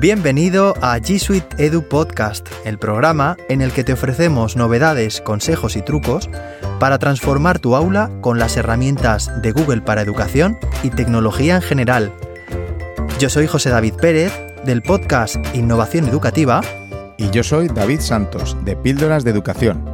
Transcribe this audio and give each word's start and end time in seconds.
Bienvenido 0.00 0.72
a 0.80 0.96
G 0.96 1.18
Suite 1.18 1.62
Edu 1.62 1.86
Podcast, 1.86 2.48
el 2.64 2.78
programa 2.78 3.36
en 3.50 3.60
el 3.60 3.70
que 3.70 3.84
te 3.84 3.92
ofrecemos 3.92 4.56
novedades, 4.56 5.20
consejos 5.20 5.76
y 5.76 5.82
trucos 5.82 6.30
para 6.78 6.98
transformar 6.98 7.58
tu 7.58 7.76
aula 7.76 8.10
con 8.22 8.38
las 8.38 8.56
herramientas 8.56 9.30
de 9.42 9.52
Google 9.52 9.82
para 9.82 10.00
educación 10.00 10.56
y 10.82 10.88
tecnología 10.88 11.56
en 11.56 11.60
general. 11.60 12.14
Yo 13.18 13.28
soy 13.28 13.46
José 13.46 13.68
David 13.68 13.92
Pérez 14.00 14.32
del 14.64 14.80
podcast 14.80 15.36
Innovación 15.54 16.08
Educativa 16.08 16.62
y 17.18 17.28
yo 17.28 17.42
soy 17.42 17.68
David 17.68 18.00
Santos 18.00 18.56
de 18.64 18.76
Píldoras 18.76 19.22
de 19.22 19.32
Educación. 19.32 19.84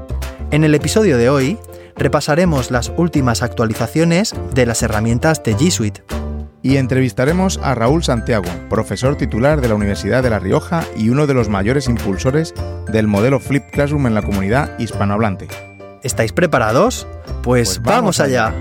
En 0.53 0.63
el 0.63 0.77
episodio 0.77 1.19
de 1.19 1.31
hoy 1.31 1.59
repasaremos 1.97 2.71
las 2.71 2.93
últimas 2.97 3.43
actualizaciones 3.43 4.37
de 4.55 4.67
las 4.67 4.85
herramientas 4.85 5.43
de 5.43 5.57
G 5.57 5.73
Suite 5.73 6.05
y 6.63 6.77
entrevistaremos 6.77 7.59
a 7.63 7.75
Raúl 7.75 8.03
Santiago, 8.03 8.47
profesor 8.69 9.17
titular 9.17 9.61
de 9.61 9.69
la 9.69 9.75
Universidad 9.75 10.23
de 10.23 10.31
La 10.31 10.39
Rioja 10.39 10.85
y 10.97 11.11
uno 11.11 11.27
de 11.27 11.35
los 11.35 11.49
mayores 11.49 11.89
impulsores 11.89 12.55
del 12.91 13.07
modelo 13.07 13.41
Flip 13.41 13.65
Classroom 13.71 14.07
en 14.07 14.15
la 14.15 14.23
comunidad 14.23 14.79
hispanohablante. 14.79 15.49
¿Estáis 16.03 16.33
preparados? 16.33 17.07
Pues, 17.43 17.79
pues 17.79 17.83
vamos, 17.83 18.21
allá. 18.21 18.55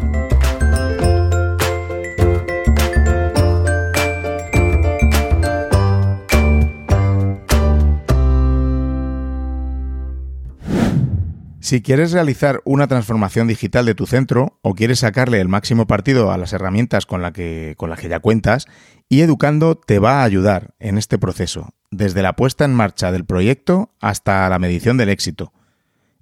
Si 11.66 11.82
quieres 11.82 12.12
realizar 12.12 12.62
una 12.64 12.86
transformación 12.86 13.48
digital 13.48 13.88
de 13.88 13.96
tu 13.96 14.06
centro 14.06 14.60
o 14.62 14.76
quieres 14.76 15.00
sacarle 15.00 15.42
el 15.42 15.48
máximo 15.48 15.88
partido 15.88 16.32
a 16.32 16.38
las 16.38 16.54
herramientas 16.54 17.08
con, 17.08 17.24
que, 17.34 17.76
las 17.88 18.00
que 18.00 18.08
ya 18.08 18.20
cuentas, 18.20 18.68
y 19.10 19.22
Educando 19.22 19.74
te 19.74 19.98
va 19.98 20.22
a 20.22 20.26
ayudar 20.26 20.76
en 20.78 21.00
este 21.00 21.18
proceso, 21.18 21.74
desde 21.90 22.22
la 22.22 22.36
puesta 22.36 22.66
en 22.66 22.76
marcha 22.76 23.12
del 23.12 23.26
proyecto 23.26 23.90
hasta 24.00 24.48
la 24.48 24.60
medición 24.60 24.98
del 24.98 25.10
éxito. 25.10 25.54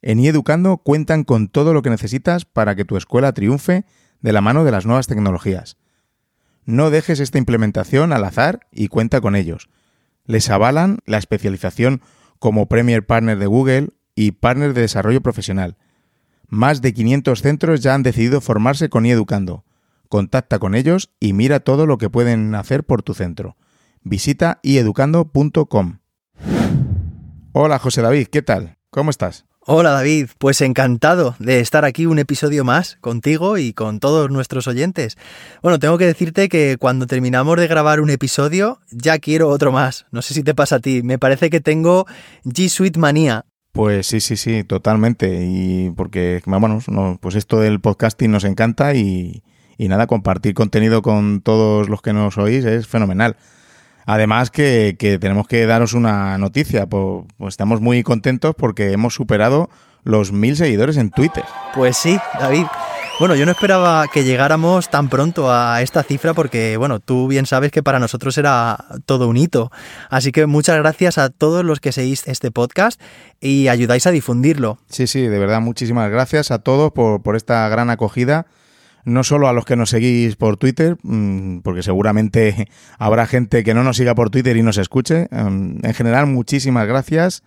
En 0.02 0.22
iEducando 0.22 0.77
cuentan 0.77 1.25
con 1.25 1.50
todo 1.50 1.73
lo 1.73 1.81
que 1.81 1.89
necesitas 1.89 2.45
para 2.45 2.78
que 2.78 2.85
tu 2.85 2.95
escuela 2.95 3.33
triunfe 3.33 3.83
de 4.22 4.31
la 4.31 4.39
mano 4.39 4.63
de 4.63 4.72
las 4.72 4.85
nuevas 4.85 5.07
tecnologías. 5.07 5.75
No 6.63 6.89
dejes 6.89 7.19
esta 7.19 7.38
implementación 7.38 8.13
al 8.13 8.23
azar 8.23 8.61
y 8.72 8.88
cuenta 8.88 9.19
con 9.19 9.35
ellos. 9.35 9.67
Les 10.25 10.50
avalan 10.50 11.00
la 11.05 11.17
especialización 11.17 12.00
como 12.39 12.69
Premier 12.69 13.05
Partner 13.05 13.38
de 13.38 13.47
Google 13.47 13.89
y 14.16 14.31
partner 14.31 14.73
de 14.73 14.81
desarrollo 14.81 15.22
profesional. 15.22 15.78
Más 16.47 16.81
de 16.81 16.94
500 16.94 17.42
centros 17.42 17.81
ya 17.81 17.95
han 17.95 18.03
decidido 18.03 18.42
formarse 18.42 18.89
con 18.89 19.06
iEducando. 19.06 19.64
Contacta 20.09 20.59
con 20.59 20.75
ellos 20.75 21.11
y 21.19 21.33
mira 21.33 21.59
todo 21.61 21.86
lo 21.86 21.97
que 21.97 22.09
pueden 22.09 22.53
hacer 22.56 22.84
por 22.84 23.02
tu 23.02 23.14
centro. 23.14 23.58
Visita 24.03 24.59
ieducando.com. 24.61 26.00
Hola 27.53 27.80
José 27.80 28.02
David, 28.02 28.28
¿qué 28.28 28.41
tal? 28.41 28.78
¿Cómo 28.89 29.09
estás? 29.09 29.45
Hola 29.66 29.91
David, 29.91 30.28
pues 30.39 30.59
encantado 30.59 31.36
de 31.39 31.61
estar 31.61 31.86
aquí 31.86 32.06
un 32.06 32.19
episodio 32.19 32.66
más 32.66 32.97
contigo 33.00 33.58
y 33.58 33.72
con 33.72 34.02
todos 34.02 34.30
nuestros 34.30 34.67
oyentes. 34.67 35.17
Bueno, 35.61 35.80
tengo 35.80 35.97
que 35.97 36.06
decirte 36.06 36.50
que 36.50 36.75
cuando 36.78 37.08
terminamos 37.08 37.58
de 37.58 37.67
grabar 37.67 38.02
un 38.02 38.09
episodio 38.09 38.81
ya 38.91 39.19
quiero 39.19 39.47
otro 39.47 39.72
más. 39.72 40.06
No 40.11 40.22
sé 40.22 40.34
si 40.34 40.44
te 40.44 40.53
pasa 40.53 40.75
a 40.75 40.80
ti, 40.80 41.02
me 41.02 41.17
parece 41.17 41.50
que 41.50 41.61
tengo 41.61 42.06
G 42.44 42.67
Suite 42.67 43.00
manía. 43.00 43.45
Pues 43.73 44.05
sí, 44.05 44.19
sí, 44.19 44.38
sí, 44.38 44.63
totalmente. 44.63 45.45
Y 45.45 45.89
porque, 45.97 46.43
bueno, 46.45 46.79
pues 47.19 47.33
esto 47.33 47.59
del 47.59 47.81
podcasting 47.81 48.29
nos 48.29 48.43
encanta 48.43 48.93
y, 48.93 49.41
nada, 49.79 50.05
compartir 50.05 50.53
contenido 50.53 51.02
con 51.02 51.41
todos 51.41 51.89
los 51.89 52.03
que 52.03 52.13
nos 52.13 52.38
oís 52.38 52.63
es 52.66 52.88
fenomenal. 52.88 53.35
Además 54.06 54.51
que, 54.51 54.95
tenemos 55.19 55.47
que 55.47 55.66
daros 55.66 55.94
una 55.94 56.38
noticia, 56.38 56.85
pues, 56.85 57.25
pues, 57.38 57.53
estamos 57.53 57.81
muy 57.81 58.03
contentos 58.03 58.53
porque 58.56 58.91
hemos 58.91 59.16
superado 59.16 59.72
los 60.03 60.31
mil 60.31 60.55
seguidores 60.55 60.97
en 60.97 61.09
Twitter. 61.09 61.44
Pues 61.73 61.97
sí, 61.97 62.19
David. 62.40 62.67
Bueno, 63.19 63.35
yo 63.35 63.46
no 63.46 63.51
esperaba 63.51 64.07
que 64.07 64.24
llegáramos 64.24 64.90
tan 64.90 65.07
pronto 65.07 65.51
a 65.51 65.84
esta 65.84 66.01
cifra 66.01 66.34
porque, 66.34 66.78
bueno, 66.78 67.00
tú 67.00 67.28
bien 67.28 67.46
sabes 67.46 67.72
que 67.72 67.84
para 67.84 68.00
nosotros 68.00 68.38
era 68.40 68.85
todo 69.06 69.28
un 69.28 69.38
hito. 69.38 69.72
Así 70.09 70.31
que 70.31 70.47
muchas 70.47 70.78
gracias 70.78 71.19
a 71.19 71.29
todos 71.29 71.63
los 71.63 71.79
que 71.79 71.91
seguís 71.91 72.28
este 72.28 72.50
podcast 72.50 73.00
y 73.40 73.68
ayudáis 73.68 74.07
a 74.07 74.12
difundirlo. 74.12 74.79
Sí, 74.90 75.06
sí, 75.06 75.22
de 75.22 75.38
verdad, 75.38 75.62
muchísimas 75.62 76.09
gracias 76.09 76.50
a 76.50 76.59
todos 76.59 76.91
por, 76.91 77.22
por 77.22 77.35
esta 77.35 77.69
gran 77.69 77.91
acogida. 77.91 78.47
No 79.06 79.23
solo 79.23 79.47
a 79.47 79.53
los 79.53 79.66
que 79.66 79.75
nos 79.75 79.91
seguís 79.91 80.35
por 80.35 80.57
Twitter, 80.57 80.97
mm, 81.03 81.59
porque 81.59 81.84
seguramente 81.84 82.68
habrá 82.97 83.28
gente 83.28 83.63
que 83.63 83.75
no 83.75 83.84
nos 83.84 83.97
siga 83.97 84.16
por 84.16 84.31
Twitter 84.31 84.57
y 84.57 84.63
nos 84.63 84.78
escuche. 84.78 85.28
Em, 85.29 85.78
en 85.84 85.94
general, 85.94 86.25
muchísimas 86.25 86.88
gracias 86.88 87.44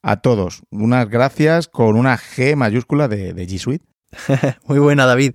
a 0.00 0.18
todos. 0.18 0.62
Unas 0.70 1.08
gracias 1.08 1.66
con 1.66 1.96
una 1.96 2.16
G 2.16 2.54
mayúscula 2.54 3.08
de, 3.08 3.32
de 3.32 3.48
G 3.48 3.58
Suite. 3.58 3.84
muy 4.66 4.78
buena, 4.78 5.06
David. 5.06 5.34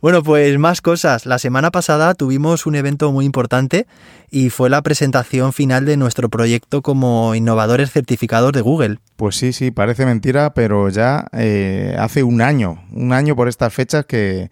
Bueno, 0.00 0.22
pues 0.22 0.58
más 0.58 0.80
cosas. 0.80 1.26
La 1.26 1.38
semana 1.38 1.70
pasada 1.70 2.14
tuvimos 2.14 2.64
un 2.64 2.74
evento 2.74 3.12
muy 3.12 3.26
importante 3.26 3.86
y 4.30 4.48
fue 4.48 4.70
la 4.70 4.80
presentación 4.80 5.52
final 5.52 5.84
de 5.84 5.98
nuestro 5.98 6.30
proyecto 6.30 6.80
como 6.80 7.34
innovadores 7.34 7.90
certificados 7.90 8.52
de 8.52 8.62
Google. 8.62 8.98
Pues 9.16 9.36
sí, 9.36 9.52
sí, 9.52 9.70
parece 9.70 10.06
mentira, 10.06 10.54
pero 10.54 10.88
ya 10.88 11.26
eh, 11.32 11.96
hace 11.98 12.22
un 12.22 12.40
año, 12.40 12.82
un 12.92 13.12
año 13.12 13.36
por 13.36 13.48
estas 13.48 13.74
fechas 13.74 14.06
que 14.06 14.50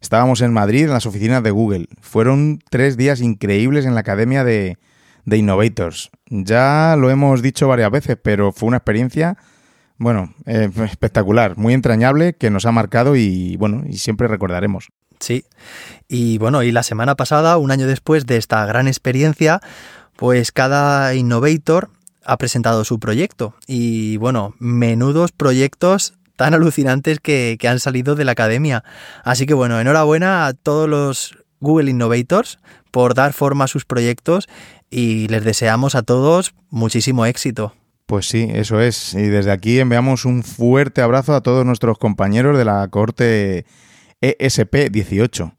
estábamos 0.00 0.40
en 0.40 0.54
Madrid, 0.54 0.84
en 0.84 0.90
las 0.90 1.04
oficinas 1.04 1.42
de 1.42 1.50
Google. 1.50 1.88
Fueron 2.00 2.60
tres 2.70 2.96
días 2.96 3.20
increíbles 3.20 3.84
en 3.84 3.94
la 3.94 4.00
Academia 4.00 4.44
de, 4.44 4.78
de 5.26 5.36
Innovators. 5.36 6.10
Ya 6.30 6.96
lo 6.98 7.10
hemos 7.10 7.42
dicho 7.42 7.68
varias 7.68 7.90
veces, 7.90 8.16
pero 8.22 8.50
fue 8.50 8.68
una 8.68 8.78
experiencia 8.78 9.36
bueno, 9.98 10.34
eh, 10.44 10.70
espectacular, 10.84 11.56
muy 11.56 11.74
entrañable, 11.74 12.34
que 12.34 12.50
nos 12.50 12.66
ha 12.66 12.72
marcado 12.72 13.16
y 13.16 13.56
bueno, 13.56 13.84
y 13.88 13.98
siempre 13.98 14.28
recordaremos. 14.28 14.88
Sí, 15.18 15.44
y 16.08 16.38
bueno, 16.38 16.62
y 16.62 16.72
la 16.72 16.82
semana 16.82 17.14
pasada, 17.14 17.56
un 17.56 17.70
año 17.70 17.86
después 17.86 18.26
de 18.26 18.36
esta 18.36 18.66
gran 18.66 18.86
experiencia, 18.86 19.60
pues 20.16 20.52
cada 20.52 21.14
innovator 21.14 21.90
ha 22.24 22.36
presentado 22.36 22.84
su 22.84 22.98
proyecto. 22.98 23.54
Y 23.66 24.18
bueno, 24.18 24.54
menudos 24.58 25.32
proyectos 25.32 26.14
tan 26.36 26.52
alucinantes 26.52 27.18
que, 27.20 27.56
que 27.58 27.68
han 27.68 27.80
salido 27.80 28.14
de 28.14 28.24
la 28.24 28.32
academia. 28.32 28.84
Así 29.24 29.46
que 29.46 29.54
bueno, 29.54 29.80
enhorabuena 29.80 30.46
a 30.46 30.52
todos 30.52 30.88
los 30.88 31.38
Google 31.60 31.90
Innovators 31.90 32.58
por 32.90 33.14
dar 33.14 33.32
forma 33.32 33.64
a 33.64 33.68
sus 33.68 33.84
proyectos 33.84 34.48
y 34.90 35.28
les 35.28 35.44
deseamos 35.44 35.94
a 35.94 36.02
todos 36.02 36.54
muchísimo 36.70 37.24
éxito. 37.26 37.72
Pues 38.06 38.28
sí, 38.28 38.48
eso 38.52 38.80
es. 38.80 39.14
Y 39.14 39.22
desde 39.22 39.50
aquí 39.50 39.80
enviamos 39.80 40.24
un 40.24 40.44
fuerte 40.44 41.02
abrazo 41.02 41.34
a 41.34 41.40
todos 41.40 41.66
nuestros 41.66 41.98
compañeros 41.98 42.56
de 42.56 42.64
la 42.64 42.86
corte 42.88 43.66
ESP 44.20 44.90
18. 44.92 45.52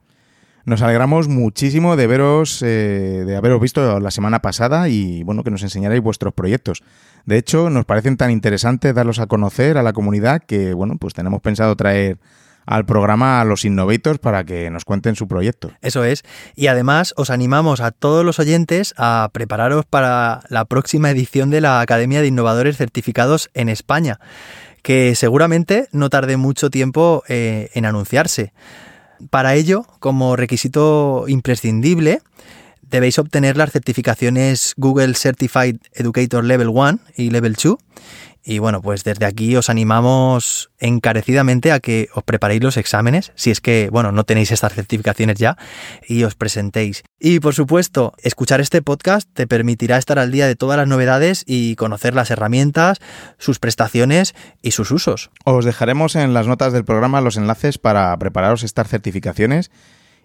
Nos 0.63 0.81
alegramos 0.81 1.27
muchísimo 1.27 1.95
de 1.95 2.07
veros, 2.07 2.61
eh, 2.61 3.23
de 3.25 3.35
haberos 3.35 3.61
visto 3.61 3.99
la 3.99 4.11
semana 4.11 4.41
pasada 4.41 4.87
y 4.89 5.23
bueno, 5.23 5.43
que 5.43 5.51
nos 5.51 5.63
enseñaréis 5.63 6.01
vuestros 6.01 6.33
proyectos. 6.33 6.83
De 7.25 7.37
hecho, 7.37 7.69
nos 7.69 7.85
parecen 7.85 8.17
tan 8.17 8.31
interesantes 8.31 8.95
darlos 8.95 9.19
a 9.19 9.27
conocer 9.27 9.77
a 9.77 9.83
la 9.83 9.93
comunidad 9.93 10.41
que 10.41 10.73
bueno, 10.73 10.95
pues 10.97 11.13
tenemos 11.13 11.41
pensado 11.41 11.75
traer 11.75 12.17
al 12.67 12.85
programa 12.85 13.41
a 13.41 13.45
los 13.45 13.65
Innovators 13.65 14.19
para 14.19 14.43
que 14.43 14.69
nos 14.69 14.85
cuenten 14.85 15.15
su 15.15 15.27
proyecto. 15.27 15.71
Eso 15.81 16.03
es. 16.03 16.23
Y 16.55 16.67
además 16.67 17.13
os 17.17 17.31
animamos 17.31 17.79
a 17.79 17.91
todos 17.91 18.23
los 18.23 18.37
oyentes 18.39 18.93
a 18.97 19.29
prepararos 19.33 19.85
para 19.85 20.41
la 20.49 20.65
próxima 20.65 21.09
edición 21.09 21.49
de 21.49 21.61
la 21.61 21.81
Academia 21.81 22.21
de 22.21 22.27
Innovadores 22.27 22.77
Certificados 22.77 23.49
en 23.53 23.69
España, 23.69 24.19
que 24.83 25.15
seguramente 25.15 25.87
no 25.91 26.09
tarde 26.09 26.37
mucho 26.37 26.69
tiempo 26.69 27.23
eh, 27.27 27.69
en 27.73 27.85
anunciarse. 27.85 28.53
Para 29.29 29.55
ello, 29.55 29.85
como 29.99 30.35
requisito 30.35 31.25
imprescindible, 31.27 32.21
debéis 32.89 33.19
obtener 33.19 33.57
las 33.57 33.71
certificaciones 33.71 34.73
Google 34.77 35.13
Certified 35.13 35.77
Educator 35.93 36.43
Level 36.43 36.69
1 36.69 36.99
y 37.15 37.29
Level 37.29 37.53
2 37.53 37.77
y 38.49 38.59
bueno, 38.59 38.81
pues 38.81 39.03
desde 39.03 39.25
aquí 39.25 39.57
os 39.57 39.69
animamos 39.69 40.71
encarecidamente 40.79 41.73
a 41.73 41.81
que 41.81 42.07
os 42.13 42.23
preparéis 42.23 42.63
los 42.63 42.77
exámenes, 42.77 43.33
si 43.35 43.51
es 43.51 43.59
que, 43.59 43.89
bueno, 43.91 44.13
no 44.13 44.23
tenéis 44.23 44.53
estas 44.53 44.73
certificaciones 44.73 45.37
ya, 45.37 45.57
y 46.07 46.23
os 46.23 46.35
presentéis. 46.35 47.03
Y 47.19 47.41
por 47.41 47.55
supuesto, 47.55 48.13
escuchar 48.23 48.61
este 48.61 48.81
podcast 48.81 49.27
te 49.33 49.47
permitirá 49.47 49.97
estar 49.97 50.17
al 50.17 50.31
día 50.31 50.47
de 50.47 50.55
todas 50.55 50.77
las 50.77 50.87
novedades 50.87 51.43
y 51.45 51.75
conocer 51.75 52.15
las 52.15 52.31
herramientas, 52.31 52.99
sus 53.37 53.59
prestaciones 53.59 54.33
y 54.61 54.71
sus 54.71 54.91
usos. 54.91 55.29
Os 55.43 55.65
dejaremos 55.65 56.15
en 56.15 56.33
las 56.33 56.47
notas 56.47 56.71
del 56.71 56.85
programa 56.85 57.19
los 57.19 57.35
enlaces 57.35 57.77
para 57.77 58.17
prepararos 58.17 58.63
estas 58.63 58.87
certificaciones 58.87 59.71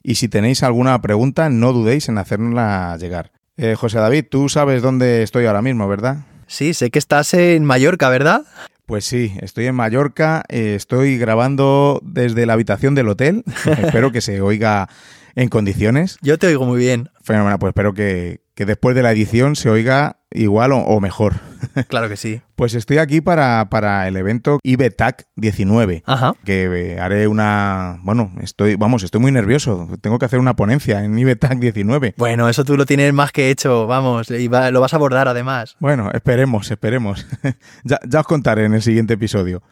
y 0.02 0.16
si 0.16 0.28
tenéis 0.28 0.62
alguna 0.62 1.00
pregunta 1.00 1.48
no 1.50 1.72
dudéis 1.72 2.08
en 2.08 2.18
hacérnosla 2.18 2.96
llegar. 2.98 3.32
Eh, 3.56 3.74
José 3.76 3.98
David, 3.98 4.26
tú 4.30 4.48
sabes 4.48 4.82
dónde 4.82 5.22
estoy 5.22 5.46
ahora 5.46 5.62
mismo, 5.62 5.88
¿verdad? 5.88 6.24
Sí, 6.46 6.74
sé 6.74 6.90
que 6.90 6.98
estás 6.98 7.34
en 7.34 7.64
Mallorca, 7.64 8.08
¿verdad? 8.08 8.42
Pues 8.86 9.04
sí, 9.04 9.34
estoy 9.40 9.66
en 9.66 9.74
Mallorca, 9.74 10.42
eh, 10.48 10.74
estoy 10.74 11.16
grabando 11.16 12.00
desde 12.02 12.46
la 12.46 12.54
habitación 12.54 12.94
del 12.94 13.08
hotel, 13.08 13.44
espero 13.78 14.12
que 14.12 14.20
se 14.20 14.40
oiga 14.40 14.88
en 15.34 15.48
condiciones. 15.48 16.18
Yo 16.22 16.38
te 16.38 16.46
oigo 16.46 16.66
muy 16.66 16.78
bien. 16.78 17.10
Fenomenal, 17.22 17.58
pues 17.58 17.70
espero 17.70 17.94
que, 17.94 18.40
después 18.56 18.94
de 18.94 19.02
la 19.02 19.12
edición 19.12 19.56
se 19.56 19.70
oiga 19.70 20.18
igual 20.34 20.72
o, 20.72 21.00
mejor. 21.00 21.34
Claro 21.88 22.08
que 22.08 22.16
sí. 22.16 22.42
Pues 22.56 22.74
estoy 22.74 22.98
aquí 22.98 23.20
para, 23.20 23.68
para 23.70 24.06
el 24.08 24.16
evento 24.16 24.58
IBETAC 24.62 25.26
19, 25.36 26.02
Ajá. 26.06 26.34
que 26.44 26.64
eh, 26.64 27.00
haré 27.00 27.28
una... 27.28 27.98
Bueno, 28.02 28.32
estoy, 28.42 28.74
vamos, 28.76 29.04
estoy 29.04 29.20
muy 29.20 29.32
nervioso. 29.32 29.88
Tengo 30.00 30.18
que 30.18 30.26
hacer 30.26 30.38
una 30.40 30.54
ponencia 30.56 31.02
en 31.04 31.16
IBETAC 31.18 31.58
19. 31.60 32.14
Bueno, 32.18 32.48
eso 32.48 32.64
tú 32.64 32.76
lo 32.76 32.84
tienes 32.84 33.12
más 33.14 33.32
que 33.32 33.50
hecho, 33.50 33.86
vamos, 33.86 34.30
y 34.30 34.48
va- 34.48 34.70
lo 34.70 34.80
vas 34.80 34.92
a 34.92 34.96
abordar 34.96 35.28
además. 35.28 35.76
Bueno, 35.80 36.10
esperemos, 36.12 36.70
esperemos. 36.70 37.26
ya, 37.84 38.00
ya 38.06 38.20
os 38.20 38.26
contaré 38.26 38.64
en 38.64 38.74
el 38.74 38.82
siguiente 38.82 39.14
episodio. 39.14 39.62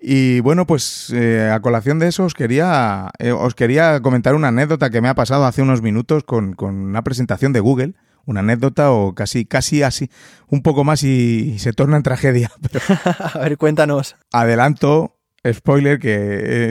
Y 0.00 0.40
bueno, 0.40 0.66
pues 0.66 1.12
eh, 1.14 1.50
a 1.52 1.60
colación 1.60 1.98
de 1.98 2.08
eso 2.08 2.24
os 2.24 2.34
quería, 2.34 3.10
eh, 3.18 3.32
os 3.32 3.54
quería 3.54 4.00
comentar 4.00 4.34
una 4.34 4.48
anécdota 4.48 4.90
que 4.90 5.00
me 5.00 5.08
ha 5.08 5.14
pasado 5.14 5.44
hace 5.44 5.60
unos 5.60 5.82
minutos 5.82 6.24
con, 6.24 6.52
con 6.54 6.74
una 6.74 7.02
presentación 7.02 7.52
de 7.52 7.60
Google. 7.60 7.94
Una 8.28 8.40
anécdota 8.40 8.90
o 8.92 9.14
casi, 9.14 9.46
casi 9.46 9.82
así, 9.82 10.10
un 10.48 10.60
poco 10.62 10.84
más 10.84 11.02
y, 11.02 11.52
y 11.54 11.58
se 11.60 11.72
torna 11.72 11.96
en 11.96 12.02
tragedia. 12.02 12.50
Pero 12.60 12.80
a 13.34 13.38
ver, 13.38 13.56
cuéntanos. 13.56 14.16
adelanto, 14.32 15.16
spoiler, 15.50 15.98
que 15.98 16.12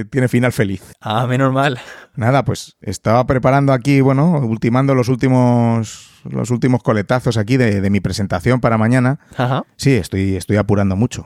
eh, 0.02 0.06
tiene 0.06 0.28
final 0.28 0.52
feliz. 0.52 0.84
Ah, 1.02 1.26
menos 1.26 1.52
mal. 1.52 1.80
Nada, 2.16 2.46
pues 2.46 2.78
estaba 2.80 3.26
preparando 3.26 3.74
aquí, 3.74 4.02
bueno, 4.02 4.38
ultimando 4.40 4.94
los 4.94 5.10
últimos, 5.10 6.22
los 6.30 6.52
últimos 6.52 6.84
coletazos 6.84 7.38
aquí 7.38 7.58
de, 7.58 7.82
de 7.82 7.90
mi 7.90 8.02
presentación 8.02 8.62
para 8.62 8.78
mañana. 8.78 9.20
Ajá. 9.36 9.64
Sí, 9.78 9.96
estoy, 9.96 10.36
estoy 10.36 10.58
apurando 10.58 10.96
mucho. 10.96 11.26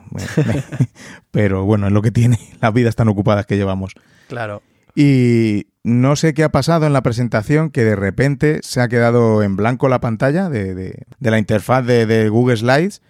Pero 1.31 1.65
bueno, 1.65 1.87
es 1.87 1.93
lo 1.93 2.01
que 2.01 2.11
tiene 2.11 2.39
las 2.61 2.73
vidas 2.73 2.95
tan 2.95 3.09
ocupadas 3.09 3.45
que 3.45 3.57
llevamos. 3.57 3.95
Claro. 4.29 4.61
Y 4.95 5.67
no 5.83 6.15
sé 6.15 6.33
qué 6.33 6.43
ha 6.43 6.49
pasado 6.51 6.85
en 6.85 6.93
la 6.93 7.01
presentación 7.03 7.69
que 7.71 7.83
de 7.83 7.95
repente 7.95 8.59
se 8.63 8.81
ha 8.81 8.87
quedado 8.87 9.41
en 9.43 9.55
blanco 9.55 9.89
la 9.89 9.99
pantalla 10.01 10.49
de, 10.49 10.75
de- 10.75 11.05
de 11.19 11.31
la 11.31 11.39
interfaz 11.39 11.85
de, 11.85 12.05
de 12.05 12.29
Google 12.29 12.57
Slides 12.57 13.01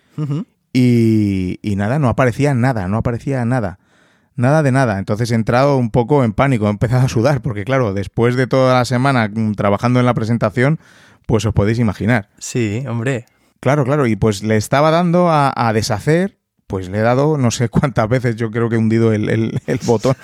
y, 0.74 1.60
y 1.62 1.76
nada, 1.76 2.00
no 2.00 2.10
aparecía 2.10 2.54
nada, 2.54 2.88
no 2.88 2.98
aparecía 2.98 3.44
nada. 3.46 3.80
Nada 4.36 4.64
de 4.64 4.72
nada. 4.72 4.98
Entonces 5.00 5.30
he 5.32 5.36
entrado 5.36 5.78
un 5.78 5.92
poco 5.92 6.24
en 6.24 6.34
pánico, 6.34 6.68
he 6.68 6.70
empezado 6.70 7.06
a 7.06 7.10
sudar, 7.10 7.42
porque 7.42 7.66
claro, 7.66 7.94
después 7.94 8.36
de 8.36 8.48
toda 8.48 8.74
la 8.76 8.86
semana 8.86 9.30
mm, 9.34 9.54
trabajando 9.54 10.00
en 10.00 10.06
la 10.06 10.14
presentación, 10.14 10.80
pues 11.26 11.46
os 11.46 11.54
podéis 11.54 11.80
imaginar. 11.80 12.30
Sí, 12.40 12.84
hombre. 12.88 13.26
Claro, 13.60 13.84
claro, 13.84 14.08
y 14.08 14.16
pues 14.16 14.42
le 14.44 14.56
estaba 14.58 14.90
dando 14.90 15.30
a, 15.30 15.52
a 15.56 15.74
deshacer, 15.74 16.38
pues 16.72 16.90
le 16.90 16.98
he 16.98 17.02
dado 17.02 17.38
no 17.38 17.52
sé 17.52 17.70
cuántas 17.70 18.10
veces, 18.10 18.36
yo 18.36 18.50
creo 18.50 18.68
que 18.70 18.76
he 18.76 18.80
hundido 18.80 19.14
el, 19.14 19.30
el- 19.30 19.62
el 19.68 19.80
botón 19.86 20.16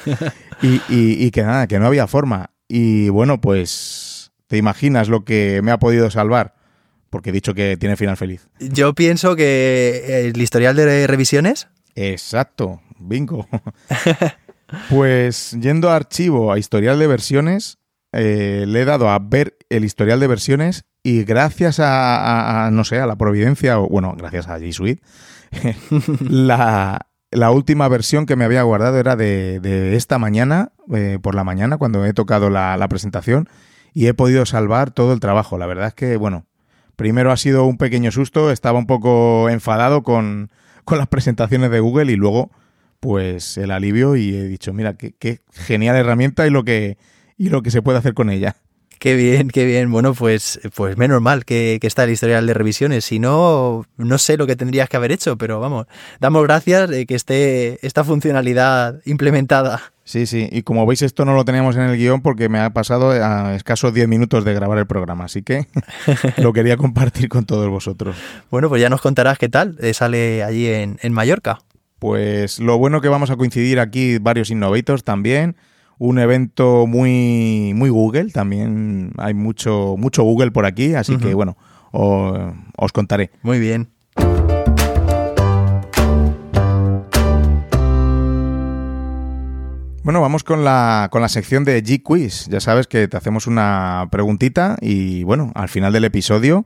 y, 0.63 0.75
y- 0.89 1.23
y 1.25 1.29
que 1.31 1.44
nada, 1.44 1.67
que 1.67 1.77
no 1.77 1.85
había 1.85 2.07
forma. 2.07 2.49
Y 2.67 3.09
bueno, 3.09 3.39
pues 3.39 4.31
te 4.47 4.57
imaginas 4.57 5.07
lo 5.09 5.23
que 5.25 5.61
me 5.61 5.71
ha 5.71 5.77
podido 5.77 6.09
salvar, 6.09 6.55
porque 7.11 7.29
he 7.29 7.33
dicho 7.33 7.53
que 7.53 7.77
tiene 7.77 7.95
final 7.97 8.17
feliz. 8.17 8.47
Yo 8.59 8.94
pienso 8.95 9.35
que 9.35 10.25
el 10.27 10.41
historial 10.41 10.75
de 10.75 11.05
revisiones. 11.05 11.67
Exacto, 11.95 12.81
bingo. 13.00 13.47
Pues 14.89 15.51
yendo 15.61 15.89
a 15.89 15.95
archivo, 15.95 16.51
a 16.51 16.59
historial 16.59 17.00
de 17.00 17.07
versiones, 17.07 17.77
eh, 18.11 18.65
le 18.67 18.81
he 18.81 18.85
dado 18.85 19.09
a 19.09 19.17
ver 19.19 19.55
el 19.69 19.85
historial 19.85 20.19
de 20.19 20.27
versiones 20.27 20.83
y 21.03 21.23
gracias 21.23 21.79
a, 21.79 22.17
a- 22.17 22.65
a, 22.65 22.71
no 22.71 22.83
sé, 22.83 23.00
a 23.00 23.05
la 23.07 23.15
providencia, 23.15 23.79
o 23.79 23.88
bueno, 23.88 24.13
gracias 24.17 24.47
a 24.50 24.59
G 24.59 24.73
Suite, 24.73 25.01
la, 26.19 27.07
la 27.31 27.51
última 27.51 27.88
versión 27.88 28.25
que 28.25 28.35
me 28.35 28.45
había 28.45 28.63
guardado 28.63 28.97
era 28.97 29.15
de, 29.15 29.59
de 29.59 29.95
esta 29.95 30.17
mañana, 30.17 30.71
eh, 30.94 31.19
por 31.21 31.35
la 31.35 31.44
mañana, 31.44 31.77
cuando 31.77 32.05
he 32.05 32.13
tocado 32.13 32.49
la, 32.49 32.77
la 32.77 32.88
presentación 32.88 33.49
y 33.94 34.07
he 34.07 34.13
podido 34.13 34.45
salvar 34.45 34.91
todo 34.91 35.13
el 35.13 35.19
trabajo. 35.19 35.57
La 35.57 35.65
verdad 35.65 35.88
es 35.88 35.94
que, 35.94 36.17
bueno, 36.17 36.45
primero 36.95 37.31
ha 37.31 37.38
sido 37.38 37.65
un 37.65 37.77
pequeño 37.77 38.11
susto, 38.11 38.51
estaba 38.51 38.79
un 38.79 38.88
poco 38.88 39.49
enfadado 39.49 40.03
con, 40.03 40.51
con 40.85 40.97
las 40.97 41.07
presentaciones 41.07 41.71
de 41.71 41.79
Google 41.79 42.11
y 42.11 42.15
luego, 42.15 42.51
pues, 43.00 43.57
el 43.57 43.71
alivio 43.71 44.15
y 44.15 44.35
he 44.35 44.43
dicho, 44.43 44.73
mira, 44.73 44.95
qué, 44.95 45.13
qué 45.13 45.41
genial 45.51 45.95
herramienta 45.95 46.47
y 46.47 46.50
lo 46.50 46.63
que, 46.63 46.97
y 47.38 47.50
lo 47.50 47.61
que 47.61 47.71
se 47.71 47.81
puede 47.81 47.97
hacer 47.97 48.13
con 48.13 48.29
ella. 48.29 48.57
Qué 48.99 49.15
bien, 49.15 49.49
qué 49.49 49.65
bien. 49.65 49.91
Bueno, 49.91 50.13
pues, 50.13 50.59
pues 50.75 50.97
menos 50.97 51.21
mal 51.21 51.45
que, 51.45 51.77
que 51.79 51.88
está 51.88 52.03
el 52.03 52.11
historial 52.11 52.47
de 52.47 52.53
revisiones. 52.53 53.05
Si 53.05 53.19
no, 53.19 53.85
no 53.97 54.17
sé 54.17 54.38
lo 54.38 54.47
que 54.47 54.55
tendrías 54.55 54.89
que 54.89 54.97
haber 54.97 55.11
hecho, 55.11 55.38
pero 55.38 55.59
vamos, 55.59 55.88
damos 56.19 56.44
gracias 56.44 56.89
de 56.89 57.05
que 57.05 57.15
esté 57.15 57.85
esta 57.85 58.03
funcionalidad 58.03 59.01
implementada. 59.05 59.94
Sí, 60.07 60.25
sí, 60.25 60.47
y 60.51 60.61
como 60.61 60.85
veis 60.85 61.01
esto 61.01 61.25
no 61.25 61.35
lo 61.35 61.44
teníamos 61.44 61.75
en 61.75 61.81
el 61.81 61.97
guion 61.97 62.21
porque 62.21 62.47
me 62.47 62.59
ha 62.59 62.69
pasado 62.69 63.11
a 63.11 63.55
escasos 63.55 63.94
10 63.94 64.07
minutos 64.07 64.45
de 64.45 64.53
grabar 64.53 64.77
el 64.77 64.88
programa, 64.88 65.25
así 65.25 65.43
que 65.43 65.67
lo 66.38 66.53
quería 66.53 66.77
compartir 66.77 67.27
con 67.27 67.45
todos 67.45 67.67
vosotros. 67.67 68.15
Bueno, 68.50 68.69
pues 68.69 68.81
ya 68.81 68.89
nos 68.89 69.01
contarás 69.01 69.38
qué 69.38 69.50
tal 69.50 69.75
eh, 69.81 69.93
sale 69.93 70.43
allí 70.43 70.67
en, 70.67 70.97
en 71.01 71.11
Mallorca. 71.11 71.59
Pues 72.00 72.59
lo 72.59 72.77
bueno 72.77 73.01
que 73.01 73.09
vamos 73.09 73.31
a 73.31 73.35
coincidir 73.35 73.81
aquí 73.81 74.17
varios 74.17 74.50
innovators 74.50 75.03
también, 75.03 75.57
un 75.97 76.19
evento 76.19 76.85
muy 76.88 77.73
muy 77.75 77.89
Google, 77.89 78.31
también 78.31 79.11
hay 79.17 79.33
mucho 79.33 79.95
mucho 79.97 80.23
Google 80.23 80.51
por 80.51 80.65
aquí, 80.65 80.94
así 80.94 81.17
que 81.17 81.33
bueno, 81.33 81.57
os 81.91 82.91
contaré. 82.91 83.31
Muy 83.41 83.59
bien. 83.59 83.89
Bueno, 90.07 90.21
vamos 90.21 90.45
con 90.45 90.63
la, 90.63 91.09
con 91.11 91.21
la 91.21 91.27
sección 91.27 91.65
de 91.65 91.83
G-Quiz. 91.83 92.47
Ya 92.47 92.61
sabes 92.61 92.88
que 92.88 93.09
te 93.09 93.17
hacemos 93.17 93.45
una 93.45 94.07
preguntita 94.09 94.77
y 94.79 95.23
bueno, 95.23 95.51
al 95.53 95.67
final 95.67 95.91
del 95.91 96.05
episodio 96.05 96.65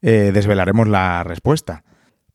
eh, 0.00 0.30
desvelaremos 0.32 0.88
la 0.88 1.22
respuesta. 1.22 1.84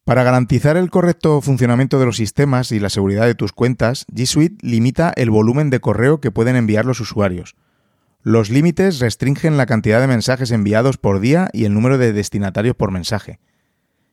Para 0.05 0.23
garantizar 0.23 0.75
el 0.75 0.89
correcto 0.89 1.39
funcionamiento 1.39 1.97
de 1.97 2.05
los 2.05 2.17
sistemas 2.17 2.73
y 2.73 2.79
la 2.81 2.89
seguridad 2.89 3.25
de 3.25 3.35
tus 3.35 3.53
cuentas, 3.53 4.05
G 4.13 4.25
Suite 4.25 4.57
limita 4.61 5.13
el 5.15 5.29
volumen 5.29 5.69
de 5.69 5.79
correo 5.79 6.19
que 6.19 6.29
pueden 6.29 6.57
enviar 6.57 6.83
los 6.83 6.99
usuarios. 6.99 7.55
Los 8.21 8.49
límites 8.49 8.99
restringen 8.99 9.55
la 9.55 9.65
cantidad 9.65 10.01
de 10.01 10.07
mensajes 10.07 10.51
enviados 10.51 10.97
por 10.97 11.21
día 11.21 11.49
y 11.53 11.63
el 11.63 11.73
número 11.73 11.97
de 11.97 12.11
destinatarios 12.11 12.75
por 12.75 12.91
mensaje. 12.91 13.39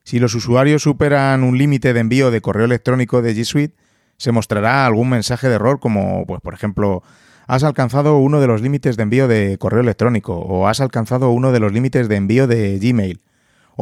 Si 0.05 0.21
los 0.21 0.37
usuarios 0.37 0.83
superan 0.83 1.43
un 1.43 1.59
límite 1.59 1.93
de 1.93 1.99
envío 1.99 2.31
de 2.31 2.41
correo 2.41 2.67
electrónico 2.67 3.21
de 3.21 3.35
G 3.35 3.45
Suite, 3.45 3.75
se 4.17 4.31
mostrará 4.31 4.87
algún 4.87 5.09
mensaje 5.09 5.49
de 5.49 5.57
error 5.57 5.81
como, 5.81 6.25
pues, 6.25 6.41
por 6.41 6.55
ejemplo, 6.55 7.03
has 7.49 7.65
alcanzado 7.65 8.19
uno 8.19 8.41
de 8.41 8.47
los 8.47 8.63
límites 8.63 8.97
de 8.97 9.03
envío 9.03 9.27
de 9.27 9.59
correo 9.59 9.81
electrónico 9.81 10.37
o 10.37 10.69
has 10.69 10.81
alcanzado 10.81 11.31
uno 11.31 11.51
de 11.51 11.59
los 11.59 11.73
límites 11.73 12.09
de 12.09 12.15
envío 12.15 12.47
de 12.47 12.79
Gmail. 12.79 13.21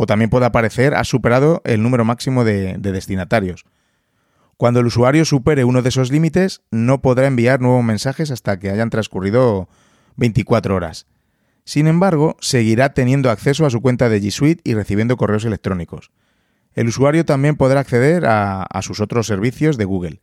O 0.00 0.06
también 0.06 0.30
puede 0.30 0.46
aparecer 0.46 0.94
has 0.94 1.08
superado 1.08 1.60
el 1.64 1.82
número 1.82 2.04
máximo 2.04 2.44
de, 2.44 2.76
de 2.78 2.92
destinatarios. 2.92 3.64
Cuando 4.56 4.78
el 4.78 4.86
usuario 4.86 5.24
supere 5.24 5.64
uno 5.64 5.82
de 5.82 5.88
esos 5.88 6.12
límites, 6.12 6.60
no 6.70 7.02
podrá 7.02 7.26
enviar 7.26 7.60
nuevos 7.60 7.82
mensajes 7.82 8.30
hasta 8.30 8.60
que 8.60 8.70
hayan 8.70 8.90
transcurrido 8.90 9.68
24 10.14 10.76
horas. 10.76 11.08
Sin 11.64 11.88
embargo, 11.88 12.36
seguirá 12.38 12.94
teniendo 12.94 13.28
acceso 13.28 13.66
a 13.66 13.70
su 13.70 13.80
cuenta 13.80 14.08
de 14.08 14.22
G 14.22 14.30
Suite 14.30 14.60
y 14.62 14.74
recibiendo 14.74 15.16
correos 15.16 15.44
electrónicos. 15.44 16.12
El 16.74 16.86
usuario 16.86 17.24
también 17.24 17.56
podrá 17.56 17.80
acceder 17.80 18.24
a, 18.24 18.62
a 18.62 18.82
sus 18.82 19.00
otros 19.00 19.26
servicios 19.26 19.78
de 19.78 19.84
Google. 19.84 20.20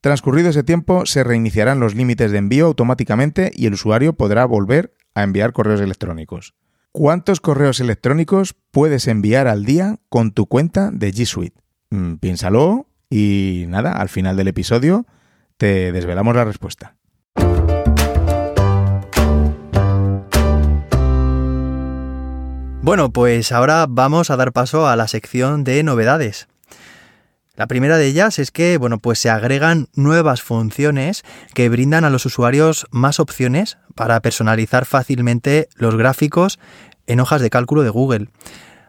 Transcurrido 0.00 0.48
ese 0.48 0.62
tiempo, 0.62 1.04
se 1.04 1.24
reiniciarán 1.24 1.78
los 1.78 1.94
límites 1.94 2.32
de 2.32 2.38
envío 2.38 2.64
automáticamente 2.64 3.50
y 3.54 3.66
el 3.66 3.74
usuario 3.74 4.14
podrá 4.14 4.46
volver 4.46 4.94
a 5.14 5.24
enviar 5.24 5.52
correos 5.52 5.82
electrónicos. 5.82 6.54
¿Cuántos 6.96 7.40
correos 7.40 7.80
electrónicos 7.80 8.54
puedes 8.70 9.08
enviar 9.08 9.48
al 9.48 9.64
día 9.64 9.96
con 10.08 10.30
tu 10.30 10.46
cuenta 10.46 10.92
de 10.92 11.12
G 11.12 11.26
Suite? 11.26 11.60
Mm, 11.90 12.18
piénsalo 12.18 12.86
y 13.10 13.64
nada, 13.66 13.90
al 13.90 14.08
final 14.08 14.36
del 14.36 14.46
episodio 14.46 15.04
te 15.56 15.90
desvelamos 15.90 16.36
la 16.36 16.44
respuesta. 16.44 16.94
Bueno, 22.80 23.12
pues 23.12 23.50
ahora 23.50 23.86
vamos 23.88 24.30
a 24.30 24.36
dar 24.36 24.52
paso 24.52 24.86
a 24.86 24.94
la 24.94 25.08
sección 25.08 25.64
de 25.64 25.82
novedades. 25.82 26.46
La 27.56 27.68
primera 27.68 27.98
de 27.98 28.06
ellas 28.06 28.40
es 28.40 28.50
que, 28.50 28.78
bueno, 28.78 28.98
pues 28.98 29.20
se 29.20 29.30
agregan 29.30 29.86
nuevas 29.94 30.42
funciones 30.42 31.22
que 31.54 31.68
brindan 31.68 32.04
a 32.04 32.10
los 32.10 32.26
usuarios 32.26 32.86
más 32.90 33.20
opciones 33.20 33.78
para 33.94 34.18
personalizar 34.20 34.86
fácilmente 34.86 35.68
los 35.76 35.96
gráficos 35.96 36.58
en 37.06 37.20
hojas 37.20 37.40
de 37.40 37.50
cálculo 37.50 37.82
de 37.82 37.90
Google. 37.90 38.28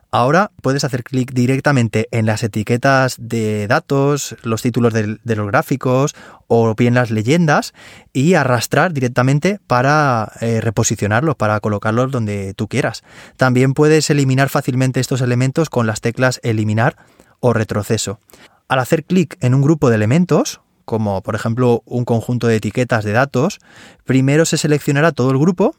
Ahora 0.09 0.49
puedes 0.63 0.83
hacer 0.83 1.03
clic 1.03 1.31
directamente 1.31 2.07
en 2.09 2.25
las 2.25 2.41
etiquetas 2.41 3.17
de 3.19 3.67
datos, 3.67 4.35
los 4.41 4.63
títulos 4.63 4.93
de, 4.93 5.19
los 5.23 5.47
gráficos 5.47 6.15
o 6.47 6.73
bien 6.73 6.95
las 6.95 7.11
leyendas 7.11 7.73
y 8.13 8.33
arrastrar 8.33 8.93
directamente 8.93 9.59
para 9.67 10.31
eh, 10.41 10.59
reposicionarlos, 10.59 11.35
para 11.35 11.59
colocarlos 11.59 12.11
donde 12.11 12.55
tú 12.55 12.67
quieras. 12.67 13.03
También 13.37 13.73
puedes 13.75 14.09
eliminar 14.09 14.49
fácilmente 14.49 15.01
estos 15.01 15.21
elementos 15.21 15.69
con 15.69 15.85
las 15.85 16.01
teclas 16.01 16.39
eliminar 16.43 16.95
o 17.41 17.53
retroceso. 17.53 18.19
Al 18.67 18.79
hacer 18.79 19.03
clic 19.03 19.37
en 19.41 19.53
un 19.53 19.61
grupo 19.61 19.89
de 19.89 19.95
elementos, 19.95 20.61
como 20.85 21.21
por 21.21 21.35
ejemplo 21.35 21.83
un 21.85 22.05
conjunto 22.05 22.47
de 22.47 22.55
etiquetas 22.55 23.03
de 23.03 23.11
datos, 23.11 23.59
primero 24.05 24.45
se 24.45 24.57
seleccionará 24.57 25.11
todo 25.11 25.31
el 25.31 25.37
grupo 25.37 25.75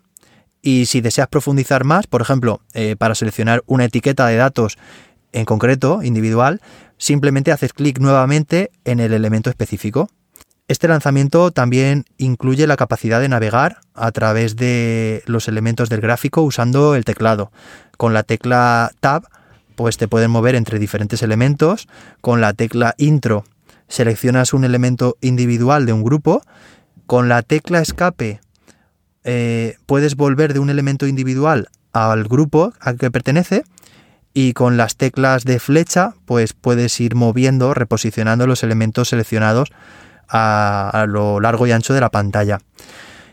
y 0.63 0.87
si 0.87 1.01
deseas 1.01 1.29
profundizar 1.29 1.85
más, 1.85 2.07
por 2.07 2.23
ejemplo, 2.23 2.61
eh, 2.75 2.97
para 2.97 3.15
seleccionar 3.15 3.63
una 3.67 3.85
etiqueta 3.85 4.27
de 4.27 4.37
datos 4.37 4.79
en 5.33 5.45
concreto, 5.45 6.03
individual, 6.03 6.61
simplemente 6.97 7.53
haces 7.53 7.73
clic 7.73 7.99
nuevamente 7.99 8.71
en 8.85 9.01
el 9.01 9.13
elemento 9.13 9.51
específico. 9.51 10.09
Este 10.69 10.89
lanzamiento 10.89 11.53
también 11.53 12.05
incluye 12.19 12.67
la 12.67 12.77
capacidad 12.77 13.21
de 13.21 13.29
navegar 13.29 13.79
a 13.95 14.11
través 14.11 14.57
de 14.57 15.23
los 15.27 15.47
elementos 15.47 15.89
del 15.89 16.01
gráfico 16.01 16.43
usando 16.43 16.97
el 16.97 17.05
teclado. 17.05 17.53
Con 17.97 18.15
la 18.15 18.25
tecla 18.25 18.91
Tab, 18.99 19.29
pues 19.77 19.97
te 19.97 20.09
pueden 20.09 20.31
mover 20.31 20.55
entre 20.57 20.79
diferentes 20.79 21.23
elementos. 21.23 21.87
Con 22.21 22.41
la 22.41 22.53
tecla 22.53 22.95
Intro, 22.99 23.45
seleccionas 23.89 24.53
un 24.53 24.65
elemento 24.65 25.17
individual 25.21 25.87
de 25.87 25.93
un 25.93 26.03
grupo. 26.03 26.43
Con 27.07 27.29
la 27.29 27.43
tecla 27.43 27.81
Escape, 27.81 28.41
eh, 29.23 29.77
puedes 29.87 30.17
volver 30.17 30.55
de 30.55 30.59
un 30.59 30.71
elemento 30.71 31.07
individual 31.07 31.69
al 31.93 32.25
grupo 32.25 32.73
al 32.81 32.99
que 32.99 33.11
pertenece 33.11 33.65
y 34.35 34.53
con 34.53 34.77
las 34.77 34.97
teclas 34.97 35.45
de 35.45 35.59
flecha 35.59 36.15
pues 36.27 36.53
puedes 36.53 37.01
ir 37.01 37.15
moviendo, 37.15 37.73
reposicionando 37.73 38.47
los 38.47 38.63
elementos 38.63 39.09
seleccionados 39.09 39.71
a, 40.29 41.07
lo 41.09 41.41
largo 41.41 41.67
y 41.67 41.73
ancho 41.73 41.95
de 41.95 42.01
la 42.01 42.11
pantalla. 42.11 42.59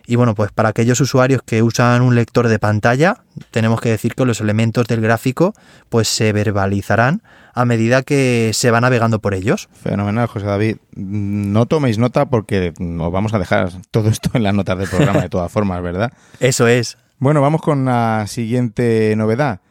Y 0.05 0.15
bueno, 0.15 0.35
pues 0.35 0.51
para 0.51 0.69
aquellos 0.69 0.99
usuarios 0.99 1.41
que 1.43 1.63
usan 1.63 2.01
un 2.01 2.15
lector 2.15 2.47
de 2.47 2.59
pantalla, 2.59 3.23
tenemos 3.51 3.79
que 3.79 3.89
decir 3.89 4.15
que 4.15 4.25
los 4.25 4.41
elementos 4.41 4.85
del 4.87 5.01
gráfico 5.01 5.53
pues 5.89 6.07
se 6.07 6.33
verbalizarán 6.33 7.21
a 7.53 7.65
medida 7.65 8.03
que 8.03 8.51
se 8.53 8.71
va 8.71 8.81
navegando 8.81 9.19
por 9.19 9.33
ellos. 9.33 9.69
Fenomenal, 9.73 10.27
José 10.27 10.45
David. 10.45 10.77
No 10.95 11.65
toméis 11.67 11.97
nota 11.97 12.25
porque 12.25 12.73
nos 12.79 13.11
vamos 13.11 13.33
a 13.33 13.39
dejar 13.39 13.69
todo 13.91 14.09
esto 14.09 14.31
en 14.33 14.43
las 14.43 14.53
notas 14.53 14.77
del 14.77 14.89
programa 14.89 15.21
de 15.21 15.29
todas 15.29 15.51
formas, 15.51 15.81
¿verdad? 15.81 16.11
Eso 16.39 16.67
es. 16.67 16.97
Bueno, 17.19 17.41
vamos 17.41 17.61
con 17.61 17.85
la 17.85 18.25
siguiente 18.27 19.13
novedad. 19.15 19.61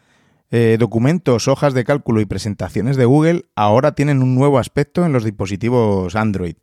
Eh, 0.50 0.76
documentos, 0.78 1.48
hojas 1.48 1.74
de 1.74 1.84
cálculo 1.84 2.20
y 2.20 2.26
presentaciones 2.26 2.96
de 2.96 3.06
Google 3.06 3.46
ahora 3.56 3.94
tienen 3.94 4.22
un 4.22 4.34
nuevo 4.34 4.58
aspecto 4.58 5.04
en 5.04 5.12
los 5.12 5.24
dispositivos 5.24 6.14
Android. 6.14 6.56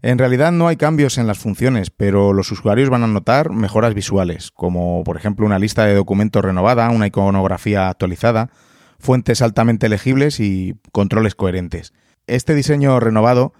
En 0.00 0.18
realidad 0.18 0.52
no 0.52 0.68
hay 0.68 0.76
cambios 0.76 1.18
en 1.18 1.26
las 1.26 1.38
funciones, 1.38 1.90
pero 1.90 2.32
los 2.32 2.52
usuarios 2.52 2.88
van 2.88 3.02
a 3.02 3.08
notar 3.08 3.50
mejoras 3.50 3.94
visuales, 3.94 4.52
como 4.52 5.02
por 5.04 5.16
ejemplo 5.16 5.44
una 5.44 5.58
lista 5.58 5.84
de 5.84 5.94
documentos 5.94 6.44
renovada, 6.44 6.90
una 6.90 7.08
iconografía 7.08 7.88
actualizada, 7.88 8.50
fuentes 9.00 9.42
altamente 9.42 9.88
legibles 9.88 10.38
y 10.38 10.76
controles 10.92 11.34
coherentes. 11.34 11.92
Este 12.26 12.54
diseño 12.54 13.00
renovado 13.00 13.52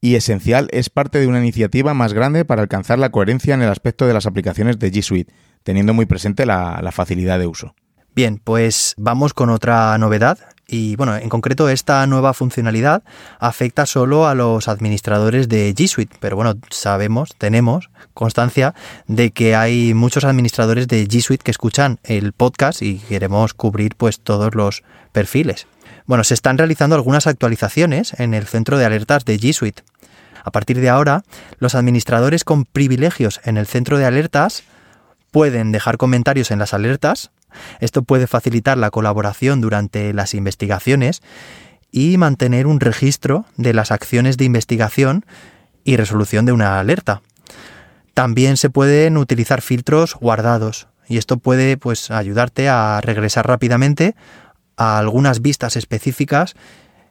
y 0.00 0.16
esencial 0.16 0.68
es 0.72 0.90
parte 0.90 1.20
de 1.20 1.28
una 1.28 1.38
iniciativa 1.38 1.94
más 1.94 2.12
grande 2.12 2.44
para 2.44 2.62
alcanzar 2.62 2.98
la 2.98 3.10
coherencia 3.10 3.54
en 3.54 3.62
el 3.62 3.70
aspecto 3.70 4.06
de 4.06 4.14
las 4.14 4.26
aplicaciones 4.26 4.78
de 4.78 4.90
G 4.90 5.02
Suite, 5.02 5.32
teniendo 5.62 5.94
muy 5.94 6.06
presente 6.06 6.44
la 6.44 6.90
facilidad 6.92 7.38
de 7.38 7.46
uso. 7.46 7.74
Bien, 8.14 8.40
pues 8.42 8.94
vamos 8.96 9.34
con 9.34 9.50
otra 9.50 9.96
novedad 9.98 10.38
y 10.66 10.96
bueno, 10.96 11.16
en 11.16 11.28
concreto 11.28 11.68
esta 11.68 12.06
nueva 12.06 12.32
funcionalidad 12.32 13.02
afecta 13.38 13.86
solo 13.86 14.26
a 14.26 14.34
los 14.34 14.68
administradores 14.68 15.48
de 15.48 15.74
G 15.74 15.86
Suite, 15.88 16.16
pero 16.20 16.36
bueno, 16.36 16.54
sabemos, 16.70 17.34
tenemos 17.36 17.90
constancia 18.14 18.74
de 19.06 19.30
que 19.30 19.54
hay 19.54 19.92
muchos 19.94 20.24
administradores 20.24 20.88
de 20.88 21.06
G 21.06 21.20
Suite 21.20 21.44
que 21.44 21.50
escuchan 21.50 21.98
el 22.04 22.32
podcast 22.32 22.82
y 22.82 22.98
queremos 22.98 23.54
cubrir 23.54 23.94
pues 23.96 24.20
todos 24.20 24.54
los 24.54 24.82
perfiles. 25.12 25.66
Bueno, 26.06 26.24
se 26.24 26.34
están 26.34 26.58
realizando 26.58 26.96
algunas 26.96 27.26
actualizaciones 27.26 28.18
en 28.18 28.34
el 28.34 28.46
centro 28.46 28.78
de 28.78 28.84
alertas 28.84 29.24
de 29.24 29.38
G 29.38 29.52
Suite. 29.52 29.82
A 30.44 30.50
partir 30.50 30.80
de 30.80 30.90
ahora, 30.90 31.22
los 31.58 31.74
administradores 31.74 32.44
con 32.44 32.64
privilegios 32.64 33.40
en 33.44 33.56
el 33.56 33.66
centro 33.66 33.96
de 33.98 34.04
alertas 34.04 34.64
pueden 35.30 35.72
dejar 35.72 35.96
comentarios 35.96 36.50
en 36.50 36.58
las 36.58 36.74
alertas 36.74 37.30
esto 37.80 38.02
puede 38.02 38.26
facilitar 38.26 38.78
la 38.78 38.90
colaboración 38.90 39.60
durante 39.60 40.12
las 40.12 40.34
investigaciones 40.34 41.22
y 41.90 42.18
mantener 42.18 42.66
un 42.66 42.80
registro 42.80 43.46
de 43.56 43.72
las 43.72 43.92
acciones 43.92 44.36
de 44.36 44.44
investigación 44.44 45.24
y 45.84 45.96
resolución 45.96 46.44
de 46.44 46.52
una 46.52 46.80
alerta. 46.80 47.22
También 48.14 48.56
se 48.56 48.70
pueden 48.70 49.16
utilizar 49.16 49.60
filtros 49.60 50.14
guardados 50.14 50.88
y 51.08 51.18
esto 51.18 51.36
puede 51.36 51.76
pues, 51.76 52.10
ayudarte 52.10 52.68
a 52.68 53.00
regresar 53.00 53.46
rápidamente 53.46 54.14
a 54.76 54.98
algunas 54.98 55.42
vistas 55.42 55.76
específicas 55.76 56.54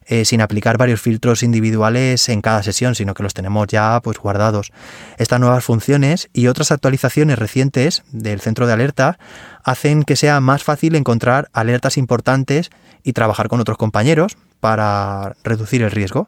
eh, 0.08 0.26
sin 0.26 0.42
aplicar 0.42 0.78
varios 0.78 1.02
filtros 1.02 1.44
individuales 1.44 2.30
en 2.30 2.42
cada 2.42 2.64
sesión, 2.64 2.96
sino 2.96 3.14
que 3.14 3.24
los 3.24 3.34
tenemos 3.34 3.68
ya 3.68 4.00
pues 4.04 4.18
guardados. 4.18 4.72
Estas 5.18 5.40
nuevas 5.40 5.64
funciones 5.64 6.30
y 6.34 6.48
otras 6.48 6.72
actualizaciones 6.72 7.40
recientes 7.40 8.04
del 8.12 8.42
centro 8.42 8.68
de 8.68 8.74
alerta 8.74 9.18
hacen 9.64 10.04
que 10.04 10.16
sea 10.16 10.40
más 10.40 10.64
fácil 10.64 10.96
encontrar 10.96 11.50
alertas 11.54 11.98
importantes 11.98 12.70
y 13.04 13.14
trabajar 13.14 13.48
con 13.48 13.60
otros 13.60 13.78
compañeros 13.78 14.38
para 14.60 15.36
reducir 15.44 15.82
el 15.82 15.92
riesgo. 15.92 16.28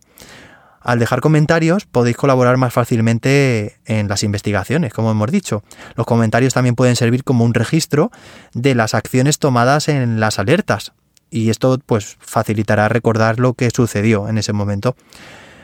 Al 0.86 1.00
dejar 1.00 1.20
comentarios 1.20 1.86
podéis 1.86 2.16
colaborar 2.16 2.58
más 2.58 2.72
fácilmente 2.72 3.80
en 3.86 4.08
las 4.08 4.22
investigaciones, 4.22 4.94
como 4.94 5.10
hemos 5.10 5.32
dicho. 5.32 5.64
Los 5.96 6.06
comentarios 6.06 6.54
también 6.54 6.76
pueden 6.76 6.96
servir 6.96 7.24
como 7.24 7.44
un 7.44 7.56
registro 7.56 8.12
de 8.54 8.76
las 8.76 8.94
acciones 8.94 9.40
tomadas 9.40 9.88
en 9.88 10.20
las 10.20 10.38
alertas, 10.38 10.94
y 11.30 11.50
esto 11.50 11.80
pues 11.86 12.18
facilitará 12.20 12.90
recordar 12.90 13.40
lo 13.40 13.54
que 13.54 13.70
sucedió 13.70 14.28
en 14.28 14.38
ese 14.38 14.54
momento. 14.54 14.96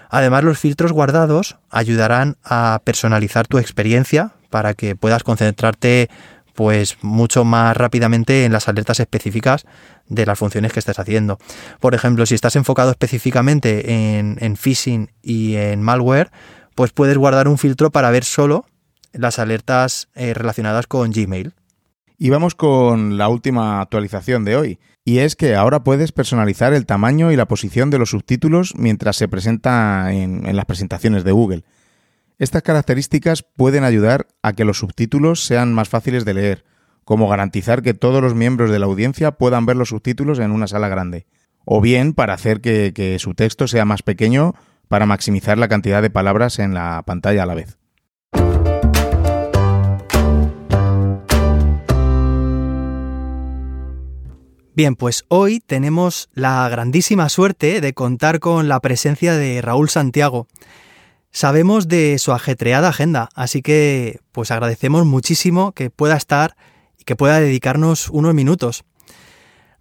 Además, 0.10 0.44
los 0.44 0.60
filtros 0.60 0.92
guardados 0.92 1.58
ayudarán 1.70 2.38
a 2.44 2.82
personalizar 2.84 3.48
tu 3.48 3.60
experiencia 3.60 4.34
para 4.50 4.74
que 4.74 4.96
puedas 4.96 5.24
concentrarte 5.24 6.10
pues 6.54 6.98
mucho 7.02 7.46
más 7.46 7.76
rápidamente 7.78 8.46
en 8.46 8.52
las 8.52 8.68
alertas 8.68 9.00
específicas 9.00 9.66
de 10.08 10.26
las 10.26 10.38
funciones 10.38 10.74
que 10.74 10.80
estés 10.80 11.00
haciendo. 11.00 11.40
Por 11.80 11.96
ejemplo, 11.96 12.26
si 12.26 12.36
estás 12.36 12.58
enfocado 12.58 12.92
específicamente 12.92 14.20
en, 14.20 14.58
phishing 14.58 15.12
y 15.22 15.56
en 15.56 15.82
malware, 15.82 16.30
pues 16.76 16.92
puedes 16.92 17.18
guardar 17.18 17.48
un 17.48 17.58
filtro 17.58 17.90
para 17.92 18.12
ver 18.12 18.26
solo 18.26 18.66
las 19.14 19.40
alertas 19.40 20.10
eh, 20.14 20.34
relacionadas 20.34 20.88
con 20.88 21.12
Gmail. 21.12 21.54
Y 22.24 22.30
vamos 22.30 22.54
con 22.54 23.18
la 23.18 23.30
última 23.30 23.82
actualización 23.82 24.46
de 24.46 24.56
hoy, 24.56 24.80
y 25.04 25.18
es 25.18 25.36
que 25.36 25.56
ahora 25.56 25.84
puedes 25.84 26.12
personalizar 26.12 26.72
el 26.72 26.86
tamaño 26.86 27.32
y 27.32 27.36
la 27.36 27.48
posición 27.48 27.90
de 27.90 27.98
los 27.98 28.12
subtítulos 28.12 28.76
mientras 28.78 29.16
se 29.16 29.28
presenta 29.28 30.14
en, 30.14 30.56
las 30.56 30.66
presentaciones 30.66 31.24
de 31.24 31.32
Google. 31.32 31.64
Estas 32.38 32.62
características 32.62 33.42
pueden 33.42 33.84
ayudar 33.84 34.28
a 34.44 34.54
que 34.54 34.66
los 34.66 34.78
subtítulos 34.78 35.44
sean 35.44 35.74
más 35.74 35.90
fáciles 35.90 36.24
de 36.24 36.36
leer, 36.36 36.64
como 37.06 37.28
garantizar 37.28 37.82
que 37.82 37.96
todos 37.96 38.22
los 38.22 38.36
miembros 38.36 38.70
de 38.70 38.78
la 38.78 38.86
audiencia 38.86 39.32
puedan 39.32 39.66
ver 39.66 39.78
los 39.78 39.90
subtítulos 39.90 40.38
en 40.38 40.52
una 40.52 40.68
sala 40.68 40.90
grande, 40.90 41.26
o 41.66 41.82
bien 41.82 42.14
para 42.14 42.36
hacer 42.36 42.62
que 42.62 43.18
su 43.18 43.34
texto 43.34 43.68
sea 43.68 43.86
más 43.86 44.04
pequeño 44.04 44.54
para 44.90 45.08
maximizar 45.08 45.58
la 45.58 45.70
cantidad 45.70 46.04
de 46.04 46.12
palabras 46.12 46.60
en 46.60 46.76
la 46.76 47.02
pantalla 47.04 47.42
a 47.42 47.48
la 47.48 47.56
vez. 47.56 47.81
Bien, 54.82 54.96
pues 54.96 55.26
hoy 55.28 55.60
tenemos 55.60 56.32
la 56.34 56.68
grandísima 56.68 57.30
suerte 57.30 57.82
de 57.82 57.94
contar 57.94 58.40
con 58.40 58.68
la 58.68 58.80
presencia 58.80 59.36
de 59.36 59.62
Raúl 59.62 59.92
Santiago. 59.92 60.48
Sabemos 61.30 61.88
de 61.88 62.18
su 62.18 62.32
ajetreada 62.32 62.90
agenda, 62.90 63.30
así 63.36 63.62
que 63.62 64.22
pues 64.32 64.50
agradecemos 64.50 65.06
muchísimo 65.06 65.74
que 65.74 65.92
pueda 65.92 66.18
estar 66.18 66.56
y 66.98 67.04
que 67.04 67.16
pueda 67.16 67.40
dedicarnos 67.40 68.10
unos 68.10 68.34
minutos. 68.34 68.84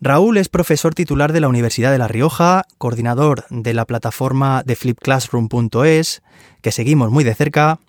Raúl 0.03 0.37
es 0.37 0.51
profesor 0.51 0.95
titular 0.95 1.33
de 1.33 1.41
la 1.41 1.49
Universidad 1.49 1.93
de 1.93 1.97
La 1.97 2.07
Rioja, 2.07 2.65
coordinador 2.77 3.47
de 3.49 3.73
la 3.73 3.87
plataforma 3.87 4.63
de 4.67 4.77
flipclassroom.es, 4.77 6.23
que 6.61 6.73
seguimos 6.73 7.11
muy 7.11 7.25
de 7.25 7.35
cerca, 7.35 7.81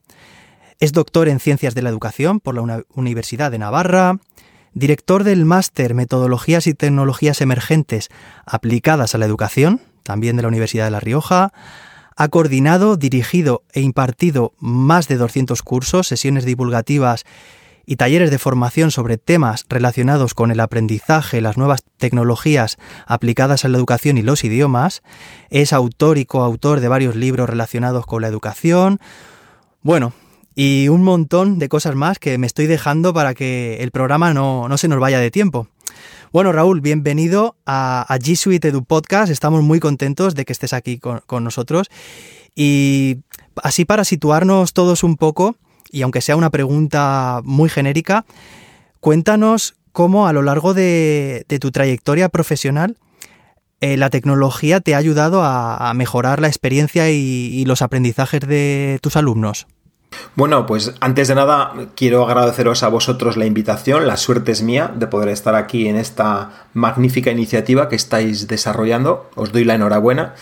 es 0.80 0.94
doctor 0.94 1.28
en 1.28 1.42
Ciencias 1.42 1.76
de 1.76 1.82
la 1.82 1.90
Educación 1.90 2.40
por 2.40 2.56
la 2.56 2.86
Universidad 2.96 3.52
de 3.52 3.60
Navarra, 3.60 4.18
director 4.74 5.24
del 5.24 5.46
máster 5.46 5.94
Metodologías 5.94 6.68
y 6.68 6.74
Tecnologías 6.74 7.42
Emergentes 7.42 8.10
aplicadas 8.46 9.16
a 9.16 9.18
la 9.18 9.26
educación, 9.26 9.82
también 10.04 10.36
de 10.36 10.44
la 10.44 10.48
Universidad 10.48 10.86
de 10.86 10.92
La 10.92 11.00
Rioja, 11.00 11.54
ha 12.16 12.28
coordinado, 12.28 12.98
dirigido 12.98 13.64
e 13.74 13.82
impartido 13.82 14.54
más 14.60 15.08
de 15.08 15.18
200 15.18 15.62
cursos, 15.64 16.08
sesiones 16.08 16.46
divulgativas 16.46 17.26
y 17.86 17.96
talleres 17.96 18.30
de 18.30 18.38
formación 18.38 18.92
sobre 18.92 19.18
temas 19.18 19.66
relacionados 19.68 20.34
con 20.34 20.52
el 20.52 20.60
aprendizaje, 20.60 21.42
las 21.42 21.58
nuevas 21.58 21.84
tecnologías 21.98 22.78
aplicadas 23.08 23.66
a 23.66 23.70
la 23.70 23.78
educación 23.78 24.18
y 24.18 24.22
los 24.22 24.44
idiomas. 24.44 25.02
Es 25.50 25.74
autor 25.74 26.18
y 26.18 26.26
coautor 26.26 26.80
de 26.80 26.88
varios 26.88 27.16
libros 27.16 27.50
relacionados 27.50 28.06
con 28.06 28.22
la 28.22 28.28
educación. 28.28 29.00
Bueno, 29.82 30.14
y 30.64 30.90
un 30.90 31.02
montón 31.02 31.58
de 31.58 31.70
cosas 31.70 31.96
más 31.96 32.20
que 32.20 32.38
me 32.38 32.46
estoy 32.46 32.68
dejando 32.68 33.16
para 33.16 33.34
que 33.34 33.78
el 33.82 33.90
programa 33.90 34.32
no, 34.32 34.70
se 34.78 34.88
nos 34.88 35.00
vaya 35.00 35.20
de 35.20 35.32
tiempo. 35.32 35.68
Bueno, 36.32 36.52
Raúl, 36.52 36.82
bienvenido 36.82 37.56
a, 37.66 38.06
G 38.08 38.36
Suite 38.36 38.68
Edu 38.68 38.84
Podcast. 38.84 39.32
Estamos 39.32 39.64
muy 39.64 39.80
contentos 39.80 40.36
de 40.36 40.46
que 40.46 40.54
estés 40.54 40.74
aquí 40.74 41.00
con, 41.00 41.44
nosotros. 41.44 41.88
Y 42.56 43.22
así 43.56 43.86
para 43.86 44.04
situarnos 44.04 44.74
todos 44.74 45.04
un 45.04 45.18
poco, 45.18 45.56
y 45.90 46.04
aunque 46.04 46.22
sea 46.22 46.36
una 46.36 46.52
pregunta 46.52 47.42
muy 47.44 47.68
genérica, 47.68 48.26
cuéntanos 49.00 49.74
cómo 49.92 50.28
a 50.28 50.34
lo 50.34 50.44
largo 50.44 50.76
de, 50.76 51.44
tu 51.60 51.72
trayectoria 51.72 52.30
profesional 52.30 52.98
eh, 53.80 53.98
la 53.98 54.12
tecnología 54.12 54.80
te 54.80 54.94
ha 54.94 55.00
ayudado 55.00 55.42
a, 55.44 55.92
mejorar 55.96 56.40
la 56.40 56.50
experiencia 56.50 57.10
y, 57.10 57.66
los 57.66 57.82
aprendizajes 57.82 58.42
de 58.42 59.00
tus 59.02 59.16
alumnos? 59.16 59.66
Bueno, 60.36 60.66
pues 60.66 60.94
antes 61.02 61.28
de 61.28 61.36
nada 61.36 61.74
quiero 61.96 62.24
agradeceros 62.26 62.84
a 62.84 62.90
vosotros 62.90 63.38
la 63.38 63.46
invitación, 63.46 64.08
la 64.08 64.18
suerte 64.18 64.52
es 64.52 64.62
mía 64.62 64.92
de 64.96 65.08
poder 65.08 65.30
estar 65.30 65.56
aquí 65.56 65.88
en 65.88 65.98
esta 65.98 66.68
magnífica 66.74 67.32
iniciativa 67.32 67.90
que 67.90 67.96
estáis 67.96 68.48
desarrollando, 68.48 69.30
os 69.36 69.52
doy 69.52 69.66
la 69.66 69.76
enhorabuena 69.76 70.36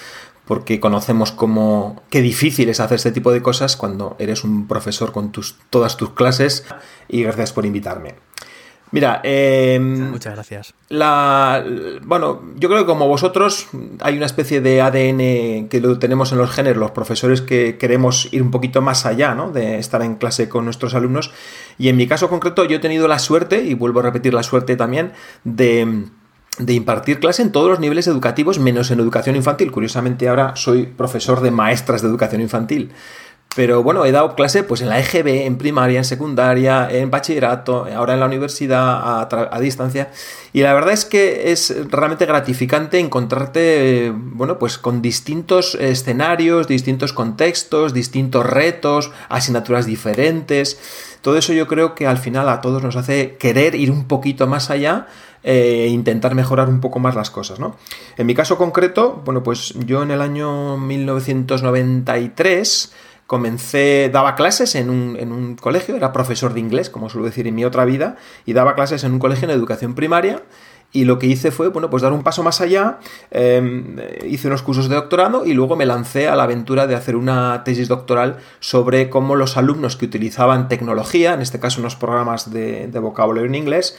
porque 0.49 0.79
conocemos 0.79 1.31
cómo 1.31 2.01
qué 2.09 2.23
difícil 2.23 2.69
es 2.69 2.79
hacer 2.79 2.95
este 2.95 3.11
tipo 3.11 3.31
de 3.31 3.43
cosas 3.43 3.77
cuando 3.77 4.15
eres 4.17 4.43
un 4.43 4.67
profesor 4.67 5.11
con 5.11 5.31
tus, 5.31 5.55
todas 5.69 5.95
tus 5.95 6.09
clases. 6.13 6.65
Y 7.07 7.21
gracias 7.21 7.53
por 7.53 7.67
invitarme. 7.67 8.15
Mira, 8.91 9.21
em, 9.23 10.09
muchas 10.09 10.33
gracias. 10.33 10.73
La, 10.89 11.63
bueno, 12.03 12.41
yo 12.57 12.69
creo 12.69 12.81
que 12.81 12.85
como 12.87 13.07
vosotros 13.07 13.67
hay 14.01 14.17
una 14.17 14.25
especie 14.25 14.61
de 14.61 14.81
ADN 14.81 15.69
que 15.69 15.79
lo 15.79 15.99
tenemos 15.99 16.31
en 16.31 16.39
los 16.39 16.49
genes, 16.49 16.75
los 16.75 16.91
profesores 16.91 17.41
que 17.41 17.77
queremos 17.77 18.33
ir 18.33 18.41
un 18.41 18.51
poquito 18.51 18.81
más 18.81 19.05
allá, 19.05 19.35
¿no? 19.35 19.51
De 19.51 19.77
estar 19.77 20.01
en 20.01 20.15
clase 20.15 20.49
con 20.49 20.65
nuestros 20.65 20.95
alumnos. 20.95 21.31
Y 21.77 21.89
en 21.89 21.97
mi 21.97 22.07
caso 22.07 22.29
concreto, 22.29 22.65
yo 22.65 22.77
he 22.77 22.79
tenido 22.79 23.07
la 23.07 23.19
suerte, 23.19 23.63
y 23.63 23.75
vuelvo 23.75 23.99
a 23.99 24.03
repetir 24.03 24.33
la 24.33 24.43
suerte 24.43 24.75
también, 24.75 25.11
de 25.43 26.05
de 26.59 26.73
impartir 26.73 27.19
clase 27.19 27.41
en 27.41 27.51
todos 27.51 27.69
los 27.69 27.79
niveles 27.79 28.07
educativos, 28.07 28.59
menos 28.59 28.91
en 28.91 28.99
educación 28.99 29.35
infantil. 29.35 29.71
Curiosamente 29.71 30.27
ahora 30.27 30.55
soy 30.55 30.85
profesor 30.85 31.39
de 31.39 31.51
maestras 31.51 32.01
de 32.01 32.09
educación 32.09 32.41
infantil. 32.41 32.91
Pero 33.55 33.81
bueno, 33.81 34.05
he 34.05 34.11
dado 34.11 34.35
clase 34.35 34.61
pues 34.63 34.81
en 34.81 34.89
la 34.89 34.99
EGB, 34.99 35.47
en 35.47 35.57
primaria, 35.57 35.97
en 35.97 36.05
secundaria, 36.05 36.87
en 36.91 37.09
bachillerato, 37.09 37.87
ahora 37.95 38.13
en 38.13 38.19
la 38.19 38.27
universidad 38.27 39.27
a, 39.31 39.59
distancia. 39.59 40.11
Y 40.53 40.61
la 40.61 40.75
verdad 40.75 40.93
es 40.93 41.03
que 41.03 41.51
es 41.51 41.75
realmente 41.89 42.27
gratificante 42.27 42.99
encontrarte, 42.99 44.13
bueno, 44.15 44.59
pues 44.59 44.77
con 44.77 45.01
distintos 45.01 45.73
escenarios, 45.75 46.67
distintos 46.67 47.11
contextos, 47.11 47.91
distintos 47.91 48.45
retos, 48.45 49.11
asignaturas 49.29 49.87
diferentes. 49.87 50.79
Todo 51.21 51.35
eso 51.35 51.51
yo 51.51 51.67
creo 51.67 51.95
que 51.95 52.05
al 52.05 52.19
final 52.19 52.49
a 52.49 52.61
todos 52.61 52.83
nos 52.83 52.97
hace 52.97 53.35
querer 53.37 53.73
ir 53.73 53.89
un 53.89 54.07
poquito 54.07 54.45
más 54.45 54.69
allá 54.69 55.07
e 55.41 55.87
intentar 55.89 56.35
mejorar 56.35 56.69
un 56.69 56.81
poco 56.81 56.99
más 56.99 57.15
las 57.15 57.31
cosas, 57.31 57.59
¿no? 57.59 57.75
En 58.17 58.27
mi 58.27 58.35
caso 58.35 58.57
concreto, 58.57 59.21
bueno, 59.25 59.41
pues 59.41 59.73
yo 59.85 60.03
en 60.03 60.11
el 60.11 60.21
año 60.21 60.77
1993 60.77 62.93
comencé, 63.29 64.09
daba 64.11 64.33
clases 64.33 64.73
en 64.73 64.89
un, 64.89 65.15
en 65.15 65.31
un, 65.31 65.55
colegio, 65.55 65.95
era 65.95 66.11
profesor 66.11 66.55
de 66.55 66.61
inglés, 66.61 66.89
como 66.89 67.09
suelo 67.09 67.27
decir 67.27 67.45
en 67.45 67.53
mi 67.53 67.63
otra 67.63 67.85
vida, 67.85 68.15
y 68.43 68.53
daba 68.53 68.73
clases 68.73 69.03
en 69.03 69.13
un 69.13 69.19
colegio 69.19 69.45
en 69.47 69.51
educación 69.51 69.93
primaria. 69.93 70.41
Y 70.91 71.05
lo 71.05 71.19
que 71.19 71.27
hice 71.27 71.51
fue, 71.51 71.67
bueno, 71.67 71.91
pues 71.91 72.01
dar 72.01 72.11
un 72.11 72.23
paso 72.23 72.41
más 72.41 72.59
allá, 72.59 72.97
em, 73.29 73.97
hice 74.25 74.47
unos 74.47 74.63
cursos 74.63 74.89
de 74.89 74.95
doctorado 74.95 75.45
y 75.45 75.53
luego 75.53 75.75
me 75.75 75.85
lancé 75.85 76.27
a 76.27 76.35
la 76.35 76.45
aventura 76.45 76.87
de 76.87 76.95
hacer 76.95 77.15
una 77.15 77.63
tesis 77.63 77.87
doctoral 77.87 78.37
sobre 78.59 79.11
cómo 79.11 79.35
los 79.35 79.57
alumnos 79.57 79.95
que 79.95 80.05
utilizaban 80.05 80.67
tecnología, 80.67 81.35
en 81.35 81.41
este 81.41 81.59
caso 81.59 81.81
unos 81.81 81.95
programas 81.95 82.51
de, 82.51 82.87
de 82.87 82.99
vocabulario 82.99 83.47
en 83.47 83.53
inglés, 83.53 83.95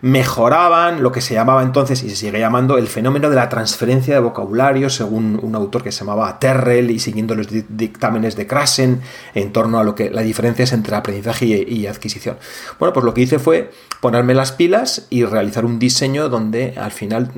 mejoraban 0.00 1.02
lo 1.02 1.12
que 1.12 1.20
se 1.20 1.34
llamaba 1.34 1.62
entonces 1.62 2.02
y 2.02 2.10
se 2.10 2.16
sigue 2.16 2.38
llamando 2.38 2.78
el 2.78 2.86
fenómeno 2.86 3.30
de 3.30 3.36
la 3.36 3.48
transferencia 3.48 4.14
de 4.14 4.20
vocabulario, 4.20 4.90
según 4.90 5.38
un 5.42 5.54
autor 5.54 5.82
que 5.82 5.92
se 5.92 6.00
llamaba 6.00 6.38
Terrell 6.38 6.90
y 6.90 6.98
siguiendo 6.98 7.34
los 7.34 7.48
dictámenes 7.50 8.36
de 8.36 8.46
Krasen 8.46 9.00
en 9.34 9.52
torno 9.52 9.78
a 9.78 9.84
lo 9.84 9.94
que 9.94 10.10
la 10.10 10.22
diferencia 10.22 10.64
es 10.64 10.72
entre 10.72 10.96
aprendizaje 10.96 11.46
y, 11.46 11.86
adquisición. 11.86 12.36
Bueno, 12.78 12.92
pues 12.92 13.04
lo 13.04 13.14
que 13.14 13.22
hice 13.22 13.38
fue 13.38 13.70
ponerme 14.00 14.34
las 14.34 14.52
pilas 14.52 15.06
y 15.08 15.24
realizar 15.24 15.64
un 15.64 15.78
diseño 15.78 16.28
donde 16.28 16.74
al 16.76 16.90
final, 16.90 17.30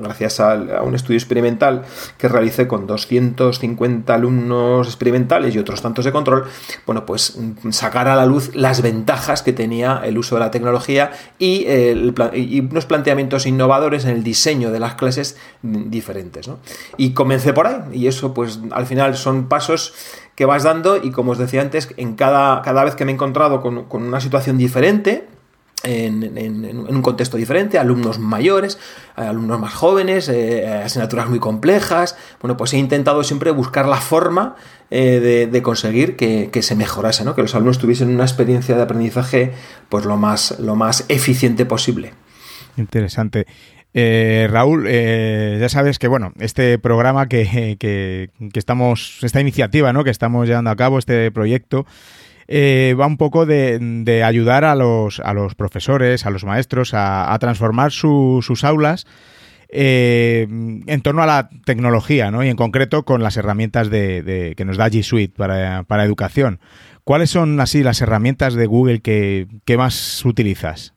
gracias 0.00 0.40
a, 0.40 0.82
un 0.82 0.94
estudio 0.94 1.18
experimental 1.18 1.84
que 2.18 2.28
realicé 2.28 2.68
con 2.68 2.86
250 2.86 4.14
alumnos 4.14 4.86
experimentales 4.86 5.54
y 5.54 5.58
otros 5.58 5.82
tantos 5.82 6.04
de 6.04 6.12
control, 6.12 6.44
bueno, 6.86 7.06
pues 7.06 7.38
sacar 7.70 8.08
a 8.08 8.16
la 8.16 8.26
luz 8.26 8.54
las 8.54 8.82
ventajas 8.82 9.42
que 9.42 9.52
tenía 9.52 10.02
el 10.04 10.18
uso 10.18 10.36
de 10.36 10.40
la 10.40 10.50
tecnología 10.50 11.12
y 11.38 11.55
y, 11.64 12.60
unos 12.60 12.86
planteamientos 12.86 13.46
innovadores 13.46 14.04
en 14.04 14.10
el 14.10 14.22
diseño 14.22 14.70
de 14.70 14.80
las 14.80 14.94
clases 14.94 15.36
diferentes. 15.62 16.50
Y 16.96 17.12
comencé 17.12 17.52
por 17.52 17.66
ahí, 17.66 17.76
y 17.92 18.06
eso 18.06 18.34
pues 18.34 18.60
al 18.72 18.86
final 18.86 19.16
son 19.16 19.48
pasos 19.48 19.94
que 20.34 20.44
vas 20.44 20.64
dando 20.64 20.96
y 21.02 21.10
como 21.10 21.32
os 21.32 21.38
decía 21.38 21.62
antes, 21.62 21.88
en 21.96 22.14
cada, 22.14 22.62
cada 22.62 22.84
vez 22.84 22.94
que 22.94 23.04
me 23.04 23.12
he 23.12 23.14
encontrado 23.14 23.62
con, 23.62 23.84
con 23.84 24.02
una 24.02 24.20
situación 24.20 24.58
diferente, 24.58 25.26
en, 25.82 26.86
un 26.88 27.02
contexto 27.02 27.36
diferente, 27.36 27.78
alumnos 27.78 28.18
mayores, 28.18 28.78
alumnos 29.14 29.60
más 29.60 29.74
jóvenes, 29.74 30.28
eh, 30.28 30.66
asignaturas 30.66 31.28
muy 31.28 31.38
complejas. 31.38 32.16
Bueno, 32.40 32.56
pues 32.56 32.72
he 32.72 32.78
intentado 32.78 33.22
siempre 33.24 33.50
buscar 33.50 33.86
la 33.86 33.96
forma 33.96 34.56
eh, 34.90 35.48
de, 35.50 35.62
conseguir 35.62 36.16
que, 36.16 36.62
se 36.62 36.74
mejorase, 36.74 37.24
¿no? 37.24 37.34
que 37.34 37.42
los 37.42 37.54
alumnos 37.54 37.78
tuviesen 37.78 38.08
una 38.08 38.24
experiencia 38.24 38.76
de 38.76 38.82
aprendizaje 38.82 39.52
pues 39.88 40.04
lo 40.04 40.16
más, 40.16 40.58
lo 40.58 40.76
más 40.76 41.04
eficiente 41.08 41.66
posible. 41.66 42.12
Interesante. 42.76 43.46
Eh, 43.98 44.46
Raúl, 44.50 44.86
ya 44.86 45.68
sabes 45.70 45.98
que 45.98 46.06
bueno, 46.06 46.32
este 46.38 46.78
programa 46.78 47.28
que, 47.28 47.76
que, 47.80 48.30
que, 48.52 48.58
estamos, 48.58 49.20
esta 49.22 49.40
iniciativa, 49.40 49.92
¿no? 49.94 50.04
Que 50.04 50.10
estamos 50.10 50.46
llevando 50.46 50.70
a 50.70 50.76
cabo, 50.76 50.98
este 50.98 51.30
proyecto, 51.30 51.86
eh, 52.48 52.94
va 52.98 53.06
un 53.06 53.16
poco 53.16 53.46
de, 53.46 54.22
ayudar 54.24 54.64
a 54.64 54.74
los, 54.74 55.20
a 55.20 55.32
los, 55.34 55.54
profesores, 55.54 56.26
a 56.26 56.30
los 56.30 56.44
maestros, 56.44 56.92
a, 56.94 57.36
transformar 57.40 57.92
sus 57.92 58.64
aulas 58.64 59.06
eh, 59.68 60.46
en 60.48 61.00
torno 61.02 61.22
a 61.22 61.26
la 61.26 61.48
tecnología, 61.64 62.30
¿no? 62.30 62.44
Y 62.44 62.48
en 62.48 62.56
concreto 62.56 63.04
con 63.04 63.22
las 63.22 63.36
herramientas 63.36 63.90
de, 63.90 64.54
que 64.56 64.64
nos 64.64 64.76
da 64.76 64.88
G 64.88 65.02
Suite 65.02 65.34
para, 65.36 66.04
educación. 66.04 66.60
¿Cuáles 67.04 67.30
son 67.30 67.60
así 67.60 67.82
las 67.82 68.00
herramientas 68.00 68.54
de 68.54 68.66
Google 68.66 69.00
que, 69.00 69.48
que 69.64 69.76
más 69.76 70.24
utilizas? 70.24 70.94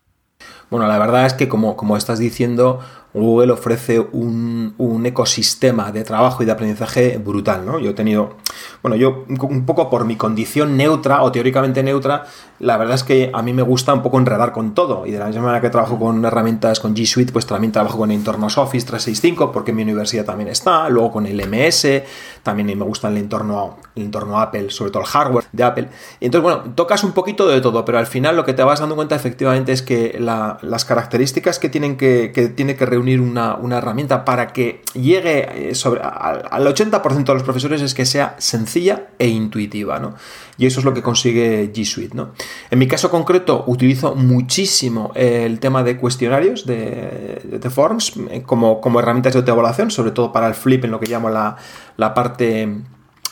Bueno, 0.70 0.88
la 0.88 1.00
verdad 1.00 1.26
es 1.26 1.34
que 1.34 1.48
como, 1.48 1.76
como 1.76 1.98
estás 1.98 2.20
diciendo, 2.20 2.80
Google 3.20 3.52
ofrece 3.52 4.00
un, 4.00 4.74
ecosistema 5.06 5.92
de 5.92 6.04
trabajo 6.04 6.44
y 6.44 6.46
de 6.46 6.52
aprendizaje 6.52 7.18
brutal, 7.18 7.66
¿no? 7.66 7.80
Yo 7.80 7.92
he 7.92 7.94
tenido, 7.94 8.36
bueno, 8.82 8.96
yo 8.96 9.26
un 9.28 9.66
poco 9.66 9.90
por 9.90 10.06
mi 10.06 10.16
condición 10.16 10.78
neutra 10.78 11.24
o 11.24 11.32
teóricamente 11.32 11.84
neutra, 11.84 12.26
la 12.60 12.78
verdad 12.78 12.96
es 12.96 13.04
que 13.04 13.32
a 13.34 13.42
mí 13.42 13.54
me 13.54 13.62
gusta 13.62 13.94
un 13.94 14.02
poco 14.02 14.18
enredar 14.18 14.52
con 14.52 14.74
todo 14.74 15.06
y 15.06 15.12
de 15.12 15.20
la 15.20 15.28
misma 15.28 15.44
manera 15.44 15.62
que 15.62 15.70
trabajo 15.70 15.98
con 15.98 16.24
herramientas 16.26 16.80
con 16.80 16.96
G 16.96 17.06
Suite, 17.06 17.32
pues 17.32 17.46
también 17.46 17.72
trabajo 17.72 17.98
con 17.98 18.12
entornos 18.12 18.58
Office 18.58 18.86
365 18.86 19.52
porque 19.52 19.72
mi 19.72 19.84
universidad 19.84 20.26
también 20.26 20.50
está, 20.50 20.90
luego 20.90 21.12
con 21.12 21.26
el 21.26 21.38
MS, 21.48 22.04
también 22.44 22.68
me 22.78 22.86
gusta 22.86 23.08
el 23.08 23.18
entorno, 23.18 23.78
el 23.96 24.04
entorno 24.04 24.40
Apple, 24.40 24.70
sobre 24.70 24.92
todo 24.92 25.04
el 25.04 25.10
hardware 25.10 25.46
de 25.52 25.64
Apple. 25.64 25.90
Y 26.20 26.26
entonces, 26.26 26.44
bueno, 26.44 26.74
tocas 26.76 27.04
un 27.04 27.14
poquito 27.14 27.48
de 27.48 27.62
todo, 27.62 27.86
pero 27.86 27.98
al 27.98 28.08
final 28.08 28.36
lo 28.36 28.44
que 28.44 28.54
te 28.54 28.64
vas 28.64 28.80
dando 28.80 28.96
cuenta 28.96 29.16
efectivamente 29.16 29.72
es 29.72 29.82
que 29.82 30.18
las 30.20 30.86
características 30.86 31.60
que 31.60 31.70
tienen 31.70 31.98
que, 31.98 32.32
que 32.34 32.50
tiene 32.50 32.76
que 32.76 32.86
unir 32.98 33.22
una, 33.22 33.58
herramienta 33.72 34.26
para 34.26 34.52
que 34.52 34.82
llegue 34.94 35.70
eh, 35.70 35.76
sobre, 35.76 36.02
al, 36.02 36.66
80% 36.66 37.24
de 37.24 37.34
los 37.34 37.44
profesores 37.44 37.82
es 37.82 37.94
que 37.94 38.06
sea 38.06 38.36
sencilla 38.40 39.08
e 39.18 39.28
intuitiva, 39.28 40.00
¿no? 40.00 40.16
Y 40.58 40.66
eso 40.66 40.80
es 40.80 40.86
lo 40.86 40.94
que 40.94 41.02
consigue 41.02 41.72
G 41.72 41.86
Suite, 41.86 42.16
¿no? 42.16 42.32
En 42.72 42.80
mi 42.80 42.88
caso 42.88 43.10
concreto 43.10 43.64
utilizo 43.68 44.16
muchísimo 44.16 45.12
el 45.16 45.60
tema 45.60 45.84
de 45.84 45.98
cuestionarios, 45.98 46.66
de, 46.66 47.42
de 47.44 47.70
forms, 47.70 48.14
eh, 48.30 48.44
como, 48.46 48.82
como 48.82 49.00
herramientas 49.00 49.34
de 49.34 49.40
autoevaluación, 49.40 49.92
sobre 49.92 50.12
todo 50.12 50.32
para 50.32 50.48
el 50.48 50.54
flip 50.54 50.86
en 50.86 50.92
lo 50.92 51.00
que 51.00 51.08
llamo 51.08 51.30
la, 51.30 51.58
la 51.98 52.14
parte 52.14 52.82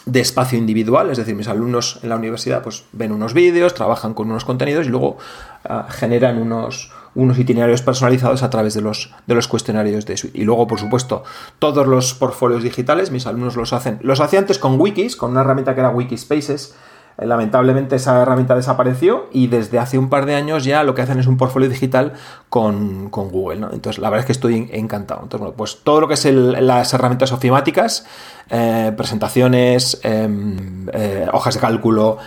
de 0.08 0.22
espacio 0.22 0.58
individual, 0.58 1.10
es 1.12 1.18
decir, 1.18 1.36
mis 1.36 1.50
alumnos 1.50 2.00
en 2.02 2.10
la 2.10 2.16
universidad 2.16 2.64
pues 2.64 2.86
ven 2.94 3.12
unos 3.12 3.34
vídeos, 3.34 3.74
trabajan 3.74 4.14
con 4.14 4.32
unos 4.32 4.46
contenidos 4.46 4.88
y 4.88 4.90
luego 4.90 5.18
ah, 5.66 5.88
generan 5.90 6.38
unos, 6.42 6.92
unos 7.14 7.38
itinerarios 7.38 7.82
personalizados 7.82 8.42
a 8.42 8.50
través 8.50 8.74
de 8.74 8.82
los, 8.82 9.14
de 9.26 9.36
los 9.36 9.50
cuestionarios 9.50 10.06
de 10.06 10.16
Suite. 10.16 10.40
Y 10.40 10.46
luego, 10.46 10.66
por 10.66 10.80
supuesto, 10.80 11.24
todos 11.60 11.86
los 11.86 12.14
portfolios 12.14 12.64
digitales, 12.64 13.12
mis 13.12 13.28
alumnos 13.28 13.58
los 13.58 13.74
hacen. 13.74 14.00
Los 14.02 14.22
hacía 14.22 14.40
antes 14.40 14.60
con 14.60 14.80
wikis, 14.80 15.18
con 15.18 15.32
una 15.32 15.42
herramienta 15.42 15.74
que 15.74 15.82
era 15.82 15.90
Wikispaces. 15.90 16.76
Eh, 17.18 17.26
lamentablemente 17.26 17.96
esa 17.96 18.22
herramienta 18.22 18.56
desapareció 18.56 19.28
y 19.32 19.48
desde 19.48 19.80
hace 19.80 19.98
un 19.98 20.10
par 20.10 20.26
de 20.26 20.36
años 20.36 20.64
ya 20.64 20.84
lo 20.84 20.94
que 20.94 21.02
hacen 21.02 21.20
es 21.20 21.28
un 21.28 21.38
portfolio 21.38 21.70
digital 21.70 22.14
con, 22.50 23.10
Google. 23.10 23.60
¿no? 23.60 23.72
Entonces, 23.72 24.00
la 24.00 24.10
verdad 24.10 24.22
es 24.22 24.26
que 24.26 24.32
estoy 24.34 24.70
encantado. 24.72 25.22
Entonces, 25.24 25.40
bueno, 25.40 25.56
pues 25.56 25.80
todo 25.84 26.02
lo 26.02 26.08
que 26.08 26.14
es 26.14 26.26
las 26.26 26.94
herramientas 26.94 27.32
ofimáticas, 27.32 28.06
eh, 28.50 28.94
presentaciones, 28.96 30.00
em, 30.04 30.88
eh, 30.94 31.28
hojas 31.34 31.56
de 31.56 31.60
cálculo, 31.60 32.18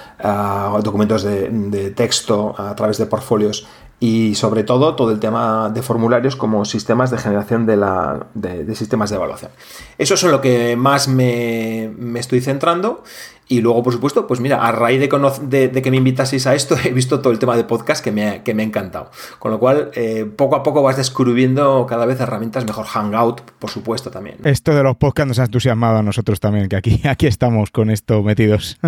documentos 0.82 1.22
de, 1.22 1.92
texto 1.96 2.54
a 2.56 2.74
través 2.74 2.98
de 2.98 3.06
portfolios 3.06 3.66
y 4.00 4.34
sobre 4.34 4.64
todo 4.64 4.96
todo 4.96 5.12
el 5.12 5.20
tema 5.20 5.68
de 5.68 5.82
formularios 5.82 6.34
como 6.34 6.64
sistemas 6.64 7.10
de 7.10 7.18
generación 7.18 7.66
de, 7.66 7.76
la, 7.76 8.26
de, 8.34 8.74
sistemas 8.74 9.10
de 9.10 9.16
evaluación. 9.16 9.50
Eso 9.98 10.14
es 10.14 10.24
en 10.24 10.30
lo 10.30 10.40
que 10.40 10.74
más 10.74 11.06
me, 11.06 11.90
estoy 12.18 12.40
centrando 12.40 13.04
Y 13.50 13.62
luego, 13.62 13.82
por 13.82 13.92
supuesto, 13.92 14.28
pues 14.28 14.38
mira, 14.38 14.64
a 14.64 14.70
raíz 14.70 15.00
de, 15.00 15.68
de, 15.68 15.82
que 15.82 15.90
me 15.90 15.96
invitaseis 15.96 16.46
a 16.46 16.54
esto, 16.54 16.76
he 16.84 16.92
visto 16.92 17.18
todo 17.20 17.32
el 17.32 17.40
tema 17.40 17.56
de 17.56 17.64
podcast 17.64 18.02
que 18.02 18.12
me 18.12 18.28
ha, 18.28 18.44
que 18.44 18.54
me 18.54 18.62
ha 18.62 18.66
encantado. 18.66 19.10
Con 19.40 19.50
lo 19.50 19.58
cual, 19.58 19.90
eh, 19.94 20.24
poco 20.24 20.54
a 20.54 20.62
poco 20.62 20.82
vas 20.82 20.96
descubriendo 20.96 21.84
cada 21.88 22.06
vez 22.06 22.20
herramientas 22.20 22.64
mejor. 22.64 22.86
Hangout, 22.86 23.40
por 23.58 23.68
supuesto, 23.68 24.12
también. 24.12 24.36
Esto 24.44 24.72
de 24.72 24.84
los 24.84 24.96
podcasts 24.96 25.26
nos 25.26 25.38
ha 25.40 25.46
entusiasmado 25.46 25.98
a 25.98 26.02
nosotros 26.04 26.38
también, 26.38 26.68
que 26.68 26.76
aquí, 26.76 27.00
aquí 27.08 27.26
estamos 27.26 27.72
con 27.72 27.90
esto 27.90 28.22
metidos. 28.22 28.78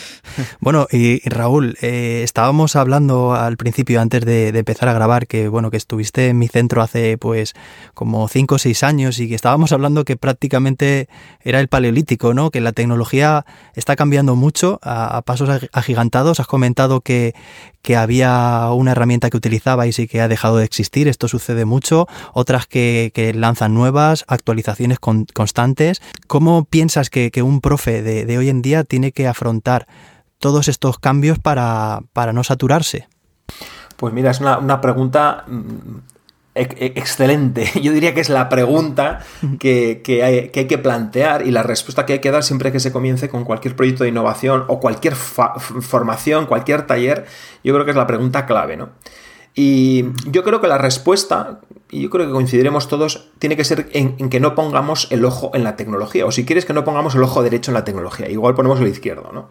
bueno, 0.60 0.88
y 0.90 1.20
Raúl, 1.28 1.76
eh, 1.80 2.22
estábamos 2.24 2.74
hablando 2.74 3.34
al 3.34 3.56
principio, 3.56 4.00
antes 4.00 4.24
de, 4.24 4.50
de, 4.50 4.58
empezar 4.58 4.88
a 4.88 4.94
grabar, 4.94 5.28
que 5.28 5.46
bueno, 5.46 5.70
que 5.70 5.76
estuviste 5.76 6.26
en 6.26 6.38
mi 6.40 6.48
centro 6.48 6.82
hace 6.82 7.18
pues 7.18 7.54
como 7.94 8.26
5 8.26 8.56
o 8.56 8.58
6 8.58 8.82
años 8.82 9.20
y 9.20 9.28
que 9.28 9.36
estábamos 9.36 9.70
hablando 9.70 10.04
que 10.04 10.16
prácticamente 10.16 11.08
era 11.44 11.60
el 11.60 11.68
paleolítico, 11.68 12.34
¿no? 12.34 12.50
Que 12.50 12.60
la 12.60 12.72
tecnología 12.72 13.46
está 13.76 13.94
cambiando 13.94 14.07
cambiando 14.08 14.36
mucho 14.36 14.80
a, 14.82 15.20
pasos 15.20 15.50
agigantados. 15.70 16.40
Has 16.40 16.46
comentado 16.46 17.02
que, 17.02 17.34
había 17.94 18.70
una 18.72 18.92
herramienta 18.92 19.28
que 19.28 19.36
utilizabais 19.36 19.98
y 19.98 20.08
que 20.08 20.22
ha 20.22 20.28
dejado 20.28 20.56
de 20.56 20.64
existir. 20.64 21.08
Esto 21.08 21.28
sucede 21.28 21.66
mucho. 21.66 22.06
Otras 22.32 22.66
que, 22.66 23.32
lanzan 23.36 23.74
nuevas, 23.74 24.24
actualizaciones 24.26 24.98
constantes. 24.98 26.00
¿Cómo 26.26 26.64
piensas 26.64 27.10
que, 27.10 27.30
un 27.42 27.60
profe 27.60 28.00
de, 28.00 28.38
hoy 28.38 28.48
en 28.48 28.62
día 28.62 28.82
tiene 28.82 29.12
que 29.12 29.28
afrontar 29.28 29.86
todos 30.38 30.68
estos 30.68 30.98
cambios 30.98 31.38
para, 31.38 32.00
no 32.32 32.44
saturarse? 32.44 33.08
Pues 33.98 34.14
mira, 34.14 34.30
es 34.30 34.40
una 34.40 34.80
pregunta 34.80 35.44
mm, 35.46 35.98
excelente. 36.58 37.70
Yo 37.82 37.92
diría 37.92 38.14
que 38.14 38.20
es 38.20 38.28
la 38.28 38.48
pregunta 38.48 39.20
que, 39.58 40.02
hay, 40.24 40.66
que, 40.66 40.78
plantear 40.78 41.46
y 41.46 41.50
la 41.50 41.62
respuesta 41.62 42.06
que 42.06 42.14
hay 42.14 42.18
que 42.20 42.30
dar 42.30 42.42
siempre 42.42 42.72
que 42.72 42.80
se 42.80 42.92
comience 42.92 43.28
con 43.28 43.44
cualquier 43.44 43.76
proyecto 43.76 44.04
de 44.04 44.10
innovación 44.10 44.64
o 44.68 44.80
cualquier 44.80 45.14
formación, 45.14 46.46
cualquier 46.46 46.86
taller. 46.86 47.26
Yo 47.64 47.72
creo 47.74 47.84
que 47.84 47.92
es 47.92 47.96
la 47.96 48.06
pregunta 48.06 48.46
clave, 48.46 48.76
¿no? 48.76 48.90
Y 49.60 50.04
yo 50.26 50.44
creo 50.44 50.60
que 50.60 50.68
la 50.68 50.78
respuesta, 50.78 51.58
y 51.90 52.02
yo 52.02 52.10
creo 52.10 52.26
que 52.26 52.32
coincidiremos 52.32 52.86
todos, 52.86 53.30
tiene 53.40 53.56
que 53.56 53.64
ser 53.64 53.88
en, 53.92 54.30
que 54.30 54.38
no 54.38 54.54
pongamos 54.54 55.08
el 55.10 55.24
ojo 55.24 55.50
en 55.52 55.64
la 55.64 55.74
tecnología. 55.74 56.26
O 56.26 56.30
si 56.30 56.44
quieres 56.44 56.64
que 56.64 56.72
no 56.72 56.84
pongamos 56.84 57.16
el 57.16 57.24
ojo 57.24 57.42
derecho 57.42 57.72
en 57.72 57.74
la 57.74 57.84
tecnología, 57.84 58.30
igual 58.30 58.54
ponemos 58.54 58.80
el 58.80 58.86
izquierdo, 58.86 59.32
¿no? 59.32 59.48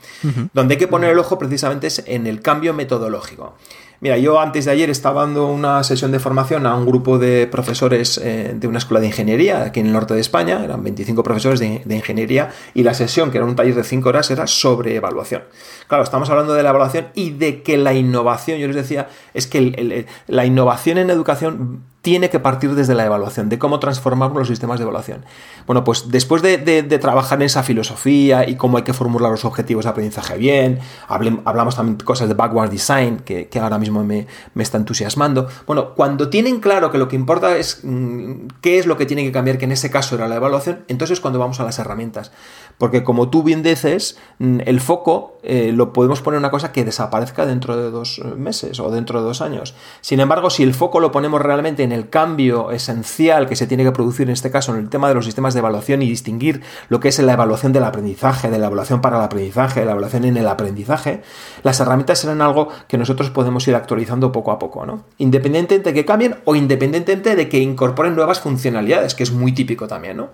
Donde 0.54 0.76
hay 0.76 0.80
que 0.80 0.88
poner 0.88 1.10
el 1.10 1.20
ojo 1.20 1.38
precisamente 1.38 1.88
es 1.88 2.04
en 2.08 2.26
el 2.26 2.42
cambio 2.42 2.74
metodológico. 2.74 3.56
Mira, 4.00 4.18
yo 4.20 4.40
antes 4.40 4.66
de 4.66 4.72
ayer 4.72 4.92
estaba 4.92 5.22
dando 5.22 5.48
una 5.48 5.84
sesión 5.84 6.12
de 6.12 6.20
formación 6.20 6.68
a 6.68 6.76
un 6.76 6.86
grupo 6.86 7.18
de 7.18 7.48
profesores 7.48 8.20
eh, 8.24 8.54
de 8.56 8.68
una 8.68 8.78
escuela 8.78 9.00
de 9.00 9.08
ingeniería 9.08 9.64
aquí 9.64 9.80
en 9.80 9.88
el 9.88 9.94
norte 9.94 10.14
de 10.14 10.22
España, 10.22 10.64
eran 10.64 10.84
25 10.84 11.24
profesores 11.24 11.60
de, 11.60 11.96
ingeniería, 11.96 12.52
y 12.76 12.84
la 12.84 12.94
sesión, 12.94 13.32
que 13.32 13.38
era 13.38 13.46
un 13.48 13.56
taller 13.56 13.74
de 13.74 13.84
5 13.84 14.08
horas, 14.08 14.30
era 14.30 14.46
sobre 14.46 14.96
evaluación. 14.96 15.44
Claro, 15.88 16.04
estamos 16.04 16.30
hablando 16.30 16.54
de 16.54 16.62
la 16.62 16.70
evaluación 16.70 17.08
y 17.16 17.32
de 17.32 17.64
que 17.64 17.78
la 17.78 17.94
innovación, 17.94 18.60
yo 18.60 18.68
les 18.68 18.76
decía, 18.76 19.08
es 19.34 19.48
que 19.48 20.06
la 20.28 20.46
innovación 20.46 21.00
en 21.00 21.10
educación 21.10 21.84
tiene 22.08 22.30
que 22.30 22.40
partir 22.40 22.74
desde 22.74 22.96
la 22.96 23.06
evaluación, 23.06 23.50
de 23.50 23.60
cómo 23.60 23.82
transformamos 23.82 24.38
los 24.38 24.48
sistemas 24.48 24.80
de 24.80 24.84
evaluación. 24.84 25.26
Bueno, 25.66 25.84
pues 25.84 26.06
después 26.08 26.42
de, 26.42 26.58
trabajar 27.02 27.38
en 27.40 27.48
esa 27.48 27.64
filosofía 27.64 28.48
y 28.48 28.56
cómo 28.56 28.78
hay 28.78 28.84
que 28.84 28.94
formular 28.94 29.30
los 29.30 29.44
objetivos 29.44 29.84
de 29.84 29.92
aprendizaje 29.92 30.38
bien, 30.38 30.80
hablamos 31.10 31.76
también 31.76 31.98
cosas 31.98 32.30
de 32.30 32.34
backward 32.34 32.70
design, 32.70 33.18
que, 33.26 33.50
ahora 33.62 33.78
mismo 33.78 34.06
me, 34.06 34.26
está 34.58 34.78
entusiasmando. 34.78 35.50
Bueno, 35.66 35.96
cuando 35.96 36.30
tienen 36.30 36.62
claro 36.62 36.92
que 36.92 36.98
lo 36.98 37.10
que 37.10 37.18
importa 37.18 37.58
es 37.58 37.82
mm, 37.84 38.48
qué 38.62 38.80
es 38.80 38.86
lo 38.86 38.96
que 38.96 39.06
tiene 39.06 39.26
que 39.26 39.34
cambiar, 39.34 39.58
que 39.58 39.66
en 39.66 39.74
ese 39.74 39.92
caso 39.92 40.16
era 40.16 40.30
la 40.30 40.38
evaluación, 40.38 40.86
entonces 40.88 41.20
cuando 41.20 41.40
vamos 41.40 41.60
a 41.60 41.66
las 41.66 41.78
herramientas. 41.78 42.32
Porque 42.78 43.04
como 43.04 43.30
tú 43.30 43.44
bien 43.44 43.64
dices, 43.64 44.18
mm, 44.40 44.60
el 44.66 44.80
foco 44.80 45.40
eh, 45.44 45.72
lo 45.74 45.94
podemos 45.94 46.22
poner 46.22 46.38
una 46.38 46.52
cosa 46.52 46.72
que 46.72 46.86
desaparezca 46.86 47.46
dentro 47.46 47.76
de 47.76 47.90
dos 47.90 48.20
eh, 48.20 48.28
meses 48.36 48.80
o 48.80 48.92
dentro 48.92 49.20
de 49.20 49.28
dos 49.28 49.42
años. 49.42 49.76
Sin 50.02 50.20
embargo, 50.20 50.50
si 50.50 50.64
el 50.64 50.74
foco 50.74 51.00
lo 51.00 51.12
ponemos 51.12 51.42
realmente 51.42 51.84
en 51.84 51.92
el 51.98 52.10
cambio 52.10 52.72
esencial 52.72 53.48
que 53.48 53.56
se 53.56 53.68
tiene 53.68 53.84
que 53.84 53.92
producir 53.92 54.28
en 54.28 54.34
este 54.34 54.52
caso 54.52 54.74
en 54.74 54.80
el 54.80 54.90
tema 54.90 55.10
de 55.10 55.16
los 55.16 55.26
sistemas 55.26 55.54
de 55.54 55.60
evaluación 55.60 56.02
y 56.02 56.10
distinguir 56.10 56.62
lo 56.90 57.00
que 57.00 57.10
es 57.10 57.20
la 57.20 57.34
evaluación 57.34 57.74
del 57.74 57.84
aprendizaje, 57.84 58.50
de 58.50 58.58
la 58.58 58.68
evaluación 58.68 59.02
para 59.02 59.18
el 59.18 59.24
aprendizaje, 59.24 59.82
de 59.82 59.86
la 59.86 59.92
evaluación 59.92 60.26
en 60.26 60.38
el 60.38 60.48
aprendizaje, 60.48 61.22
las 61.64 61.80
herramientas 61.80 62.20
serán 62.20 62.42
algo 62.42 62.70
que 62.88 62.98
nosotros 62.98 63.30
podemos 63.30 63.68
ir 63.68 63.76
actualizando 63.76 64.32
poco 64.32 64.52
a 64.52 64.60
poco, 64.60 64.86
¿no? 64.86 65.04
Independientemente 65.18 65.90
de 65.90 65.94
que 65.94 66.06
cambien 66.06 66.36
o 66.46 66.56
independientemente 66.56 67.36
de 67.36 67.50
que 67.50 67.60
incorporen 67.60 68.16
nuevas 68.16 68.40
funcionalidades, 68.40 69.16
que 69.16 69.24
es 69.24 69.32
muy 69.32 69.52
típico 69.52 69.88
también, 69.88 70.18
¿no? 70.18 70.30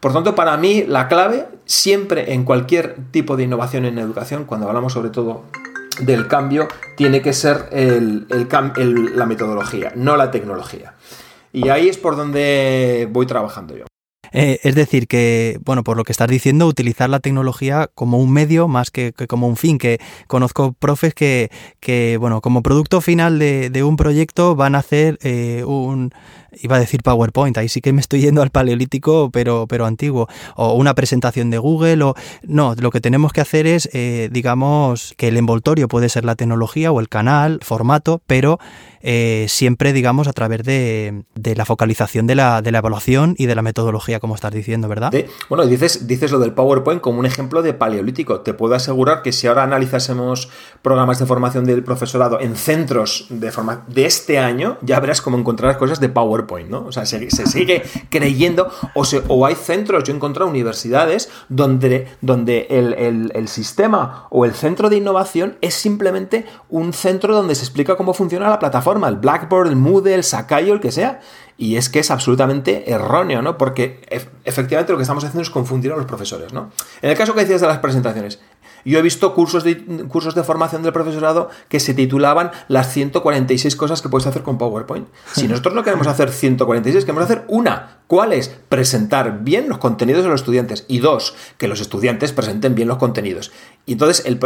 Por 0.00 0.14
tanto, 0.14 0.34
para 0.34 0.56
mí 0.56 0.84
la 0.86 1.08
clave 1.08 1.46
siempre 1.66 2.32
en 2.32 2.44
cualquier 2.44 2.96
tipo 3.10 3.36
de 3.36 3.44
innovación 3.44 3.84
en 3.84 3.98
educación, 3.98 4.44
cuando 4.44 4.66
hablamos 4.66 4.94
sobre 4.94 5.10
todo 5.10 5.44
del 6.00 6.28
cambio, 6.28 6.68
tiene 6.96 7.22
que 7.22 7.32
ser 7.32 7.68
la 7.72 9.26
metodología, 9.26 9.92
no 9.96 10.16
la 10.16 10.30
tecnología. 10.30 10.94
Y 11.52 11.68
ahí 11.68 11.88
es 11.88 11.98
por 11.98 12.16
donde 12.16 13.08
voy 13.10 13.26
trabajando 13.26 13.76
yo. 13.76 13.84
Eh, 14.32 14.60
es 14.62 14.74
decir, 14.74 15.08
que, 15.08 15.58
bueno, 15.64 15.82
por 15.82 15.96
lo 15.96 16.04
que 16.04 16.12
estás 16.12 16.28
diciendo, 16.28 16.66
utilizar 16.66 17.10
la 17.10 17.20
tecnología 17.20 17.90
como 17.94 18.18
un 18.18 18.32
medio 18.32 18.68
más 18.68 18.90
que, 18.90 19.12
como 19.12 19.48
un 19.48 19.56
fin, 19.56 19.78
que 19.78 19.98
conozco 20.28 20.72
profes 20.72 21.14
que, 21.14 21.50
que 21.80 22.16
bueno, 22.16 22.40
como 22.40 22.62
producto 22.62 23.00
final 23.00 23.38
de, 23.38 23.82
un 23.82 23.96
proyecto 23.96 24.54
van 24.54 24.74
a 24.74 24.78
hacer 24.78 25.18
eh, 25.22 25.64
un, 25.66 26.12
iba 26.60 26.76
a 26.76 26.80
decir 26.80 27.02
PowerPoint, 27.02 27.56
ahí 27.58 27.68
sí 27.68 27.80
que 27.80 27.92
me 27.92 28.00
estoy 28.00 28.20
yendo 28.20 28.42
al 28.42 28.50
paleolítico, 28.50 29.30
pero, 29.32 29.66
pero 29.68 29.86
antiguo, 29.86 30.28
o 30.56 30.74
una 30.74 30.94
presentación 30.94 31.50
de 31.50 31.58
Google, 31.58 32.02
o 32.02 32.14
no, 32.42 32.74
lo 32.78 32.90
que 32.90 33.00
tenemos 33.00 33.32
que 33.32 33.40
hacer 33.40 33.66
es, 33.66 33.88
eh, 33.92 34.28
digamos, 34.32 35.14
que 35.16 35.28
el 35.28 35.36
envoltorio 35.36 35.88
puede 35.88 36.08
ser 36.08 36.24
la 36.24 36.36
tecnología 36.36 36.92
o 36.92 37.00
el 37.00 37.08
canal, 37.08 37.60
formato, 37.62 38.22
pero 38.26 38.58
eh, 39.02 39.46
siempre, 39.48 39.92
digamos, 39.92 40.28
a 40.28 40.32
través 40.32 40.62
de, 40.62 41.24
la 41.34 41.64
focalización 41.64 42.26
de 42.26 42.34
la, 42.34 42.60
de 42.60 42.70
la, 42.70 42.78
evaluación 42.78 43.34
y 43.38 43.46
de 43.46 43.54
la 43.54 43.62
metodología, 43.62 44.20
como 44.20 44.34
estás 44.34 44.52
diciendo, 44.52 44.88
¿verdad? 44.88 45.12
bueno, 45.48 45.66
dices, 45.66 46.06
dices 46.06 46.30
lo 46.32 46.38
del 46.38 46.52
PowerPoint 46.52 47.00
como 47.00 47.18
un 47.18 47.26
ejemplo 47.26 47.62
de 47.62 47.72
paleolítico. 47.72 48.40
Te 48.40 48.52
puedo 48.52 48.74
asegurar 48.74 49.22
que 49.22 49.32
si 49.32 49.46
ahora 49.46 49.62
analizásemos 49.62 50.50
programas 50.82 51.18
de 51.18 51.26
formación 51.26 51.64
del 51.64 51.82
profesorado 51.82 52.40
en 52.40 52.56
centros 52.56 53.26
de, 53.30 53.50
forma, 53.50 53.84
de 53.88 54.04
este 54.04 54.38
año, 54.38 54.76
ya 54.82 55.00
verás 55.00 55.22
cómo 55.22 55.38
encontrar 55.38 55.78
cosas 55.78 56.00
de 56.00 56.08
PowerPoint 56.10 56.39
¿no? 56.68 56.86
O 56.86 56.92
sea, 56.92 57.06
se, 57.06 57.30
sigue 57.30 57.82
creyendo, 58.08 58.70
o, 58.94 59.04
o, 59.28 59.46
hay 59.46 59.54
centros, 59.54 60.04
yo 60.04 60.12
he 60.12 60.16
encontrado 60.16 60.50
universidades 60.50 61.30
donde, 61.48 62.08
donde 62.20 62.66
el, 62.70 63.48
sistema 63.48 64.26
o 64.30 64.44
el 64.44 64.54
centro 64.54 64.88
de 64.90 64.96
innovación 64.96 65.56
es 65.60 65.74
simplemente 65.74 66.46
un 66.68 66.92
centro 66.92 67.34
donde 67.34 67.54
se 67.54 67.64
explica 67.64 67.96
cómo 67.96 68.14
funciona 68.14 68.48
la 68.48 68.58
plataforma, 68.58 69.08
el 69.08 69.16
Blackboard, 69.16 69.68
el 69.68 69.76
Moodle, 69.76 70.14
el 70.14 70.24
Sakai 70.24 70.70
o 70.70 70.74
el 70.74 70.80
que 70.80 70.92
sea. 70.92 71.20
Y 71.56 71.76
es 71.76 71.90
que 71.90 71.98
es 71.98 72.10
absolutamente 72.10 72.90
erróneo, 72.90 73.42
¿no? 73.42 73.58
Porque 73.58 74.00
efectivamente 74.44 74.92
lo 74.92 74.96
que 74.96 75.02
estamos 75.02 75.24
haciendo 75.24 75.42
es 75.42 75.50
confundir 75.50 75.92
a 75.92 75.96
los 75.96 76.06
profesores, 76.06 76.54
¿no? 76.54 76.70
En 77.02 77.10
el 77.10 77.16
caso 77.18 77.34
que 77.34 77.40
decías 77.40 77.60
de 77.60 77.66
las 77.66 77.80
presentaciones, 77.80 78.40
yo 78.84 78.98
he 78.98 79.02
visto 79.02 79.34
cursos 79.34 79.64
de, 79.64 79.78
cursos 80.08 80.34
de 80.34 80.42
formación 80.42 80.82
del 80.82 80.92
profesorado 80.92 81.50
que 81.68 81.80
se 81.80 81.94
titulaban 81.94 82.50
las 82.68 82.92
146 82.92 83.76
cosas 83.76 84.02
que 84.02 84.08
puedes 84.08 84.26
hacer 84.26 84.42
con 84.42 84.58
PowerPoint. 84.58 85.08
Si 85.32 85.48
nosotros 85.48 85.74
no 85.74 85.82
queremos 85.82 86.06
hacer 86.06 86.30
146, 86.30 87.04
queremos 87.04 87.24
hacer 87.24 87.44
una. 87.48 87.98
¿Cuál 88.06 88.32
es? 88.32 88.48
Presentar 88.68 89.44
bien 89.44 89.68
los 89.68 89.78
contenidos 89.78 90.24
de 90.24 90.30
los 90.30 90.40
estudiantes. 90.40 90.84
Y 90.88 90.98
dos, 90.98 91.36
que 91.58 91.68
los 91.68 91.80
estudiantes 91.80 92.32
presenten 92.32 92.74
bien 92.74 92.88
los 92.88 92.98
contenidos. 92.98 93.52
Y 93.86 93.92
entonces 93.92 94.26
el, 94.26 94.38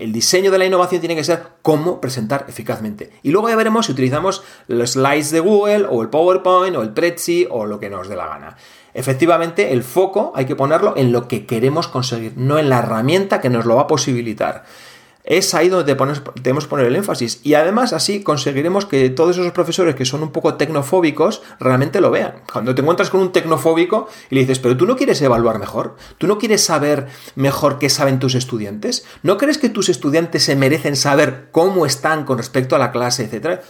el 0.00 0.12
diseño 0.12 0.50
de 0.50 0.58
la 0.58 0.64
innovación 0.64 1.00
tiene 1.00 1.14
que 1.14 1.24
ser 1.24 1.42
cómo 1.60 2.00
presentar 2.00 2.46
eficazmente. 2.48 3.12
Y 3.22 3.30
luego 3.30 3.48
ya 3.50 3.56
veremos 3.56 3.86
si 3.86 3.92
utilizamos 3.92 4.42
los 4.66 4.92
slides 4.92 5.30
de 5.30 5.40
Google 5.40 5.86
o 5.90 6.02
el 6.02 6.08
PowerPoint 6.08 6.76
o 6.76 6.82
el 6.82 6.90
Prezi 6.90 7.46
o 7.50 7.66
lo 7.66 7.78
que 7.78 7.90
nos 7.90 8.08
dé 8.08 8.16
la 8.16 8.26
gana. 8.26 8.56
Efectivamente, 8.94 9.72
el 9.72 9.82
foco 9.82 10.32
hay 10.34 10.44
que 10.44 10.56
ponerlo 10.56 10.94
en 10.96 11.12
lo 11.12 11.28
que 11.28 11.46
queremos 11.46 11.88
conseguir, 11.88 12.34
no 12.36 12.58
en 12.58 12.68
la 12.68 12.80
herramienta 12.80 13.40
que 13.40 13.50
nos 13.50 13.64
lo 13.64 13.76
va 13.76 13.82
a 13.82 13.86
posibilitar. 13.86 14.64
Es 15.24 15.54
ahí 15.54 15.68
donde 15.68 15.94
tenemos 16.42 16.64
que 16.64 16.70
poner 16.70 16.86
el 16.86 16.96
énfasis. 16.96 17.40
Y 17.44 17.54
además 17.54 17.92
así 17.92 18.24
conseguiremos 18.24 18.86
que 18.86 19.08
todos 19.08 19.38
esos 19.38 19.52
profesores 19.52 19.94
que 19.94 20.04
son 20.04 20.22
un 20.22 20.32
poco 20.32 20.54
tecnofóbicos 20.54 21.42
realmente 21.60 22.00
lo 22.00 22.10
vean. 22.10 22.42
Cuando 22.52 22.74
te 22.74 22.80
encuentras 22.80 23.08
con 23.08 23.20
un 23.20 23.30
tecnofóbico 23.30 24.08
y 24.30 24.34
le 24.34 24.40
dices, 24.40 24.58
pero 24.58 24.76
tú 24.76 24.84
no 24.84 24.96
quieres 24.96 25.22
evaluar 25.22 25.60
mejor, 25.60 25.96
tú 26.18 26.26
no 26.26 26.38
quieres 26.38 26.64
saber 26.64 27.06
mejor 27.36 27.78
qué 27.78 27.88
saben 27.88 28.18
tus 28.18 28.34
estudiantes, 28.34 29.04
¿no 29.22 29.38
crees 29.38 29.58
que 29.58 29.68
tus 29.68 29.88
estudiantes 29.88 30.42
se 30.42 30.56
merecen 30.56 30.96
saber 30.96 31.50
cómo 31.52 31.86
están 31.86 32.24
con 32.24 32.38
respecto 32.38 32.74
a 32.74 32.80
la 32.80 32.90
clase, 32.90 33.24
etcétera? 33.24 33.62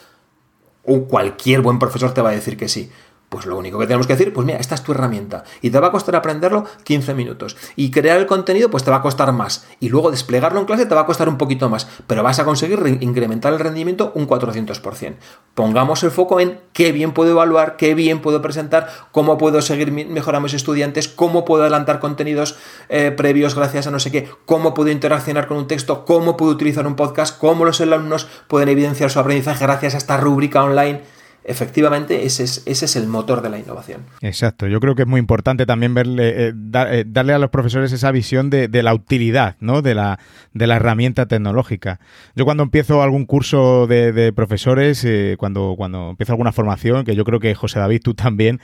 O 0.84 1.04
cualquier 1.04 1.60
buen 1.60 1.78
profesor 1.78 2.14
te 2.14 2.22
va 2.22 2.30
a 2.30 2.34
decir 2.34 2.56
que 2.56 2.68
sí. 2.68 2.90
Pues 3.32 3.46
lo 3.46 3.56
único 3.56 3.78
que 3.78 3.86
tenemos 3.86 4.06
que 4.06 4.12
decir, 4.12 4.30
pues 4.30 4.46
mira, 4.46 4.58
esta 4.58 4.74
es 4.74 4.82
tu 4.82 4.92
herramienta 4.92 5.44
y 5.62 5.70
te 5.70 5.80
va 5.80 5.86
a 5.86 5.90
costar 5.90 6.14
aprenderlo 6.14 6.66
15 6.84 7.14
minutos. 7.14 7.56
Y 7.76 7.90
crear 7.90 8.18
el 8.18 8.26
contenido, 8.26 8.70
pues 8.70 8.84
te 8.84 8.90
va 8.90 8.98
a 8.98 9.00
costar 9.00 9.32
más. 9.32 9.66
Y 9.80 9.88
luego 9.88 10.10
desplegarlo 10.10 10.60
en 10.60 10.66
clase 10.66 10.84
te 10.84 10.94
va 10.94 11.00
a 11.00 11.06
costar 11.06 11.30
un 11.30 11.38
poquito 11.38 11.70
más, 11.70 11.88
pero 12.06 12.22
vas 12.22 12.40
a 12.40 12.44
conseguir 12.44 12.98
incrementar 13.00 13.54
el 13.54 13.58
rendimiento 13.58 14.12
un 14.14 14.28
400%. 14.28 15.14
Pongamos 15.54 16.02
el 16.02 16.10
foco 16.10 16.40
en 16.40 16.60
qué 16.74 16.92
bien 16.92 17.12
puedo 17.12 17.30
evaluar, 17.30 17.78
qué 17.78 17.94
bien 17.94 18.20
puedo 18.20 18.42
presentar, 18.42 18.90
cómo 19.12 19.38
puedo 19.38 19.62
seguir 19.62 19.92
mejorando 19.92 20.44
a 20.44 20.48
mis 20.48 20.52
estudiantes, 20.52 21.08
cómo 21.08 21.46
puedo 21.46 21.62
adelantar 21.62 22.00
contenidos 22.00 22.56
eh, 22.90 23.12
previos 23.12 23.54
gracias 23.54 23.86
a 23.86 23.90
no 23.90 23.98
sé 23.98 24.12
qué, 24.12 24.28
cómo 24.44 24.74
puedo 24.74 24.90
interaccionar 24.90 25.46
con 25.46 25.56
un 25.56 25.66
texto, 25.66 26.04
cómo 26.04 26.36
puedo 26.36 26.52
utilizar 26.52 26.86
un 26.86 26.96
podcast, 26.96 27.38
cómo 27.38 27.64
los 27.64 27.80
alumnos 27.80 28.28
pueden 28.46 28.68
evidenciar 28.68 29.08
su 29.08 29.20
aprendizaje 29.20 29.64
gracias 29.64 29.94
a 29.94 29.98
esta 29.98 30.18
rúbrica 30.18 30.62
online 30.62 31.21
efectivamente 31.44 32.24
ese 32.24 32.44
es, 32.44 32.62
ese 32.66 32.84
es 32.84 32.96
el 32.96 33.06
motor 33.06 33.42
de 33.42 33.50
la 33.50 33.58
innovación. 33.58 34.02
Exacto, 34.20 34.66
yo 34.66 34.80
creo 34.80 34.94
que 34.94 35.02
es 35.02 35.08
muy 35.08 35.18
importante 35.18 35.66
también 35.66 35.94
verle, 35.94 36.48
eh, 36.48 36.52
eh, 36.74 37.04
darle 37.06 37.32
a 37.32 37.38
los 37.38 37.50
profesores 37.50 37.92
esa 37.92 38.10
visión 38.10 38.50
de, 38.50 38.68
la 38.82 38.94
utilidad 38.94 39.56
¿no? 39.60 39.82
de, 39.82 39.94
la, 39.94 40.18
de 40.52 40.66
la 40.66 40.76
herramienta 40.76 41.26
tecnológica. 41.26 42.00
Yo 42.34 42.44
cuando 42.44 42.62
empiezo 42.62 43.02
algún 43.02 43.26
curso 43.26 43.86
de, 43.86 44.32
profesores, 44.34 45.04
eh, 45.04 45.36
cuando, 45.38 45.74
cuando 45.76 46.10
empiezo 46.10 46.32
alguna 46.32 46.52
formación, 46.52 47.04
que 47.04 47.14
yo 47.14 47.24
creo 47.24 47.40
que 47.40 47.54
José 47.54 47.78
David, 47.78 48.00
tú 48.02 48.14
también, 48.14 48.60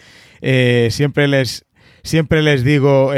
siempre 0.91 1.29
les... 1.29 1.65
Siempre 2.05 2.43
les 2.43 2.63
digo, 2.63 3.11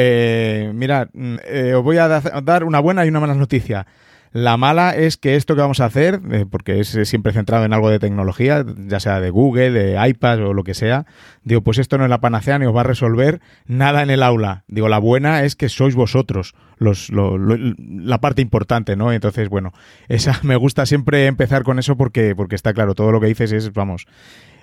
mirad, 0.75 1.09
mm, 1.13 1.37
os 1.77 1.85
voy 1.85 1.99
a 1.99 2.09
dar 2.09 2.65
una 2.65 2.81
buena 2.81 3.05
y 3.05 3.11
una 3.11 3.21
mala 3.21 3.35
noticia. 3.35 3.87
La 4.33 4.57
mala 4.57 4.95
es 4.95 5.17
que 5.17 5.35
esto 5.35 5.57
que 5.57 5.61
vamos 5.61 5.81
a 5.81 5.87
hacer, 5.87 6.21
eh, 6.31 6.47
porque 6.49 6.79
es 6.79 6.97
siempre 7.05 7.33
centrado 7.33 7.65
en 7.65 7.73
algo 7.73 7.91
de 7.91 7.99
tecnología, 7.99 8.65
ya 8.87 9.01
sea 9.01 9.21
de 9.21 9.31
Google, 9.31 9.73
de 9.73 10.09
iPad 10.09 10.47
o 10.47 10.55
lo 10.55 10.63
que 10.63 10.75
sea, 10.75 11.07
digo, 11.43 11.63
pues 11.63 11.79
esto 11.79 11.99
no 11.99 12.05
es 12.05 12.11
la 12.11 12.21
panacea 12.21 12.59
ni 12.59 12.67
os 12.67 12.75
va 12.75 12.83
a 12.83 12.85
resolver 12.85 13.41
nada 13.67 14.03
en 14.03 14.11
el 14.11 14.23
aula. 14.23 14.65
Digo, 14.69 14.89
la 14.89 14.99
buena 14.99 15.43
es 15.43 15.57
que 15.57 15.69
sois 15.69 15.97
vosotros 15.97 16.55
los, 16.79 17.11
la 17.11 18.21
parte 18.21 18.41
importante, 18.41 18.97
¿no? 18.97 19.13
Entonces, 19.13 19.49
bueno, 19.49 19.73
esa 20.09 20.39
me 20.45 20.57
gusta 20.57 20.87
siempre 20.87 21.27
empezar 21.27 21.65
con 21.65 21.79
eso 21.79 21.97
porque, 21.97 22.35
porque 22.37 22.55
está 22.55 22.73
claro, 22.73 22.95
todo 22.95 23.11
lo 23.11 23.21
que 23.21 23.27
dices 23.27 23.51
es, 23.51 23.73
vamos, 23.73 24.07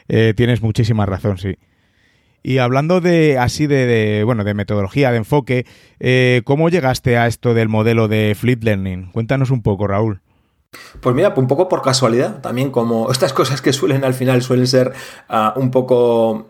eh, 0.07 0.33
tienes 0.35 0.61
muchísima 0.61 1.05
razón, 1.05 1.37
sí. 1.37 1.57
Y 2.47 2.59
hablando 2.59 3.01
de 3.01 3.37
así 3.37 3.67
de, 3.67 4.21
bueno 4.23 4.45
de 4.45 4.53
metodología, 4.53 5.11
de 5.11 5.17
enfoque, 5.17 5.65
eh, 5.99 6.43
¿cómo 6.45 6.69
llegaste 6.69 7.17
a 7.17 7.27
esto 7.27 7.53
del 7.53 7.67
modelo 7.67 8.07
de 8.07 8.37
Flip 8.39 8.63
Learning? 8.63 9.11
Cuéntanos 9.11 9.51
un 9.51 9.61
poco, 9.61 9.85
Raúl. 9.85 10.21
Pues 11.01 11.13
mira, 11.13 11.33
un 11.35 11.47
poco 11.47 11.67
por 11.67 11.81
casualidad, 11.81 12.39
también 12.39 12.71
como 12.71 13.11
estas 13.11 13.33
cosas 13.33 13.61
que 13.61 13.73
suelen 13.73 14.05
al 14.05 14.13
final 14.13 14.41
suelen 14.43 14.65
ser 14.65 14.93
ah, 15.27 15.55
un 15.57 15.71
poco 15.71 16.47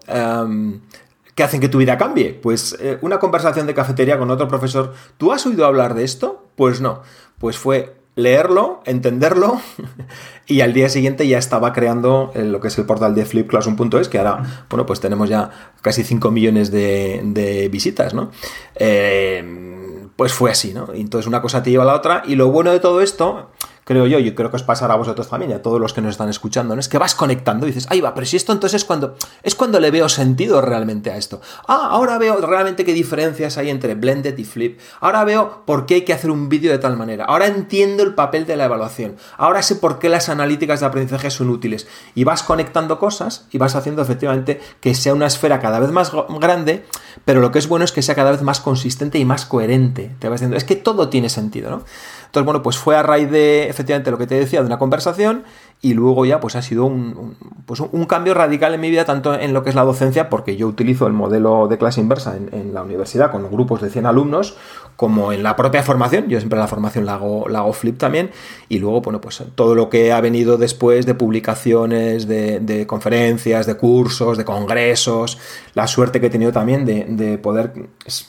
que 1.34 1.44
hacen 1.44 1.62
que 1.62 1.68
tu 1.68 1.80
vida 1.80 1.98
cambie. 1.98 2.36
Pues 2.36 2.78
eh, 2.80 3.00
una 3.02 3.18
conversación 3.18 3.66
de 3.66 3.74
cafetería 3.74 4.20
con 4.20 4.30
otro 4.30 4.48
profesor, 4.48 4.94
¿tú 5.18 5.32
has 5.32 5.48
oído 5.48 5.66
hablar 5.66 5.96
de 5.96 6.04
esto? 6.04 6.46
Pues 6.56 6.80
no, 6.80 7.02
pues 7.40 7.58
fue 7.58 7.96
leerlo, 8.18 8.82
entenderlo 8.86 9.62
y 10.48 10.62
al 10.62 10.74
día 10.74 10.90
siguiente 10.90 11.28
ya 11.28 11.38
estaba 11.38 11.72
creando 11.72 12.34
lo 12.36 12.60
que 12.60 12.68
es 12.68 12.78
el 12.78 12.86
portal 12.86 13.16
de 13.16 13.26
flipclassroom.es 13.26 14.10
que 14.10 14.18
ahora, 14.18 14.66
bueno, 14.70 14.86
pues 14.86 15.00
tenemos 15.00 15.30
ya 15.30 15.52
casi 15.82 16.04
5 16.04 16.32
millones 16.32 16.72
de, 16.72 17.70
visitas, 17.72 18.14
¿no? 18.14 18.32
Eh, 18.76 20.08
pues 20.16 20.34
fue 20.34 20.50
así, 20.50 20.74
¿no? 20.74 20.88
Entonces 20.94 21.28
una 21.28 21.42
cosa 21.44 21.62
te 21.62 21.70
lleva 21.70 21.84
a 21.84 21.88
la 21.88 21.94
otra 21.94 22.24
y 22.26 22.36
lo 22.36 22.50
bueno 22.50 22.72
de 22.72 22.80
todo 22.80 23.02
esto 23.02 23.52
creo 23.88 24.06
yo, 24.06 24.20
y 24.20 24.36
creo 24.36 24.50
que 24.50 24.58
os 24.58 24.64
pasará 24.64 24.96
a 24.96 24.98
vosotros 24.98 25.30
también, 25.30 25.54
a 25.54 25.62
todos 25.62 25.80
los 25.80 25.94
que 25.94 26.02
nos 26.02 26.12
están 26.12 26.28
escuchando, 26.28 26.76
¿no? 26.76 26.82
es 26.82 26.90
que 26.90 26.98
vas 26.98 27.16
conectando 27.16 27.66
y 27.66 27.70
dices, 27.70 27.88
ahí 27.90 28.02
va, 28.02 28.14
pero 28.14 28.28
si 28.28 28.36
esto 28.36 28.52
entonces 28.52 28.82
es 28.82 28.86
cuando, 28.86 29.16
es 29.44 29.56
cuando 29.56 29.80
le 29.80 29.92
veo 29.92 30.10
sentido 30.10 30.60
realmente 30.60 31.10
a 31.10 31.16
esto. 31.16 31.40
Ah, 31.70 31.88
ahora 31.92 32.18
veo 32.18 32.36
realmente 32.42 32.84
qué 32.84 32.92
diferencias 32.92 33.58
hay 33.58 33.70
entre 33.70 33.96
blended 33.96 34.38
y 34.38 34.44
flip. 34.44 34.78
Ahora 35.00 35.24
veo 35.24 35.64
por 35.66 35.86
qué 35.86 35.96
hay 35.96 36.02
que 36.02 36.12
hacer 36.12 36.32
un 36.32 36.50
vídeo 36.50 36.70
de 36.70 36.80
tal 36.80 36.98
manera. 36.98 37.24
Ahora 37.24 37.48
entiendo 37.48 38.04
el 38.04 38.14
papel 38.14 38.46
de 38.46 38.58
la 38.58 38.66
evaluación. 38.66 39.16
Ahora 39.38 39.62
sé 39.62 39.76
por 39.76 40.00
qué 40.00 40.10
las 40.10 40.28
analíticas 40.28 40.82
de 40.82 40.86
aprendizaje 40.86 41.32
son 41.32 41.50
útiles. 41.50 41.88
Y 42.14 42.26
vas 42.26 42.44
conectando 42.44 43.00
cosas 43.00 43.48
y 43.52 43.58
vas 43.58 43.76
haciendo 43.76 44.02
efectivamente 44.02 44.60
que 44.82 44.96
sea 44.96 45.14
una 45.14 45.28
esfera 45.28 45.62
cada 45.62 45.80
vez 45.80 45.92
más 45.92 46.12
grande, 46.42 46.86
pero 47.24 47.40
lo 47.40 47.54
que 47.54 47.60
es 47.60 47.70
bueno 47.70 47.86
es 47.86 47.94
que 47.94 48.02
sea 48.02 48.16
cada 48.16 48.32
vez 48.32 48.42
más 48.42 48.60
consistente 48.60 49.18
y 49.18 49.24
más 49.24 49.46
coherente. 49.46 50.14
Te 50.20 50.28
vas 50.28 50.42
diciendo, 50.42 50.58
es 50.58 50.66
que 50.66 50.76
todo 50.76 51.08
tiene 51.08 51.30
sentido, 51.30 51.70
¿no? 51.70 51.84
Entonces, 52.28 52.46
bueno, 52.46 52.62
pues 52.62 52.78
fue 52.78 52.96
a 52.96 53.04
raíz 53.04 53.32
de, 53.32 53.68
efectivamente, 53.68 54.12
lo 54.12 54.18
que 54.18 54.28
te 54.28 54.36
decía, 54.36 54.60
de 54.60 54.68
una 54.68 54.78
conversación 54.78 55.44
y 55.82 55.94
luego 55.94 56.26
ya 56.26 56.40
pues 56.40 56.56
ha 56.56 56.62
sido 56.62 56.86
un, 56.86 57.36
pues 57.66 57.80
un, 57.80 58.06
cambio 58.06 58.34
radical 58.34 58.74
en 58.74 58.82
mi 58.82 58.90
vida, 58.90 59.06
tanto 59.06 59.34
en 59.34 59.54
lo 59.54 59.64
que 59.64 59.70
es 59.70 59.76
la 59.76 59.84
docencia, 59.84 60.30
porque 60.30 60.56
yo 60.56 60.68
utilizo 60.68 61.08
el 61.08 61.14
modelo 61.14 61.68
de 61.68 61.78
clase 61.78 62.02
inversa 62.02 62.36
en, 62.36 62.74
la 62.74 62.82
universidad 62.82 63.32
con 63.32 63.50
grupos 63.50 63.82
de 63.82 63.90
100 63.90 64.06
alumnos, 64.08 64.58
como 64.98 65.32
en 65.32 65.44
la 65.44 65.56
propia 65.56 65.84
formación, 65.84 66.28
yo 66.28 66.40
siempre 66.40 66.58
la 66.58 66.68
formación 66.68 67.06
la 67.06 67.14
hago, 67.14 67.48
la 67.48 67.60
hago 67.60 67.72
flip 67.72 68.00
también, 68.00 68.32
y 68.68 68.80
luego, 68.80 69.02
bueno, 69.02 69.22
pues 69.22 69.44
todo 69.54 69.76
lo 69.76 69.90
que 69.90 70.12
ha 70.12 70.20
venido 70.22 70.58
después 70.58 71.06
de 71.06 71.14
publicaciones, 71.14 72.28
de, 72.28 72.86
conferencias, 72.88 73.68
de 73.68 73.78
cursos, 73.78 74.40
de 74.40 74.44
congresos, 74.44 75.38
la 75.76 75.86
suerte 75.86 76.20
que 76.20 76.28
he 76.28 76.30
tenido 76.32 76.52
también 76.52 76.84
de, 76.84 77.38
poder, 77.38 77.74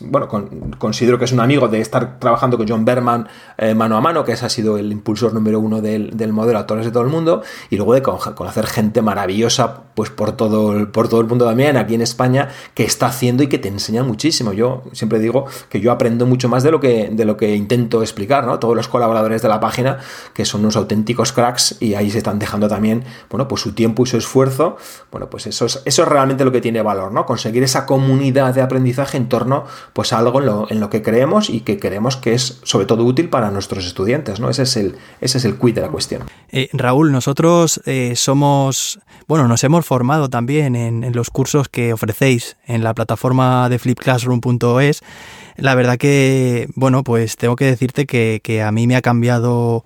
bueno, 0.00 0.28
considero 0.78 1.18
que 1.18 1.24
es 1.24 1.32
un 1.32 1.40
amigo 1.40 1.68
de 1.68 1.80
estar 1.80 2.20
trabajando 2.20 2.58
con 2.58 2.68
John 2.68 2.84
Berman 2.84 3.28
eh, 3.56 3.74
mano 3.74 3.96
a 3.96 4.02
mano, 4.02 4.22
que 4.24 4.32
ese 4.32 4.44
ha 4.44 4.50
sido 4.50 4.76
el 4.76 4.92
impulsor 4.92 5.32
número 5.32 5.60
uno 5.60 5.80
del, 5.80 6.16
del 6.18 6.34
modelo 6.34 6.58
a 6.58 6.66
todos 6.66 6.84
de 6.84 6.90
todo 6.90 7.02
el 7.02 7.08
mundo, 7.08 7.42
y 7.70 7.76
luego 7.76 7.94
de 7.94 8.02
conocer 8.02 8.66
gente 8.66 9.00
maravillosa 9.00 9.84
pues 9.94 10.10
por 10.10 10.36
todo, 10.36 10.92
por 10.92 11.08
todo 11.08 11.20
el 11.22 11.26
mundo 11.26 11.46
también, 11.46 11.76
aquí 11.76 11.94
en 11.94 12.02
España, 12.02 12.50
que 12.74 12.84
está 12.84 13.06
haciendo 13.06 13.42
y 13.42 13.48
que 13.48 13.58
te 13.58 13.68
enseña 13.68 14.04
muchísimo. 14.04 14.52
Yo 14.52 14.84
siempre 14.92 15.18
digo 15.18 15.46
que 15.70 15.80
yo 15.80 15.90
aprendo 15.90 16.26
mucho 16.26 16.48
más 16.48 16.57
de 16.62 16.70
lo 16.70 16.80
que, 16.80 17.10
de 17.12 17.24
lo 17.24 17.36
que 17.36 17.54
intento 17.54 18.02
explicar, 18.02 18.46
¿no? 18.46 18.58
Todos 18.58 18.74
los 18.74 18.88
colaboradores 18.88 19.42
de 19.42 19.48
la 19.48 19.60
página, 19.60 19.98
que 20.34 20.44
son 20.44 20.62
unos 20.62 20.76
auténticos 20.76 21.32
cracks 21.32 21.76
y 21.80 21.94
ahí 21.94 22.10
se 22.10 22.18
están 22.18 22.38
dejando 22.38 22.68
también, 22.68 23.04
bueno, 23.30 23.46
pues 23.46 23.62
su 23.62 23.72
tiempo 23.72 24.02
y 24.02 24.06
su 24.06 24.16
esfuerzo, 24.16 24.76
bueno, 25.12 25.30
pues 25.30 25.46
eso 25.46 25.66
es, 25.66 25.82
eso 25.84 26.02
es 26.02 26.08
realmente 26.08 26.44
lo 26.44 26.52
que 26.52 26.60
tiene 26.60 26.82
valor, 26.82 27.12
¿no? 27.12 27.26
Conseguir 27.26 27.62
esa 27.62 27.86
comunidad 27.86 28.54
de 28.54 28.62
aprendizaje 28.62 29.16
en 29.16 29.28
torno, 29.28 29.64
pues 29.92 30.12
a 30.12 30.18
algo 30.18 30.40
en 30.40 30.46
lo, 30.46 30.66
en 30.70 30.80
lo 30.80 30.90
que 30.90 31.02
creemos 31.02 31.50
y 31.50 31.60
que 31.60 31.78
creemos 31.78 32.16
que 32.16 32.34
es 32.34 32.60
sobre 32.64 32.86
todo 32.86 33.04
útil 33.04 33.28
para 33.28 33.50
nuestros 33.50 33.86
estudiantes, 33.86 34.40
¿no? 34.40 34.50
Ese 34.50 34.62
es 34.62 34.76
el, 34.76 34.96
ese 35.20 35.38
es 35.38 35.44
el 35.44 35.58
de 35.74 35.80
la 35.80 35.88
cuestión. 35.88 36.22
Eh, 36.50 36.68
Raúl, 36.72 37.12
nosotros 37.12 37.80
eh, 37.84 38.14
somos, 38.16 39.00
bueno, 39.26 39.48
nos 39.48 39.64
hemos 39.64 39.84
formado 39.84 40.28
también 40.30 40.76
en, 40.76 41.12
los 41.12 41.30
cursos 41.30 41.68
que 41.68 41.92
ofrecéis 41.92 42.56
en 42.66 42.84
la 42.84 42.94
plataforma 42.94 43.68
de 43.68 43.78
flipclassroom.es. 43.78 45.00
La 45.58 45.74
verdad 45.74 45.98
que, 45.98 46.68
bueno, 46.76 47.02
pues 47.02 47.36
tengo 47.36 47.56
que 47.56 47.64
decirte 47.64 48.06
que, 48.06 48.62
a 48.62 48.70
mí 48.70 48.86
me 48.86 48.94
ha 48.94 49.02
cambiado 49.02 49.84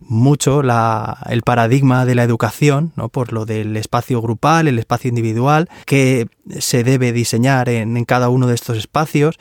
mucho 0.00 0.62
el 0.62 1.42
paradigma 1.42 2.04
de 2.04 2.16
la 2.16 2.24
educación, 2.24 2.92
¿no? 2.96 3.08
por 3.08 3.32
lo 3.32 3.46
del 3.46 3.76
espacio 3.76 4.20
grupal, 4.20 4.66
el 4.66 4.80
espacio 4.80 5.08
individual, 5.08 5.68
que 5.86 6.26
se 6.58 6.82
debe 6.82 7.12
diseñar 7.12 7.68
en, 7.68 8.04
cada 8.04 8.30
uno 8.30 8.48
de 8.48 8.56
estos 8.56 8.76
espacios. 8.76 9.36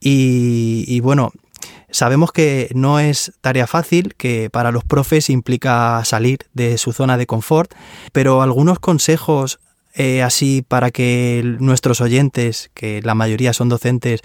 Y, 0.00 0.84
y, 0.86 1.00
bueno, 1.00 1.32
Sabemos 1.90 2.32
que 2.32 2.70
no 2.74 2.98
es 2.98 3.32
tarea 3.40 3.68
fácil, 3.68 4.16
que 4.16 4.50
para 4.50 4.72
los 4.72 4.82
profes 4.82 5.30
implica 5.30 6.04
salir 6.04 6.40
de 6.52 6.76
su 6.76 6.92
zona 6.92 7.16
de 7.16 7.26
confort, 7.26 7.72
pero 8.12 8.42
algunos 8.42 8.80
consejos 8.80 9.60
eh, 9.96 10.24
así 10.24 10.62
para 10.66 10.90
que 10.90 11.56
nuestros 11.60 12.00
oyentes, 12.00 12.68
que 12.74 13.00
la 13.02 13.14
mayoría 13.14 13.52
son 13.52 13.68
docentes, 13.68 14.22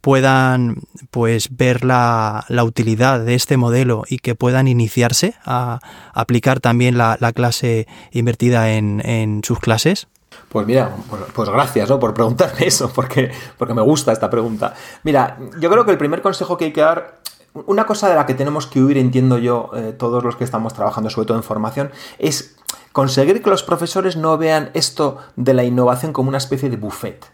puedan 0.00 0.76
pues 1.10 1.56
ver 1.56 1.84
la, 1.84 2.44
utilidad 2.62 3.20
de 3.20 3.34
este 3.34 3.56
modelo 3.56 4.04
y 4.08 4.18
que 4.18 4.34
puedan 4.34 4.68
iniciarse 4.68 5.34
a 5.44 5.80
aplicar 6.12 6.60
también 6.60 6.98
la, 6.98 7.16
clase 7.34 7.86
invertida 8.12 8.70
en, 8.70 9.04
en 9.04 9.42
sus 9.44 9.58
clases? 9.58 10.08
Pues 10.48 10.66
mira, 10.66 10.90
pues 11.34 11.48
gracias 11.48 11.88
¿no? 11.88 11.98
por 11.98 12.14
preguntarme 12.14 12.66
eso, 12.66 12.90
porque, 12.94 13.30
porque 13.56 13.74
me 13.74 13.82
gusta 13.82 14.12
esta 14.12 14.30
pregunta. 14.30 14.74
Mira, 15.02 15.38
yo 15.60 15.70
creo 15.70 15.84
que 15.84 15.90
el 15.90 15.98
primer 15.98 16.22
consejo 16.22 16.56
que 16.56 16.66
hay 16.66 16.72
que 16.72 16.80
dar, 16.80 17.20
una 17.66 17.86
cosa 17.86 18.08
de 18.08 18.14
la 18.14 18.24
que 18.26 18.34
tenemos 18.34 18.66
que 18.66 18.80
huir, 18.80 18.98
entiendo 18.98 19.38
yo, 19.38 19.70
eh, 19.74 19.94
todos 19.96 20.24
los 20.24 20.36
que 20.36 20.44
estamos 20.44 20.74
trabajando, 20.74 21.10
sobre 21.10 21.26
todo 21.26 21.36
en 21.36 21.44
formación, 21.44 21.90
es 22.18 22.56
conseguir 22.92 23.42
que 23.42 23.50
los 23.50 23.62
profesores 23.62 24.16
no 24.16 24.38
vean 24.38 24.70
esto 24.74 25.18
de 25.36 25.54
la 25.54 25.64
innovación 25.64 26.12
como 26.12 26.28
una 26.28 26.38
especie 26.38 26.70
de 26.70 26.76
buffet 26.76 27.24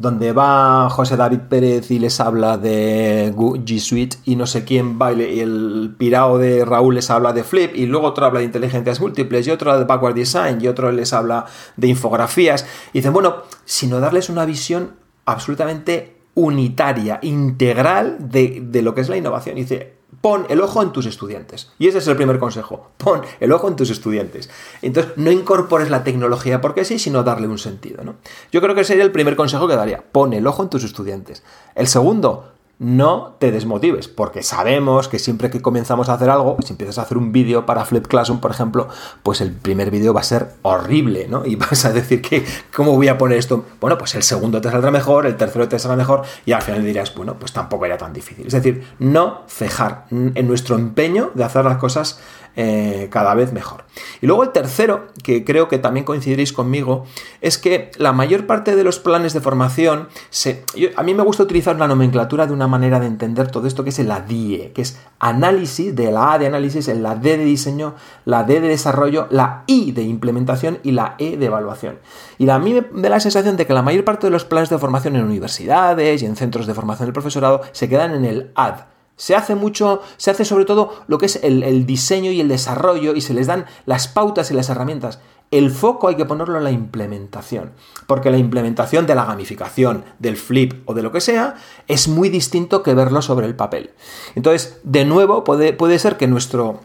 donde 0.00 0.32
va 0.32 0.88
José 0.88 1.18
David 1.18 1.40
Pérez 1.50 1.90
y 1.90 1.98
les 1.98 2.20
habla 2.20 2.56
de 2.56 3.34
G 3.36 3.78
Suite 3.78 4.16
y 4.24 4.34
no 4.34 4.46
sé 4.46 4.64
quién 4.64 4.98
baile 4.98 5.34
y 5.34 5.40
el 5.40 5.94
pirao 5.98 6.38
de 6.38 6.64
Raúl 6.64 6.94
les 6.94 7.10
habla 7.10 7.34
de 7.34 7.44
Flip 7.44 7.76
y 7.76 7.84
luego 7.84 8.06
otro 8.06 8.24
habla 8.24 8.40
de 8.40 8.46
inteligencias 8.46 8.98
múltiples 8.98 9.46
y 9.46 9.50
otro 9.50 9.78
de 9.78 9.84
Backward 9.84 10.14
Design 10.14 10.58
y 10.62 10.68
otro 10.68 10.90
les 10.90 11.12
habla 11.12 11.44
de 11.76 11.88
infografías 11.88 12.64
y 12.94 13.00
dicen, 13.00 13.12
bueno, 13.12 13.42
sino 13.66 14.00
darles 14.00 14.30
una 14.30 14.46
visión 14.46 14.92
absolutamente 15.26 16.16
unitaria, 16.32 17.18
integral 17.20 18.16
de, 18.20 18.62
de 18.64 18.80
lo 18.80 18.94
que 18.94 19.02
es 19.02 19.10
la 19.10 19.18
innovación. 19.18 19.58
Y 19.58 19.62
dice, 19.62 19.99
Pon 20.20 20.46
el 20.50 20.60
ojo 20.60 20.82
en 20.82 20.92
tus 20.92 21.06
estudiantes. 21.06 21.72
Y 21.78 21.88
ese 21.88 21.98
es 21.98 22.06
el 22.06 22.16
primer 22.16 22.38
consejo. 22.38 22.90
Pon 22.96 23.22
el 23.40 23.52
ojo 23.52 23.68
en 23.68 23.76
tus 23.76 23.90
estudiantes. 23.90 24.50
Entonces, 24.82 25.12
no 25.16 25.30
incorpores 25.30 25.90
la 25.90 26.04
tecnología 26.04 26.60
porque 26.60 26.84
sí, 26.84 26.98
sino 26.98 27.22
darle 27.22 27.48
un 27.48 27.58
sentido. 27.58 28.04
¿no? 28.04 28.16
Yo 28.52 28.60
creo 28.60 28.74
que 28.74 28.84
sería 28.84 29.04
el 29.04 29.12
primer 29.12 29.36
consejo 29.36 29.66
que 29.66 29.76
daría. 29.76 30.04
Pon 30.12 30.32
el 30.32 30.46
ojo 30.46 30.62
en 30.62 30.68
tus 30.68 30.84
estudiantes. 30.84 31.42
El 31.74 31.86
segundo, 31.86 32.52
no 32.80 33.36
te 33.38 33.52
desmotives, 33.52 34.08
porque 34.08 34.42
sabemos 34.42 35.06
que 35.06 35.18
siempre 35.18 35.50
que 35.50 35.60
comenzamos 35.60 36.08
a 36.08 36.14
hacer 36.14 36.30
algo, 36.30 36.56
si 36.64 36.72
empiezas 36.72 36.98
a 36.98 37.02
hacer 37.02 37.18
un 37.18 37.30
vídeo 37.30 37.66
para 37.66 37.84
Flip 37.84 38.06
Classroom, 38.06 38.40
por 38.40 38.50
ejemplo, 38.50 38.88
pues 39.22 39.42
el 39.42 39.52
primer 39.52 39.90
vídeo 39.90 40.14
va 40.14 40.20
a 40.20 40.24
ser 40.24 40.54
horrible, 40.62 41.28
¿no? 41.28 41.44
Y 41.44 41.56
vas 41.56 41.84
a 41.84 41.92
decir 41.92 42.22
que, 42.22 42.42
¿cómo 42.74 42.96
voy 42.96 43.08
a 43.08 43.18
poner 43.18 43.36
esto? 43.36 43.66
Bueno, 43.82 43.98
pues 43.98 44.14
el 44.14 44.22
segundo 44.22 44.62
te 44.62 44.70
saldrá 44.70 44.90
mejor, 44.90 45.26
el 45.26 45.36
tercero 45.36 45.68
te 45.68 45.78
saldrá 45.78 45.96
mejor, 45.96 46.22
y 46.46 46.52
al 46.52 46.62
final 46.62 46.82
dirás, 46.82 47.14
bueno, 47.14 47.36
pues 47.38 47.52
tampoco 47.52 47.84
era 47.84 47.98
tan 47.98 48.14
difícil. 48.14 48.46
Es 48.46 48.54
decir, 48.54 48.82
no 48.98 49.42
cejar 49.46 50.06
en 50.10 50.48
nuestro 50.48 50.76
empeño 50.76 51.32
de 51.34 51.44
hacer 51.44 51.66
las 51.66 51.76
cosas 51.76 52.18
eh, 52.56 53.08
cada 53.10 53.34
vez 53.34 53.52
mejor. 53.52 53.84
Y 54.20 54.26
luego 54.26 54.42
el 54.42 54.50
tercero, 54.50 55.06
que 55.22 55.44
creo 55.44 55.68
que 55.68 55.78
también 55.78 56.04
coincidiréis 56.04 56.52
conmigo, 56.52 57.04
es 57.40 57.58
que 57.58 57.90
la 57.96 58.12
mayor 58.12 58.46
parte 58.46 58.76
de 58.76 58.84
los 58.84 58.98
planes 58.98 59.32
de 59.32 59.40
formación, 59.40 60.08
se, 60.30 60.64
a 60.96 61.02
mí 61.02 61.14
me 61.14 61.22
gusta 61.22 61.42
utilizar 61.42 61.76
la 61.76 61.88
nomenclatura 61.88 62.46
de 62.46 62.52
una 62.52 62.66
manera 62.66 63.00
de 63.00 63.06
entender 63.06 63.50
todo 63.50 63.66
esto 63.66 63.84
que 63.84 63.90
es 63.90 63.98
la 64.00 64.20
DIE, 64.20 64.72
que 64.72 64.82
es 64.82 64.98
análisis, 65.18 65.94
de 65.94 66.10
la 66.10 66.32
A 66.32 66.38
de 66.38 66.46
análisis, 66.46 66.88
la 66.88 67.14
D 67.14 67.36
de 67.36 67.44
diseño, 67.44 67.94
la 68.24 68.44
D 68.44 68.60
de 68.60 68.68
desarrollo, 68.68 69.26
la 69.30 69.64
I 69.66 69.92
de 69.92 70.02
implementación 70.02 70.78
y 70.82 70.92
la 70.92 71.14
E 71.18 71.36
de 71.36 71.46
evaluación. 71.46 71.98
Y 72.38 72.48
a 72.48 72.58
mí 72.58 72.74
me 72.92 73.02
da 73.02 73.10
la 73.10 73.20
sensación 73.20 73.56
de 73.56 73.66
que 73.66 73.74
la 73.74 73.82
mayor 73.82 74.04
parte 74.04 74.26
de 74.26 74.30
los 74.30 74.44
planes 74.44 74.70
de 74.70 74.78
formación 74.78 75.16
en 75.16 75.24
universidades 75.24 76.22
y 76.22 76.26
en 76.26 76.36
centros 76.36 76.66
de 76.66 76.74
formación 76.74 77.06
del 77.06 77.12
profesorado 77.12 77.60
se 77.72 77.88
quedan 77.88 78.14
en 78.14 78.24
el 78.24 78.52
AD 78.54 78.80
se 79.20 79.36
hace 79.36 79.54
mucho, 79.54 80.00
se 80.16 80.30
hace 80.30 80.46
sobre 80.46 80.64
todo 80.64 80.94
lo 81.06 81.18
que 81.18 81.26
es 81.26 81.40
el, 81.42 81.84
diseño 81.84 82.30
y 82.30 82.40
el 82.40 82.48
desarrollo 82.48 83.14
y 83.14 83.20
se 83.20 83.34
les 83.34 83.46
dan 83.46 83.66
las 83.84 84.08
pautas 84.08 84.50
y 84.50 84.54
las 84.54 84.70
herramientas. 84.70 85.20
El 85.50 85.70
foco 85.70 86.08
hay 86.08 86.14
que 86.14 86.24
ponerlo 86.24 86.56
en 86.56 86.64
la 86.64 86.70
implementación, 86.70 87.72
porque 88.06 88.30
la 88.30 88.38
implementación 88.38 89.06
de 89.06 89.14
la 89.14 89.26
gamificación, 89.26 90.06
del 90.20 90.38
flip 90.38 90.88
o 90.88 90.94
de 90.94 91.02
lo 91.02 91.12
que 91.12 91.20
sea, 91.20 91.56
es 91.86 92.08
muy 92.08 92.30
distinto 92.30 92.82
que 92.82 92.94
verlo 92.94 93.20
sobre 93.20 93.46
el 93.46 93.54
papel. 93.54 93.90
Entonces, 94.36 94.80
de 94.84 95.04
nuevo, 95.04 95.44
puede, 95.44 95.74
puede 95.74 95.98
ser 95.98 96.16
que 96.16 96.26
nuestro, 96.26 96.80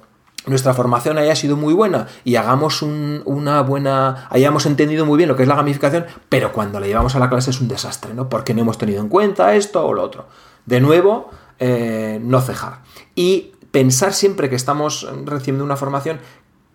nuestra 0.45 0.74
formación 0.74 1.17
haya 1.17 1.38
sido 1.38 1.56
muy 1.56 1.74
buena 1.74 2.08
y 2.26 2.36
hagamos 2.36 2.82
una 2.82 3.62
buena, 3.62 4.28
hayamos 4.30 4.65
entendido 4.65 5.06
muy 5.06 5.15
bien 5.15 5.30
lo 5.30 5.38
que 5.38 5.43
es 5.43 5.48
la 5.48 5.56
gamificación, 5.56 6.06
pero 6.28 6.52
cuando 6.52 6.82
la 6.82 6.88
llevamos 6.88 7.15
a 7.15 7.19
la 7.19 7.30
clase 7.30 7.52
es 7.52 7.62
un 7.62 7.69
desastre, 7.69 8.13
¿no? 8.13 8.28
Porque 8.28 8.54
no 8.54 8.60
hemos 8.60 8.78
tenido 8.78 9.00
en 9.00 9.08
cuenta 9.08 9.56
esto 9.56 9.88
o 9.88 9.93
lo 9.93 10.04
otro. 10.04 10.28
De 10.65 10.82
nuevo, 10.82 11.30
eh, 11.60 12.20
no 12.22 12.41
cejar. 12.41 12.82
Y 13.15 13.52
pensar 13.72 14.13
siempre 14.13 14.50
que 14.50 14.56
estamos 14.56 15.08
recibiendo 15.26 15.63
una 15.63 15.78
formación, 15.78 16.20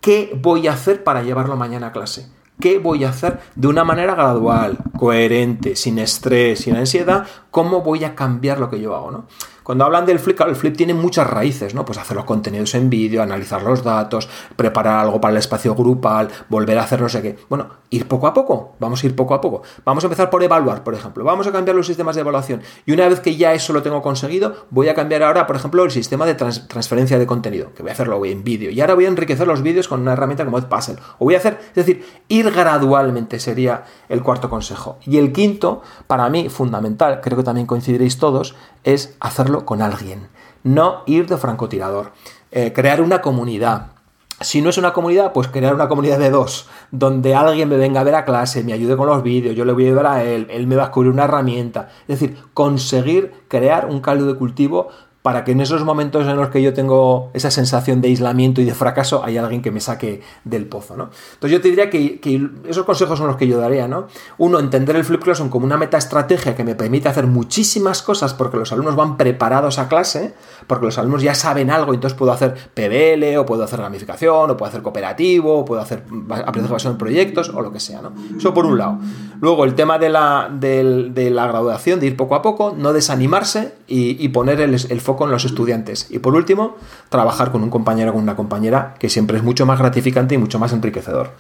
¿qué 0.01 0.37
voy 0.40 0.69
a 0.69 0.73
hacer 0.73 1.05
para 1.05 1.23
llevarlo 1.23 1.57
mañana 1.57 1.88
a 1.88 1.93
clase? 1.93 2.29
¿Qué 2.61 2.79
voy 2.79 3.05
a 3.05 3.09
hacer 3.09 3.40
de 3.55 3.69
una 3.69 3.85
manera 3.85 4.14
gradual, 4.14 4.77
coherente, 4.99 5.77
sin 5.77 5.99
estrés, 5.99 6.61
sin 6.61 6.77
ansiedad? 6.77 7.27
¿Cómo 7.51 7.81
voy 7.81 8.05
a 8.05 8.14
cambiar 8.14 8.61
lo 8.61 8.69
que 8.69 8.81
yo 8.81 8.95
hago? 8.95 9.11
¿no? 9.11 9.27
Cuando 9.62 9.85
hablan 9.85 10.07
del 10.07 10.18
flip, 10.18 10.40
el 10.40 10.57
flip 10.57 10.77
tiene 10.77 10.94
muchas 10.94 11.29
raíces, 11.29 11.75
¿no? 11.75 11.85
Pues 11.85 11.99
hacer 11.99 12.16
los 12.16 12.25
contenidos 12.25 12.75
en 12.75 12.90
vídeo, 12.90 13.23
analizar 13.23 13.62
los 13.62 13.85
datos, 13.85 14.29
preparar 14.57 14.99
algo 14.99 15.20
para 15.20 15.33
el 15.33 15.38
espacio 15.38 15.75
grupal, 15.75 16.29
volver 16.49 16.79
a 16.79 16.83
hacer 16.83 17.01
no 17.01 17.09
sé 17.09 17.23
qué. 17.23 17.38
Bueno, 17.49 17.68
ir 17.90 18.07
poco 18.09 18.27
a 18.27 18.35
poco, 18.35 18.75
vamos 18.79 19.03
a 19.03 19.07
ir 19.07 19.16
poco 19.16 19.35
a 19.35 19.40
poco. 19.40 19.62
Vamos 19.85 20.05
a 20.05 20.07
empezar 20.07 20.31
por 20.31 20.42
evaluar, 20.42 20.83
por 20.85 20.94
ejemplo. 20.94 21.25
Vamos 21.25 21.46
a 21.46 21.53
cambiar 21.53 21.77
los 21.77 21.87
sistemas 21.87 22.14
de 22.14 22.23
evaluación. 22.23 22.62
Y 22.87 22.92
una 22.92 23.09
vez 23.09 23.20
que 23.20 23.37
ya 23.37 23.53
eso 23.53 23.73
lo 23.73 23.83
tengo 23.83 24.03
conseguido, 24.03 24.66
voy 24.70 24.88
a 24.88 24.94
cambiar 24.94 25.23
ahora, 25.23 25.46
por 25.46 25.57
ejemplo, 25.57 25.85
el 25.85 25.90
sistema 25.90 26.27
de 26.27 26.35
transferencia 26.35 27.18
de 27.18 27.27
contenido, 27.27 27.73
que 27.75 27.83
voy 27.83 27.90
a 27.90 27.92
hacerlo 27.92 28.25
en 28.25 28.44
vídeo. 28.44 28.70
Y 28.70 28.81
ahora 28.81 28.94
voy 28.94 29.07
a 29.07 29.09
enriquecer 29.09 29.46
los 29.46 29.62
vídeos 29.62 29.88
con 29.88 30.01
una 30.01 30.12
herramienta 30.12 30.44
como 30.44 30.61
Puzzle. 30.61 30.96
O 31.18 31.25
voy 31.25 31.35
a 31.35 31.38
hacer, 31.38 31.59
es 31.68 31.75
decir, 31.75 32.05
ir 32.29 32.51
gradualmente 32.51 33.38
sería 33.40 33.85
el 34.09 34.23
cuarto 34.23 34.49
consejo. 34.49 34.99
Y 35.03 35.18
el 35.18 35.33
quinto, 35.33 35.83
para 36.07 36.29
mí, 36.29 36.49
fundamental, 36.49 37.20
creo 37.20 37.37
que 37.37 37.44
también 37.44 37.66
coincidiréis 37.66 38.18
todos, 38.18 38.55
es 38.85 39.16
hacerlo 39.20 39.60
con 39.64 39.83
alguien. 39.83 40.29
No 40.62 41.03
ir 41.07 41.27
de 41.27 41.37
francotirador. 41.37 42.12
Eh, 42.51 42.73
crear 42.73 43.01
una 43.01 43.20
comunidad. 43.20 43.92
Si 44.40 44.62
no 44.62 44.70
es 44.70 44.79
una 44.79 44.92
comunidad, 44.92 45.33
pues 45.33 45.49
crear 45.49 45.75
una 45.75 45.88
comunidad 45.88 46.18
de 46.18 46.31
dos, 46.31 46.66
donde 46.90 47.35
alguien 47.35 47.68
me 47.68 47.77
venga 47.77 48.01
a 48.01 48.05
ver 48.05 48.14
a 48.14 48.25
clase, 48.25 48.64
me 48.64 48.73
ayude 48.73 48.96
con 48.96 49.07
los 49.07 49.23
vídeos, 49.23 49.55
yo 49.55 49.66
le 49.66 49.73
voy 49.75 49.85
a 49.85 49.88
ayudar 49.88 50.07
a 50.07 50.25
él, 50.25 50.46
él 50.51 50.66
me 50.66 50.77
va 50.77 50.85
a 50.85 50.87
descubrir 50.87 51.12
una 51.12 51.25
herramienta. 51.25 51.90
Es 52.09 52.20
decir, 52.20 52.38
conseguir 52.55 53.33
crear 53.49 53.87
un 53.87 54.01
caldo 54.01 54.25
de 54.25 54.37
cultivo 54.37 54.88
para 55.23 55.45
que 55.45 55.53
en 55.53 55.61
esos 55.61 55.85
momentos 55.85 56.27
en 56.27 56.37
los 56.37 56.49
que 56.49 56.63
yo 56.63 56.73
tengo 56.73 57.31
esa 57.35 57.51
sensación 57.51 58.01
de 58.01 58.09
aislamiento 58.09 58.63
y 58.63 58.65
de 58.65 58.75
fracaso, 58.75 59.23
hay 59.23 59.37
alguien 59.37 59.61
que 59.61 59.71
me 59.71 59.81
saque 59.81 60.23
del 60.45 60.65
pozo, 60.65 60.97
¿no? 60.97 61.11
Entonces 61.35 61.51
yo 61.51 61.61
te 61.61 61.69
diría 61.69 61.91
que, 61.91 62.21
esos 62.67 62.85
consejos 62.87 63.19
son 63.19 63.27
los 63.27 63.37
que 63.37 63.47
yo 63.47 63.59
daría, 63.59 63.87
¿no? 63.87 64.07
Uno, 64.39 64.59
entender 64.59 64.97
el 64.97 65.05
Flip 65.05 65.23
Classroom 65.23 65.51
como 65.51 65.67
una 65.67 65.77
meta 65.77 65.99
estrategia 65.99 66.57
que 66.57 66.65
me 66.65 66.75
permite 66.75 67.11
hacer 67.11 67.27
muchísimas 67.27 68.03
cosas 68.03 68.33
porque 68.33 68.57
los 68.57 68.73
alumnos 68.73 68.97
van 68.97 69.19
preparados 69.19 69.79
a 69.79 69.89
clase, 69.89 70.33
porque 70.67 70.87
los 70.87 70.97
alumnos 70.97 71.23
ya 71.23 71.35
saben 71.35 71.71
algo, 71.71 71.93
entonces 71.93 72.19
puedo 72.19 72.33
hacer 72.33 72.55
PBL, 72.73 73.37
o 73.37 73.45
puedo 73.45 73.65
hacer 73.65 73.81
gamificación, 73.81 74.51
o 74.51 74.57
puedo 74.57 74.71
hacer 74.71 74.81
cooperativo, 74.81 75.59
o 75.59 75.65
puedo 75.67 75.83
hacer 75.83 75.99
aprendizaje 76.31 76.73
basado 76.73 76.93
en 76.93 76.99
proyectos, 76.99 77.51
o 77.51 77.61
lo 77.61 77.71
que 77.73 77.81
sea, 77.81 78.01
¿no? 78.01 78.13
Eso 78.39 78.55
por 78.55 78.65
un 78.65 78.79
lado. 78.79 78.99
Luego, 79.41 79.65
el 79.65 79.75
tema 79.75 79.99
de 79.99 80.09
la, 80.09 80.51
de, 80.51 81.31
la 81.31 81.47
graduación, 81.47 82.01
de 82.01 82.07
ir 82.07 82.17
poco 82.17 82.35
a 82.35 82.43
poco, 82.43 82.75
no 82.77 82.93
desanimarse 82.93 83.75
y, 83.87 84.29
poner 84.29 84.61
el, 84.61 84.75
el 84.75 85.01
con 85.16 85.31
los 85.31 85.44
estudiantes. 85.44 86.09
Y 86.11 86.18
por 86.18 86.35
último, 86.35 86.77
trabajar 87.09 87.53
con 87.53 87.62
un 87.62 87.70
compañero 87.70 88.11
o 88.11 88.14
con 88.14 88.23
una 88.23 88.37
compañera, 88.37 88.94
que 88.99 89.09
siempre 89.09 89.37
es 89.37 89.42
mucho 89.42 89.66
más 89.66 89.79
gratificante 89.79 90.35
y 90.35 90.38
mucho 90.38 90.59
más 90.59 90.73
enriquecedor. 90.73 91.33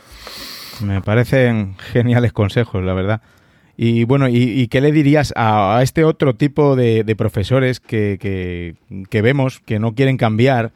Me 0.80 1.00
parecen 1.00 1.76
geniales 1.78 2.32
consejos, 2.32 2.82
la 2.82 2.94
verdad. 2.94 3.20
Y 3.76 4.04
bueno, 4.04 4.28
¿y, 4.28 4.68
qué 4.68 4.82
le 4.82 4.92
dirías 4.92 5.32
a, 5.36 5.80
este 5.82 6.04
otro 6.04 6.34
tipo 6.34 6.76
de, 6.76 7.14
profesores 7.16 7.80
que, 7.80 8.18
que, 9.08 9.22
vemos 9.22 9.60
que 9.60 9.78
no 9.78 9.94
quieren 9.94 10.18
cambiar 10.18 10.72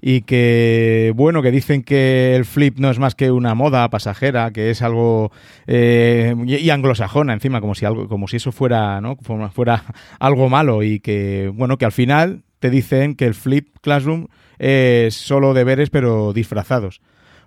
y 0.00 0.22
que, 0.22 1.12
bueno, 1.14 1.42
que 1.42 1.50
dicen 1.50 1.82
que 1.82 2.34
el 2.34 2.44
flip 2.44 2.78
no 2.78 2.90
es 2.90 2.98
más 2.98 3.14
que 3.14 3.30
una 3.30 3.54
moda 3.54 3.88
pasajera, 3.90 4.50
que 4.52 4.70
es 4.70 4.82
algo 4.82 5.30
eh, 5.66 6.34
y, 6.46 6.70
anglosajona 6.70 7.32
encima, 7.32 7.60
como 7.60 7.74
si 7.74 7.84
algo, 7.84 8.08
como 8.08 8.28
si 8.28 8.36
eso 8.36 8.52
fuera, 8.52 9.00
¿no? 9.00 9.16
fuera 9.52 9.84
algo 10.18 10.48
malo 10.48 10.82
y 10.82 11.00
que, 11.00 11.50
bueno, 11.54 11.78
que 11.78 11.84
al 11.84 11.92
final 11.92 12.42
te 12.58 12.70
dicen 12.70 13.14
que 13.14 13.26
el 13.26 13.34
flip 13.34 13.68
classroom 13.80 14.28
es 14.58 15.14
solo 15.14 15.54
deberes 15.54 15.90
pero 15.90 16.32
disfrazados. 16.32 17.00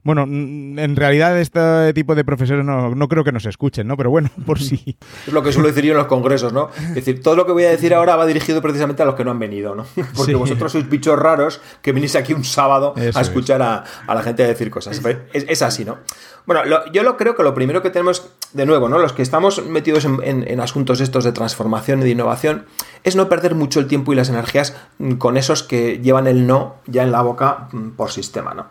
Bueno, 0.03 0.23
en 0.23 0.95
realidad 0.97 1.39
este 1.39 1.93
tipo 1.93 2.13
de 2.13 2.25
profesores 2.25 2.65
no, 2.65 3.07
creo 3.07 3.23
que 3.23 3.31
nos 3.31 3.45
escuchen, 3.45 3.87
¿no? 3.87 3.95
Pero 3.95 4.09
bueno, 4.09 4.29
por 4.45 4.59
si... 4.59 4.97
Es 5.25 5.33
lo 5.33 5.41
que 5.41 5.53
suelo 5.53 5.69
decir 5.69 5.85
yo 5.85 5.91
en 5.91 5.97
los 5.97 6.07
congresos, 6.07 6.51
¿no? 6.51 6.69
Es 6.77 6.95
decir, 6.95 7.23
todo 7.23 7.35
lo 7.37 7.45
que 7.45 7.53
voy 7.53 7.63
a 7.63 7.69
decir 7.69 7.93
ahora 7.93 8.17
va 8.17 8.25
dirigido 8.25 8.61
precisamente 8.61 9.01
a 9.01 9.05
los 9.05 9.15
que 9.15 9.23
no 9.23 9.31
han 9.31 9.39
venido, 9.39 9.75
¿no? 9.75 9.85
Porque 10.15 10.35
vosotros 10.35 10.73
sois 10.73 10.89
bichos 10.89 11.17
raros 11.17 11.61
que 11.81 11.93
venís 11.93 12.15
aquí 12.15 12.33
un 12.33 12.43
sábado 12.43 12.93
a 12.97 13.21
escuchar 13.21 13.61
a, 13.61 13.83
la 14.07 14.21
gente 14.21 14.45
decir 14.45 14.69
cosas. 14.69 15.01
Es, 15.33 15.61
así, 15.61 15.85
¿no? 15.85 15.99
Bueno, 16.45 16.61
yo 16.91 17.03
lo 17.03 17.15
creo 17.15 17.35
que 17.35 17.43
lo 17.43 17.53
primero 17.53 17.81
que 17.81 17.89
tenemos, 17.89 18.29
de 18.51 18.65
nuevo, 18.65 18.89
¿no? 18.89 18.99
Los 18.99 19.13
que 19.13 19.21
estamos 19.21 19.65
metidos 19.65 20.05
en, 20.05 20.59
asuntos 20.59 20.99
estos 20.99 21.23
de 21.23 21.31
transformación 21.31 22.01
y 22.01 22.03
de 22.03 22.09
innovación, 22.09 22.65
es 23.05 23.15
no 23.15 23.29
perder 23.29 23.55
mucho 23.55 23.79
el 23.79 23.87
tiempo 23.87 24.11
y 24.11 24.17
las 24.17 24.27
energías 24.27 24.75
con 25.17 25.37
esos 25.37 25.63
que 25.63 25.99
llevan 25.99 26.27
el 26.27 26.45
no 26.45 26.75
ya 26.87 27.03
en 27.03 27.11
la 27.13 27.21
boca 27.21 27.69
mm, 27.71 27.91
por 27.91 28.11
sistema, 28.11 28.53
¿no? 28.53 28.67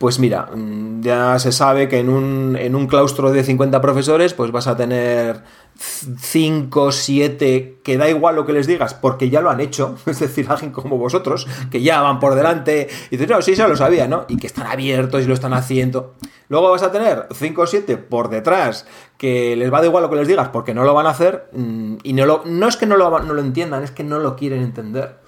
Pues 0.00 0.18
mira, 0.18 0.46
mm, 0.46 1.02
ya 1.02 1.38
se 1.38 1.52
sabe 1.52 1.86
que 1.86 1.98
en 1.98 2.08
un, 2.08 2.56
en 2.58 2.74
un 2.74 2.86
claustro 2.86 3.32
de 3.32 3.44
50 3.44 3.82
profesores, 3.82 4.32
pues 4.32 4.50
vas 4.50 4.66
a 4.66 4.74
tener 4.74 5.42
5, 5.76 6.90
7, 6.90 7.80
que 7.84 7.98
da 7.98 8.08
igual 8.08 8.34
lo 8.34 8.46
que 8.46 8.54
les 8.54 8.66
digas, 8.66 8.94
porque 8.94 9.28
ya 9.28 9.42
lo 9.42 9.50
han 9.50 9.60
hecho, 9.60 9.98
es 10.06 10.18
decir, 10.18 10.46
alguien 10.48 10.72
como 10.72 10.96
vosotros, 10.96 11.46
que 11.70 11.82
ya 11.82 12.00
van 12.00 12.18
por 12.18 12.34
delante, 12.34 12.88
y 13.10 13.18
dices, 13.18 13.28
no, 13.28 13.42
sí, 13.42 13.54
ya 13.54 13.68
lo 13.68 13.76
sabía, 13.76 14.08
¿no? 14.08 14.24
Y 14.28 14.38
que 14.38 14.46
están 14.46 14.66
abiertos 14.68 15.22
y 15.22 15.26
lo 15.26 15.34
están 15.34 15.52
haciendo. 15.52 16.14
Luego 16.48 16.70
vas 16.70 16.82
a 16.82 16.90
tener 16.90 17.26
5 17.30 17.60
o 17.60 17.66
7 17.66 17.98
por 17.98 18.30
detrás, 18.30 18.86
que 19.18 19.54
les 19.54 19.70
va 19.70 19.82
da 19.82 19.86
igual 19.86 20.02
lo 20.02 20.08
que 20.08 20.16
les 20.16 20.28
digas, 20.28 20.48
porque 20.48 20.72
no 20.72 20.84
lo 20.84 20.94
van 20.94 21.08
a 21.08 21.10
hacer, 21.10 21.50
mm, 21.52 21.96
y 22.04 22.14
no, 22.14 22.24
lo, 22.24 22.42
no 22.46 22.68
es 22.68 22.78
que 22.78 22.86
no 22.86 22.96
lo, 22.96 23.18
no 23.18 23.34
lo 23.34 23.42
entiendan, 23.42 23.84
es 23.84 23.90
que 23.90 24.02
no 24.02 24.18
lo 24.18 24.34
quieren 24.34 24.62
entender. 24.62 25.18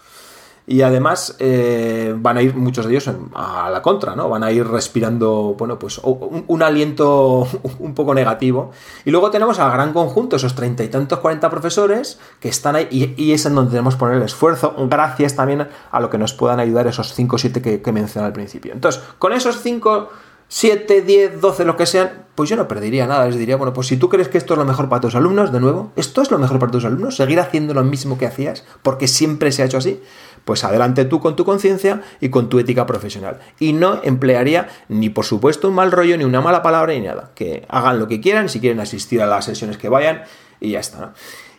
Y 0.67 0.83
además 0.83 1.37
eh, 1.41 2.15
van 2.17 2.37
a 2.37 2.43
ir 2.43 2.55
muchos 2.55 2.87
de 2.87 2.93
ellos 2.93 3.11
a 3.35 3.69
la 3.71 3.83
contra, 3.83 4.15
¿no? 4.15 4.29
Van 4.29 4.45
a 4.45 4.53
ir 4.53 4.67
respirando, 4.67 5.57
bueno, 5.59 5.79
pues 5.79 6.01
un, 6.05 6.63
aliento 6.63 7.49
un 7.81 7.95
poco 7.95 8.15
negativo. 8.15 8.71
Y 9.05 9.11
luego 9.11 9.31
tenemos 9.31 9.59
al 9.59 9.73
gran 9.73 9.93
conjunto, 9.93 10.37
esos 10.37 10.55
treinta 10.55 10.85
y 10.85 10.89
tantos, 10.89 11.19
cuarenta 11.19 11.51
profesores 11.51 12.21
que 12.39 12.49
están 12.49 12.77
ahí 12.77 13.15
y, 13.17 13.33
es 13.33 13.45
en 13.47 13.55
donde 13.55 13.73
tenemos 13.73 13.95
que 13.95 14.01
poner 14.01 14.17
el 14.17 14.23
esfuerzo, 14.23 14.75
gracias 14.89 15.35
también 15.35 15.69
a 15.91 16.01
lo 16.01 16.11
que 16.11 16.19
nos 16.19 16.33
puedan 16.35 16.61
ayudar 16.61 16.87
esos 16.87 17.13
cinco 17.13 17.37
o 17.37 17.39
siete 17.39 17.61
que, 17.61 17.83
que 17.83 17.93
mencioné 17.93 18.27
al 18.27 18.33
principio. 18.33 18.73
Entonces, 18.73 19.03
con 19.19 19.33
esos 19.33 19.61
cinco 19.61 20.11
7, 20.55 21.01
10, 21.01 21.41
12, 21.41 21.65
lo 21.65 21.79
que 21.79 21.87
sean, 21.87 22.27
pues 22.35 22.51
yo 22.51 22.57
no 22.57 22.69
perdería 22.69 23.07
nada. 23.07 23.25
Les 23.25 23.39
diría, 23.39 23.57
bueno, 23.57 23.73
pues 23.73 23.87
si 23.87 23.97
tú 23.97 24.11
crees 24.11 24.29
que 24.29 24.37
esto 24.37 24.53
es 24.53 24.59
lo 24.59 24.67
mejor 24.67 24.91
para 24.91 25.01
tus 25.01 25.15
alumnos, 25.15 25.51
de 25.51 25.61
nuevo, 25.61 25.93
esto 25.97 26.21
es 26.21 26.31
lo 26.31 26.39
mejor 26.39 26.59
para 26.59 26.71
tus 26.71 26.85
alumnos, 26.85 27.17
seguir 27.17 27.41
haciendo 27.41 27.73
lo 27.73 27.83
mismo 27.85 28.19
que 28.19 28.27
hacías, 28.27 28.63
porque 28.83 29.09
siempre 29.09 29.51
se 29.51 29.63
ha 29.63 29.65
hecho 29.65 29.79
así, 29.79 30.03
Pues 30.45 30.65
adelante 30.65 31.05
tú 31.05 31.21
con 31.21 31.37
tu 31.37 31.45
conciencia 31.45 32.03
y 32.21 32.29
con 32.29 32.49
tu 32.49 32.59
ética 32.59 32.87
profesional. 32.87 33.39
Y 33.59 33.73
no 33.73 34.01
emplearía 34.03 34.69
ni 34.89 35.09
por 35.09 35.25
supuesto 35.25 35.69
un 35.69 35.75
mal 35.75 35.93
rollo, 35.93 36.17
ni 36.17 36.25
una 36.25 36.41
mala 36.41 36.63
palabra, 36.63 36.93
ni 36.93 37.01
nada. 37.01 37.31
Que 37.35 37.65
hagan 37.69 37.99
lo 37.99 38.09
que 38.09 38.21
quieran, 38.21 38.49
si 38.49 38.61
quieren 38.61 38.81
asistir 38.81 39.23
a 39.23 39.27
las 39.27 39.45
sesiones 39.45 39.79
que 39.79 39.89
vayan 39.89 40.23
y 40.61 40.73
ya 40.73 40.81
está. 40.81 41.15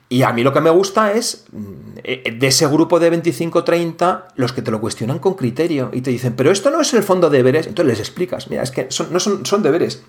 Y 0.10 0.22
a 0.22 0.32
mí 0.32 0.44
lo 0.44 0.54
que 0.54 0.62
me 0.62 0.70
gusta 0.70 1.14
es 1.14 1.46
mm, 1.52 1.64
eh, 2.04 2.36
de 2.38 2.48
ese 2.48 2.68
grupo 2.68 3.00
de 3.00 3.12
25-30 3.12 4.26
los 4.36 4.54
que 4.54 4.62
te 4.62 4.70
lo 4.70 4.80
cuestionan 4.80 5.20
con 5.20 5.34
criterio 5.34 5.90
y 5.92 6.02
te 6.02 6.12
dicen, 6.12 6.36
pero 6.36 6.52
esto 6.52 6.70
no 6.70 6.82
es 6.82 6.94
el 6.94 7.04
fondo 7.04 7.30
de 7.30 7.38
deberes. 7.38 7.68
Entonces 7.68 7.98
les 7.98 8.00
explicas, 8.00 8.50
mira, 8.50 8.64
es 8.64 8.72
que 8.72 8.90
no 9.10 9.20
son, 9.20 9.46
son 9.46 9.64
deberes, 9.64 10.04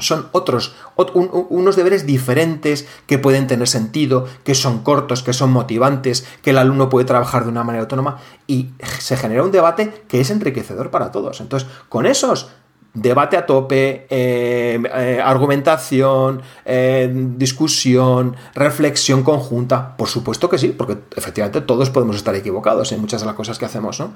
son 0.00 0.28
otros, 0.32 0.74
unos 0.96 1.76
deberes 1.76 2.06
diferentes 2.06 2.86
que 3.06 3.18
pueden 3.18 3.46
tener 3.46 3.68
sentido, 3.68 4.26
que 4.44 4.54
son 4.54 4.82
cortos, 4.82 5.22
que 5.22 5.32
son 5.32 5.52
motivantes, 5.52 6.26
que 6.42 6.50
el 6.50 6.58
alumno 6.58 6.88
puede 6.88 7.06
trabajar 7.06 7.44
de 7.44 7.50
una 7.50 7.64
manera 7.64 7.82
autónoma 7.82 8.18
y 8.46 8.70
se 8.98 9.16
genera 9.16 9.42
un 9.42 9.52
debate 9.52 10.04
que 10.08 10.20
es 10.20 10.30
enriquecedor 10.30 10.90
para 10.90 11.12
todos. 11.12 11.40
Entonces, 11.40 11.68
con 11.88 12.06
esos 12.06 12.50
debate 12.94 13.36
a 13.36 13.46
tope, 13.46 14.06
eh, 14.10 14.82
eh, 14.94 15.20
argumentación, 15.22 16.42
eh, 16.64 17.10
discusión, 17.36 18.36
reflexión 18.54 19.22
conjunta. 19.22 19.96
Por 19.96 20.08
supuesto 20.08 20.48
que 20.48 20.58
sí, 20.58 20.68
porque 20.68 20.98
efectivamente 21.16 21.60
todos 21.60 21.90
podemos 21.90 22.16
estar 22.16 22.34
equivocados 22.34 22.90
en 22.92 23.00
muchas 23.00 23.20
de 23.20 23.26
las 23.26 23.36
cosas 23.36 23.58
que 23.58 23.64
hacemos, 23.64 24.00
¿no? 24.00 24.14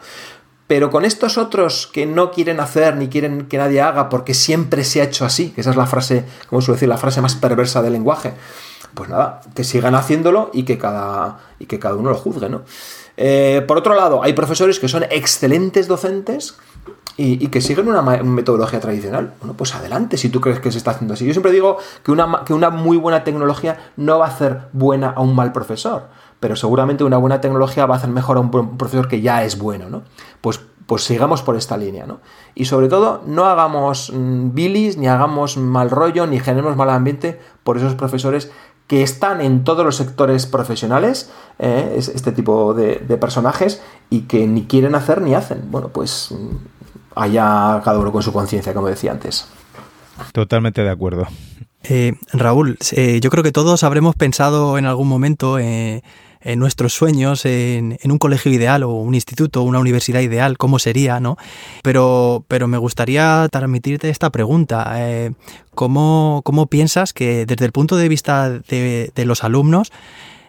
Pero 0.67 0.91
con 0.91 1.05
estos 1.05 1.37
otros 1.37 1.89
que 1.93 2.07
no 2.07 2.31
quieren 2.31 2.59
hacer 2.59 2.97
ni 2.97 3.09
quieren 3.09 3.47
que 3.47 3.59
nadie 3.59 3.83
haga 3.83 4.09
porque 4.09 4.33
siempre 4.33 4.85
se 4.85 5.01
ha 5.01 5.05
hecho 5.05 5.25
así, 5.25 5.51
que 5.51 5.61
esa 5.61 5.71
es 5.71 5.77
la 5.77 5.87
frase, 5.87 6.25
como 6.49 6.63
suele 6.63 6.77
decir, 6.77 6.89
la 6.89 6.97
frase 6.97 7.21
más 7.21 7.35
perversa 7.35 7.83
del 7.83 7.93
lenguaje, 7.93 8.33
pues 8.95 9.11
nada, 9.11 9.43
que 9.55 9.65
sigan 9.65 9.95
haciéndolo 9.95 10.51
y 10.55 10.63
que 10.63 10.79
cada, 10.79 11.39
y 11.59 11.67
que 11.67 11.79
cada 11.79 11.97
uno 11.97 12.11
lo 12.11 12.17
juzgue, 12.17 12.49
¿no? 12.49 12.63
por 13.69 13.79
otro 13.79 13.95
lado, 13.95 14.25
hay 14.25 14.33
profesores 14.33 14.81
que 14.81 14.89
son 14.89 15.05
excelentes 15.05 15.87
docentes, 15.87 16.57
y, 17.17 17.47
que 17.49 17.61
siguen 17.61 17.89
una 17.89 18.03
metodología 18.03 18.81
tradicional, 18.81 19.35
bueno, 19.41 19.55
pues 19.57 19.75
adelante 19.75 20.17
si 20.17 20.31
tú 20.31 20.41
crees 20.41 20.59
que 20.59 20.73
se 20.73 20.79
está 20.79 20.91
haciendo 20.93 21.15
así. 21.15 21.25
Yo 21.25 21.33
siempre 21.33 21.53
digo 21.53 21.79
que 22.03 22.11
una, 22.11 22.43
que 22.45 22.53
una 22.53 22.71
muy 22.71 22.97
buena 22.97 23.23
tecnología 23.23 23.93
no 23.97 24.19
va 24.19 24.27
a 24.27 24.29
hacer 24.31 24.63
buena 24.73 25.11
a 25.11 25.21
un 25.21 25.35
mal 25.35 25.53
profesor, 25.53 26.09
pero 26.41 26.57
seguramente 26.57 27.05
una 27.05 27.17
buena 27.17 27.41
tecnología 27.41 27.87
va 27.87 27.95
a 27.95 27.99
hacer 27.99 28.11
mejor 28.11 28.37
a 28.37 28.41
un 28.41 28.77
profesor 28.77 29.09
que 29.09 29.21
ya 29.21 29.45
es 29.45 29.59
bueno, 29.59 29.89
¿no? 29.89 30.03
Pues, 30.41 30.61
pues 30.87 31.03
sigamos 31.03 31.43
por 31.43 31.57
esta 31.57 31.77
línea, 31.77 32.07
¿no? 32.07 32.21
Y 32.55 32.67
sobre 32.67 32.89
todo, 32.89 33.23
no 33.27 33.47
hagamos 33.47 34.13
mm, 34.15 34.55
bilis, 34.55 34.97
ni 34.97 35.09
hagamos 35.09 35.57
mal 35.57 35.91
rollo, 35.91 36.27
ni 36.27 36.39
generemos 36.39 36.77
mal 36.77 36.91
ambiente 36.91 37.41
por 37.63 37.77
esos 37.79 37.95
profesores 37.95 38.51
que 38.87 39.03
están 39.03 39.41
en 39.41 39.65
todos 39.65 39.85
los 39.85 39.97
sectores 39.97 40.45
profesionales, 40.45 41.33
eh, 41.59 41.95
este 41.97 42.33
tipo 42.33 42.75
de, 42.75 42.97
de, 42.97 43.17
personajes, 43.17 43.83
y 44.11 44.23
que 44.23 44.47
ni 44.47 44.67
quieren 44.67 44.95
hacer 44.95 45.23
ni 45.23 45.35
hacen. 45.35 45.71
Bueno, 45.71 45.89
pues 45.89 46.29
mm, 46.33 46.57
allá 47.15 47.81
cada 47.85 47.99
uno 47.99 48.13
con 48.13 48.23
su 48.23 48.33
conciencia, 48.33 48.75
como 48.75 48.89
decía 48.89 49.13
antes. 49.13 49.49
Totalmente 50.33 50.83
de 50.83 50.91
acuerdo. 50.91 51.27
Eh, 51.85 52.15
Raúl, 52.33 52.79
eh, 52.93 53.21
yo 53.21 53.31
creo 53.31 53.45
que 53.45 53.53
todos 53.53 53.85
habremos 53.85 54.15
pensado 54.15 54.79
en 54.79 54.87
algún 54.87 55.09
momento 55.09 55.59
eh, 55.59 56.03
en 56.45 56.59
nuestros 56.59 56.93
sueños, 56.93 57.45
en, 57.47 57.99
un 58.05 58.19
colegio 58.19 58.53
ideal 58.53 58.83
o 58.83 58.91
un 58.91 59.15
instituto, 59.15 59.63
una 59.63 59.81
universidad 59.81 60.21
ideal, 60.21 60.59
cómo 60.59 60.79
sería, 60.79 61.19
¿no? 61.19 61.37
Pero, 61.83 62.45
pero 62.49 62.69
me 62.69 62.79
gustaría 62.79 63.49
transmitirte 63.51 64.11
esta 64.11 64.31
pregunta. 64.31 64.95
¿cómo, 65.75 66.43
piensas 66.71 67.13
que 67.13 67.47
desde 67.47 67.65
el 67.65 67.73
punto 67.73 67.97
de 67.97 68.09
vista 68.09 68.51
de, 68.51 69.13
los 69.25 69.43
alumnos 69.43 69.91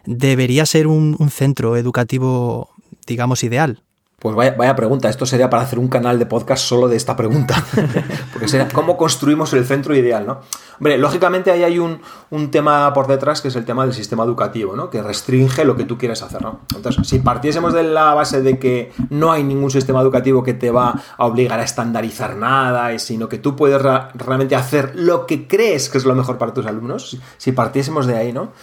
debería 0.05 0.65
ser 0.65 0.87
un 0.87 1.29
centro 1.31 1.77
educativo, 1.77 2.69
digamos, 3.07 3.43
ideal? 3.43 3.81
Pues 4.25 4.35
vaya, 4.57 4.75
pregunta, 4.75 5.07
esto 5.07 5.27
sería 5.27 5.51
para 5.51 5.61
hacer 5.61 5.77
un 5.77 5.87
canal 5.87 6.17
de 6.17 6.25
podcast 6.25 6.65
solo 6.65 6.87
de 6.87 6.95
esta 6.95 7.15
pregunta, 7.15 7.63
porque 8.33 8.47
sería 8.47 8.67
cómo 8.69 8.97
construimos 8.97 9.53
el 9.53 9.67
centro 9.67 9.95
ideal, 9.95 10.25
¿no? 10.25 10.39
Hombre, 10.79 10.97
lógicamente 10.97 11.51
ahí 11.51 11.63
hay 11.63 11.77
un, 11.77 12.01
tema 12.49 12.91
por 12.91 13.05
detrás 13.05 13.41
que 13.41 13.49
es 13.49 13.55
el 13.55 13.65
tema 13.65 13.85
del 13.85 13.93
sistema 13.93 14.23
educativo, 14.23 14.75
¿no? 14.75 14.89
Que 14.89 15.03
restringe 15.03 15.63
lo 15.63 15.75
que 15.75 15.83
tú 15.83 15.99
quieres 15.99 16.23
hacer, 16.23 16.41
¿no? 16.41 16.61
Entonces, 16.75 17.07
si 17.07 17.19
partiésemos 17.19 17.71
de 17.75 17.83
la 17.83 18.15
base 18.15 18.41
de 18.41 18.57
que 18.57 18.91
no 19.11 19.31
hay 19.31 19.43
ningún 19.43 19.69
sistema 19.69 20.01
educativo 20.01 20.41
que 20.41 20.55
te 20.55 20.71
va 20.71 21.03
a 21.17 21.25
obligar 21.27 21.59
a 21.59 21.63
estandarizar 21.63 22.35
nada, 22.35 22.97
sino 22.97 23.29
que 23.29 23.37
tú 23.37 23.55
puedes 23.55 23.79
realmente 23.79 24.55
hacer 24.55 24.93
lo 24.95 25.27
que 25.27 25.47
crees 25.47 25.87
que 25.87 25.99
es 25.99 26.05
lo 26.05 26.15
mejor 26.15 26.39
para 26.39 26.51
tus 26.51 26.65
alumnos, 26.65 27.19
si 27.37 27.51
partiésemos 27.51 28.07
de 28.07 28.17
ahí, 28.17 28.33
¿no? 28.33 28.53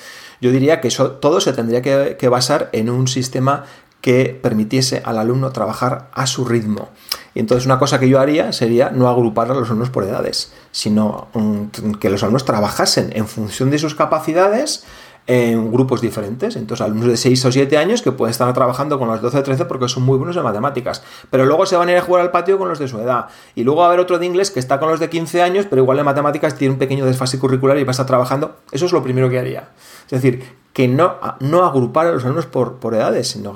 Yo 0.41 0.51
diría 0.51 0.81
que 0.81 0.89
todo 1.21 1.41
se 1.41 1.53
tendría 1.53 1.83
que 1.83 2.29
basar 2.29 2.69
en 2.73 2.91
un 2.91 3.07
sistema 3.07 3.63
que 4.03 4.39
permitiese 4.43 5.01
al 5.05 5.17
alumno 5.17 5.53
trabajar 5.53 6.11
a 6.13 6.27
su 6.27 6.45
ritmo. 6.45 6.91
Y 7.35 7.41
entonces 7.41 7.65
una 7.65 7.79
cosa 7.79 7.99
que 7.99 8.09
yo 8.09 8.21
haría 8.21 8.53
sería 8.53 8.91
no 8.91 9.09
agrupar 9.09 9.51
a 9.51 9.55
los 9.55 9.69
alumnos 9.69 9.89
por 9.89 10.05
edades, 10.05 10.53
sino 10.73 11.29
mm, 11.33 11.93
que 11.93 12.11
los 12.11 12.23
alumnos 12.23 12.45
trabajasen 12.45 13.11
en 13.15 13.27
función 13.27 13.71
de 13.71 13.79
sus 13.79 13.95
capacidades 13.95 14.85
en 15.27 15.71
grupos 15.71 16.01
diferentes. 16.01 16.57
Entonces, 16.57 16.85
alumnos 16.85 17.09
de 17.09 17.17
6 17.17 17.45
o 17.45 17.53
7 17.53 17.77
años 17.77 18.03
que 18.03 18.13
pueden 18.13 18.33
estar 18.33 18.53
trabajando 18.53 18.99
con 18.99 19.09
los 19.09 19.23
12 19.23 19.39
o 19.39 19.43
13 19.43 19.65
porque 19.67 19.89
son 19.89 20.03
muy 20.03 20.19
buenos 20.19 20.37
en 20.37 20.43
matemáticas. 20.43 21.03
Pero 21.31 21.47
luego 21.47 21.65
se 21.67 21.77
van 21.77 21.89
a 21.89 21.93
ir 21.93 21.99
a 21.99 22.03
jugar 22.03 22.23
al 22.23 22.31
patio 22.31 22.59
con 22.59 22.69
los 22.69 22.79
de 22.79 22.89
su 22.89 22.99
edad. 22.99 23.27
Y 23.55 23.65
luego 23.65 23.81
va 23.81 23.87
a 23.87 23.89
haber 23.89 24.01
otro 24.01 24.19
de 24.19 24.27
inglés 24.27 24.51
que 24.51 24.61
está 24.61 24.81
con 24.81 24.91
los 24.91 25.01
de 25.01 25.09
15 25.09 25.43
años, 25.43 25.67
pero 25.71 25.83
igual 25.83 25.99
en 25.99 26.05
matemáticas 26.05 26.57
tiene 26.57 26.73
un 26.73 26.79
pequeño 26.79 27.07
desfase 27.07 27.39
curricular 27.39 27.79
y 27.79 27.85
va 27.85 27.91
a 27.91 27.93
estar 27.93 28.07
trabajando. 28.07 28.57
Eso 28.73 28.87
es 28.87 28.93
lo 28.93 29.03
primero 29.03 29.31
que 29.31 29.39
haría. 29.39 29.69
Es 30.07 30.23
decir, 30.23 30.43
que 30.73 30.89
no, 30.89 31.17
no 31.41 31.65
agrupar 31.65 32.07
a 32.07 32.13
los 32.13 32.25
alumnos 32.25 32.47
por, 32.47 32.77
por 32.77 32.95
edades, 32.95 33.29
sino 33.29 33.53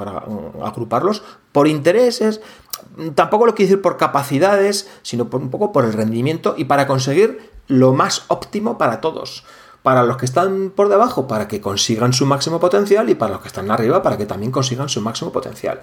agruparlos 0.62 1.22
por 1.52 1.66
intereses, 1.68 2.40
tampoco 3.14 3.46
lo 3.46 3.54
quiero 3.54 3.70
decir 3.70 3.82
por 3.82 3.96
capacidades, 3.96 4.88
sino 5.02 5.30
por 5.30 5.40
un 5.40 5.50
poco 5.50 5.72
por 5.72 5.84
el 5.84 5.92
rendimiento 5.92 6.54
y 6.56 6.64
para 6.64 6.86
conseguir 6.86 7.50
lo 7.68 7.92
más 7.92 8.24
óptimo 8.28 8.78
para 8.78 9.00
todos. 9.00 9.44
Para 9.82 10.02
los 10.02 10.16
que 10.16 10.26
están 10.26 10.72
por 10.74 10.88
debajo, 10.88 11.28
para 11.28 11.48
que 11.48 11.60
consigan 11.60 12.12
su 12.12 12.26
máximo 12.26 12.58
potencial 12.58 13.08
y 13.08 13.14
para 13.14 13.32
los 13.32 13.40
que 13.40 13.48
están 13.48 13.70
arriba, 13.70 14.02
para 14.02 14.18
que 14.18 14.26
también 14.26 14.50
consigan 14.50 14.88
su 14.88 15.00
máximo 15.00 15.32
potencial. 15.32 15.82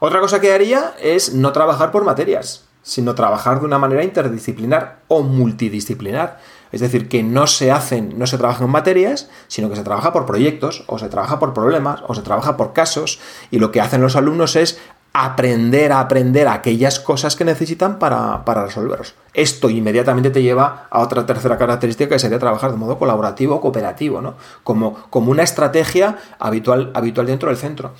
Otra 0.00 0.20
cosa 0.20 0.40
que 0.40 0.52
haría 0.52 0.94
es 1.00 1.34
no 1.34 1.52
trabajar 1.52 1.90
por 1.90 2.04
materias, 2.04 2.66
sino 2.82 3.14
trabajar 3.14 3.58
de 3.58 3.66
una 3.66 3.78
manera 3.78 4.04
interdisciplinar 4.04 5.00
o 5.08 5.22
multidisciplinar. 5.22 6.38
Es 6.72 6.80
decir, 6.80 7.08
que 7.08 7.22
no 7.22 7.46
se 7.46 7.70
hacen, 7.70 8.18
no 8.18 8.26
se 8.26 8.38
trabaja 8.38 8.64
en 8.64 8.70
materias, 8.70 9.28
sino 9.46 9.68
que 9.68 9.76
se 9.76 9.82
trabaja 9.82 10.12
por 10.12 10.26
proyectos, 10.26 10.84
o 10.86 10.98
se 10.98 11.08
trabaja 11.08 11.38
por 11.38 11.54
problemas, 11.54 12.02
o 12.06 12.14
se 12.14 12.22
trabaja 12.22 12.56
por 12.56 12.72
casos, 12.72 13.20
y 13.50 13.58
lo 13.58 13.72
que 13.72 13.80
hacen 13.80 14.02
los 14.02 14.16
alumnos 14.16 14.56
es 14.56 14.78
aprender 15.12 15.90
a 15.90 16.00
aprender 16.00 16.46
aquellas 16.46 17.00
cosas 17.00 17.34
que 17.34 17.44
necesitan 17.44 17.98
para, 17.98 18.44
resolverlos. 18.44 19.14
Esto 19.34 19.70
inmediatamente 19.70 20.30
te 20.30 20.42
lleva 20.42 20.86
a 20.90 21.00
otra 21.00 21.26
tercera 21.26 21.58
característica 21.58 22.10
que 22.10 22.18
sería 22.18 22.38
trabajar 22.38 22.70
de 22.70 22.76
modo 22.76 22.98
colaborativo 22.98 23.56
o 23.56 23.60
cooperativo, 23.60 24.20
¿no? 24.20 24.34
Como, 24.62 24.94
como 25.10 25.30
una 25.30 25.42
estrategia 25.42 26.18
habitual, 26.38 26.92
habitual 26.94 27.26
dentro 27.26 27.48
del 27.48 27.58
centro. 27.58 27.94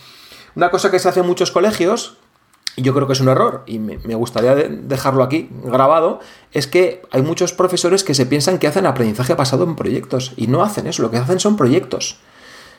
Una 0.55 0.71
cosa 0.71 0.91
que 0.91 0.99
se 0.99 1.09
hace 1.09 1.21
en 1.21 1.27
muchos 1.27 1.51
colegios, 1.51 2.19
y 2.79 2.83
yo 2.83 2.95
creo 2.95 3.09
que 3.09 3.15
es 3.15 3.21
un 3.21 3.29
error, 3.29 3.65
y 3.67 3.81
me, 3.81 4.15
gustaría 4.15 4.55
dejarlo 4.55 5.25
aquí 5.25 5.51
grabado, 5.65 6.21
es 6.53 6.69
que 6.69 7.03
hay 7.11 7.23
muchos 7.23 7.53
profesores 7.53 8.05
que 8.05 8.15
se 8.15 8.25
piensan 8.25 8.59
que 8.59 8.69
hacen 8.69 8.87
aprendizaje 8.87 9.35
basado 9.35 9.65
en 9.65 9.75
proyectos, 9.75 10.33
y 10.37 10.47
no 10.47 10.63
hacen 10.63 10.87
eso, 10.87 11.03
lo 11.03 11.11
que 11.11 11.17
hacen 11.17 11.41
son 11.41 11.57
proyectos. 11.57 12.21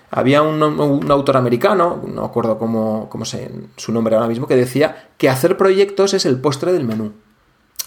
Había 0.10 0.42
un, 0.42 1.12
autor 1.12 1.36
americano, 1.36 2.02
no 2.08 2.24
acuerdo 2.24 2.58
cómo, 2.58 3.10
cómo 3.10 3.26
se, 3.26 3.52
su 3.76 3.92
nombre 3.92 4.16
ahora 4.16 4.30
mismo, 4.30 4.48
que 4.48 4.56
decía 4.56 5.10
que 5.18 5.28
hacer 5.28 5.58
proyectos 5.58 6.14
es 6.14 6.26
el 6.26 6.40
postre 6.40 6.72
del 6.72 6.86
menú. 6.86 7.12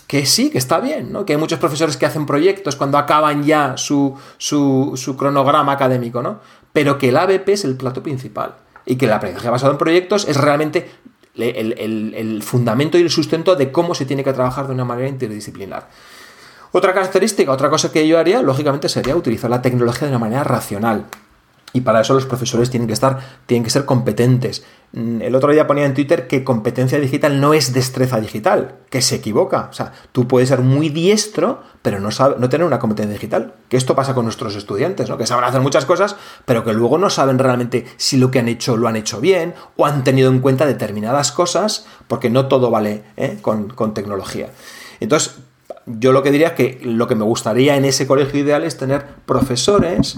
Que 0.06 0.26
sí, 0.26 0.50
que 0.50 0.58
está 0.58 0.80
bien, 0.80 1.12
¿no? 1.12 1.24
Que 1.24 1.32
hay 1.32 1.38
muchos 1.38 1.60
profesores 1.60 1.96
que 1.96 2.04
hacen 2.04 2.26
proyectos 2.26 2.76
cuando 2.76 2.98
acaban 2.98 3.42
ya 3.44 3.78
su, 3.78 4.18
su, 4.36 4.92
su 4.96 5.16
cronograma 5.16 5.72
académico, 5.72 6.20
¿no? 6.22 6.40
Pero 6.74 6.98
que 6.98 7.08
el 7.08 7.16
ABP 7.16 7.48
es 7.48 7.64
el 7.64 7.78
plato 7.78 8.02
principal. 8.02 8.56
Y 8.84 8.96
que 8.96 9.06
el 9.06 9.12
aprendizaje 9.12 9.48
basado 9.48 9.72
en 9.72 9.78
proyectos 9.78 10.28
es 10.28 10.36
realmente 10.36 10.90
el, 11.34 12.42
fundamento 12.42 12.98
y 12.98 13.02
el 13.02 13.10
sustento 13.10 13.56
de 13.56 13.72
cómo 13.72 13.94
se 13.94 14.04
tiene 14.04 14.24
que 14.24 14.32
trabajar 14.32 14.66
de 14.66 14.74
una 14.74 14.84
manera 14.84 15.08
interdisciplinar. 15.08 15.88
Otra 16.72 16.94
característica, 16.94 17.52
otra 17.52 17.70
cosa 17.70 17.92
que 17.92 18.06
yo 18.08 18.18
haría, 18.18 18.42
lógicamente, 18.42 18.88
sería 18.88 19.16
utilizar 19.16 19.50
la 19.50 19.62
tecnología 19.62 20.08
de 20.08 20.12
una 20.12 20.18
manera 20.18 20.44
racional. 20.44 21.06
Y 21.74 21.82
para 21.82 22.00
eso 22.00 22.14
los 22.14 22.26
profesores 22.26 22.70
tienen 22.70 22.86
que 22.86 22.92
estar, 22.92 23.18
tienen 23.46 23.64
que 23.64 23.70
ser 23.70 23.84
competentes. 23.84 24.64
Mm, 24.92 25.22
el 25.22 25.34
otro 25.34 25.52
día 25.52 25.66
ponía 25.66 25.86
en 25.86 25.94
Twitter 25.94 26.28
que 26.28 26.44
competencia 26.44 27.00
digital 27.00 27.40
no 27.40 27.54
es 27.54 27.72
destreza 27.72 28.20
digital, 28.20 28.76
que 28.90 29.00
se 29.00 29.16
equivoca. 29.16 29.68
O 29.70 29.72
sea, 29.72 29.92
tú 30.12 30.28
puedes 30.28 30.50
ser 30.50 30.60
muy 30.60 30.90
diestro, 30.90 31.62
pero 31.80 31.98
no, 31.98 32.10
no 32.38 32.48
tener 32.48 32.66
una 32.66 32.78
competencia 32.78 33.14
digital. 33.14 33.54
Que 33.68 33.78
esto 33.78 33.94
pasa 33.94 34.14
con 34.14 34.24
nuestros 34.24 34.54
estudiantes, 34.54 35.08
¿no? 35.08 35.16
Que 35.16 35.26
saben 35.26 35.44
hacer 35.44 35.62
muchas 35.62 35.86
cosas, 35.86 36.16
pero 36.44 36.62
que 36.62 36.74
luego 36.74 36.98
no 36.98 37.08
saben 37.08 37.38
realmente 37.38 37.86
si 37.96 38.18
lo 38.18 38.30
que 38.30 38.38
han 38.38 38.48
hecho 38.48 38.76
lo 38.76 38.86
han 38.86 38.96
hecho 38.96 39.20
bien 39.20 39.54
o 39.76 39.86
han 39.86 40.04
tenido 40.04 40.30
en 40.30 40.40
cuenta 40.40 40.66
determinadas 40.66 41.32
cosas, 41.32 41.86
porque 42.06 42.28
no 42.28 42.48
todo 42.48 42.70
vale 42.70 43.04
¿eh? 43.16 43.38
con, 43.40 43.70
con 43.70 43.94
tecnología. 43.94 44.50
Entonces, 45.00 45.38
yo 45.86 46.12
lo 46.12 46.22
que 46.22 46.30
diría 46.30 46.48
es 46.48 46.52
que 46.52 46.80
lo 46.82 47.08
que 47.08 47.14
me 47.14 47.24
gustaría 47.24 47.76
en 47.76 47.86
ese 47.86 48.06
colegio 48.06 48.40
ideal 48.40 48.62
es 48.62 48.76
tener 48.76 49.06
profesores 49.24 50.16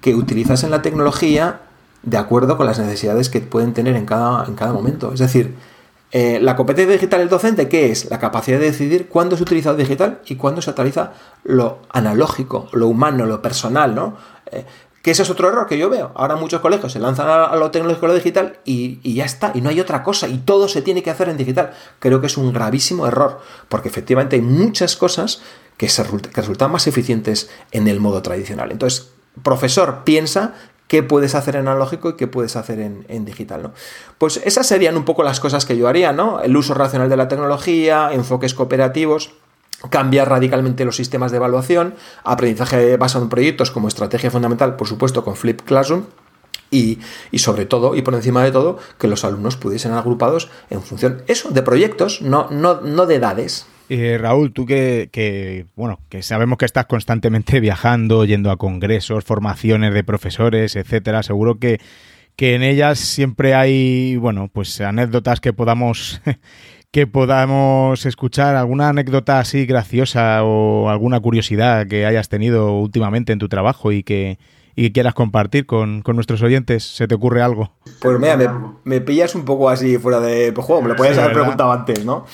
que 0.00 0.14
utilizasen 0.14 0.70
la 0.70 0.82
tecnología 0.82 1.62
de 2.02 2.16
acuerdo 2.16 2.56
con 2.56 2.66
las 2.66 2.78
necesidades 2.78 3.28
que 3.28 3.40
pueden 3.40 3.74
tener 3.74 3.96
en 3.96 4.06
cada, 4.06 4.44
en 4.46 4.54
cada 4.54 4.72
momento. 4.72 5.12
Es 5.12 5.20
decir, 5.20 5.54
eh, 6.12 6.40
la 6.40 6.56
competencia 6.56 6.92
digital 6.92 7.20
del 7.20 7.28
docente, 7.28 7.68
¿qué 7.68 7.90
es? 7.90 8.10
La 8.10 8.18
capacidad 8.18 8.58
de 8.58 8.66
decidir 8.66 9.08
cuándo 9.08 9.36
se 9.36 9.44
utiliza 9.44 9.70
lo 9.70 9.76
digital 9.76 10.20
y 10.26 10.34
cuándo 10.36 10.60
se 10.60 10.70
utiliza 10.70 11.12
lo 11.44 11.80
analógico, 11.90 12.68
lo 12.72 12.88
humano, 12.88 13.26
lo 13.26 13.40
personal, 13.40 13.94
¿no? 13.94 14.16
Eh, 14.50 14.64
que 15.02 15.12
ese 15.12 15.22
es 15.22 15.30
otro 15.30 15.48
error 15.48 15.66
que 15.66 15.78
yo 15.78 15.88
veo. 15.88 16.12
Ahora 16.14 16.36
muchos 16.36 16.60
colegios 16.60 16.92
se 16.92 16.98
lanzan 16.98 17.26
a, 17.28 17.56
lo 17.56 17.70
tecnológico, 17.70 18.06
a 18.06 18.08
lo 18.10 18.14
digital 18.14 18.58
y, 18.64 19.14
ya 19.14 19.24
está, 19.24 19.52
y 19.54 19.62
no 19.62 19.70
hay 19.70 19.80
otra 19.80 20.02
cosa, 20.02 20.28
y 20.28 20.38
todo 20.38 20.68
se 20.68 20.82
tiene 20.82 21.02
que 21.02 21.10
hacer 21.10 21.28
en 21.28 21.38
digital. 21.38 21.72
Creo 22.00 22.20
que 22.20 22.26
es 22.26 22.36
un 22.36 22.52
gravísimo 22.52 23.06
error, 23.06 23.40
porque 23.68 23.88
efectivamente 23.88 24.36
hay 24.36 24.42
muchas 24.42 24.96
cosas 24.96 25.40
que, 25.78 25.88
se, 25.88 26.04
que 26.04 26.40
resultan 26.40 26.70
más 26.70 26.86
eficientes 26.86 27.48
en 27.70 27.88
el 27.88 27.98
modo 27.98 28.20
tradicional. 28.20 28.72
Entonces, 28.72 29.10
profesor, 29.42 30.02
piensa 30.04 30.54
qué 30.90 31.04
puedes 31.04 31.36
hacer 31.36 31.54
en 31.54 31.68
analógico 31.68 32.08
y 32.08 32.12
qué 32.14 32.26
puedes 32.26 32.56
hacer 32.56 32.80
en, 32.80 33.24
digital, 33.24 33.62
¿no? 33.62 33.72
Pues 34.18 34.40
esas 34.44 34.66
serían 34.66 34.96
un 34.96 35.04
poco 35.04 35.22
las 35.22 35.38
cosas 35.38 35.64
que 35.64 35.76
yo 35.76 35.86
haría, 35.86 36.12
¿no? 36.12 36.40
El 36.40 36.56
uso 36.56 36.74
racional 36.74 37.08
de 37.08 37.16
la 37.16 37.28
tecnología, 37.28 38.10
enfoques 38.12 38.54
cooperativos, 38.54 39.30
cambiar 39.88 40.28
radicalmente 40.28 40.84
los 40.84 40.96
sistemas 40.96 41.30
de 41.30 41.36
evaluación, 41.36 41.94
aprendizaje 42.24 42.96
basado 42.96 43.22
en 43.22 43.28
proyectos 43.30 43.70
como 43.70 43.86
estrategia 43.86 44.32
fundamental, 44.32 44.74
por 44.74 44.88
supuesto, 44.88 45.22
con 45.22 45.36
Flip 45.36 45.60
Classroom, 45.62 46.06
y, 46.72 46.98
y, 47.30 47.38
sobre 47.38 47.66
todo, 47.66 47.94
y 47.94 48.02
por 48.02 48.14
encima 48.14 48.42
de 48.42 48.50
todo, 48.50 48.78
que 48.98 49.06
los 49.06 49.24
alumnos 49.24 49.56
pudiesen 49.56 49.92
agrupados 49.92 50.50
en 50.70 50.82
función, 50.82 51.22
eso, 51.28 51.50
de 51.50 51.62
proyectos, 51.62 52.20
no, 52.20 52.48
no, 52.50 52.80
no 52.80 53.06
de 53.06 53.14
edades. 53.14 53.66
Eh, 53.92 54.18
Raúl, 54.18 54.52
tú 54.52 54.66
que, 54.66 55.66
bueno, 55.74 55.98
que 56.08 56.22
sabemos 56.22 56.58
que 56.58 56.64
estás 56.64 56.86
constantemente 56.86 57.58
viajando, 57.60 58.24
yendo 58.24 58.52
a 58.52 58.56
congresos, 58.56 59.24
formaciones 59.24 59.92
de 59.92 60.04
profesores, 60.04 60.76
etcétera, 60.76 61.24
seguro 61.24 61.58
que, 61.58 61.80
que 62.36 62.54
en 62.54 62.62
ellas 62.62 63.00
siempre 63.00 63.52
hay, 63.52 64.14
bueno, 64.14 64.48
pues 64.52 64.80
anécdotas 64.80 65.40
que 65.40 65.52
podamos 65.52 66.22
que 66.92 67.08
podamos 67.08 68.06
escuchar 68.06 68.54
alguna 68.54 68.90
anécdota 68.90 69.40
así 69.40 69.66
graciosa 69.66 70.44
o 70.44 70.88
alguna 70.88 71.18
curiosidad 71.18 71.88
que 71.88 72.06
hayas 72.06 72.28
tenido 72.28 72.78
últimamente 72.78 73.32
en 73.32 73.40
tu 73.40 73.48
trabajo 73.48 73.90
y 73.90 74.04
que, 74.04 74.38
y 74.76 74.92
quieras 74.92 75.14
compartir 75.14 75.66
con, 75.66 76.04
nuestros 76.06 76.42
oyentes. 76.42 76.84
¿Se 76.84 77.08
te 77.08 77.16
ocurre 77.16 77.42
algo? 77.42 77.72
Pues 78.00 78.20
mira, 78.20 78.36
me, 78.84 79.00
pillas 79.00 79.34
un 79.34 79.44
poco 79.44 79.68
así 79.68 79.98
fuera 79.98 80.20
de 80.20 80.52
pues, 80.52 80.64
juego, 80.64 80.82
me 80.82 80.88
lo 80.90 80.96
podías 80.96 81.18
haber 81.18 81.32
preguntado 81.32 81.72
antes, 81.72 82.04
¿no? 82.04 82.24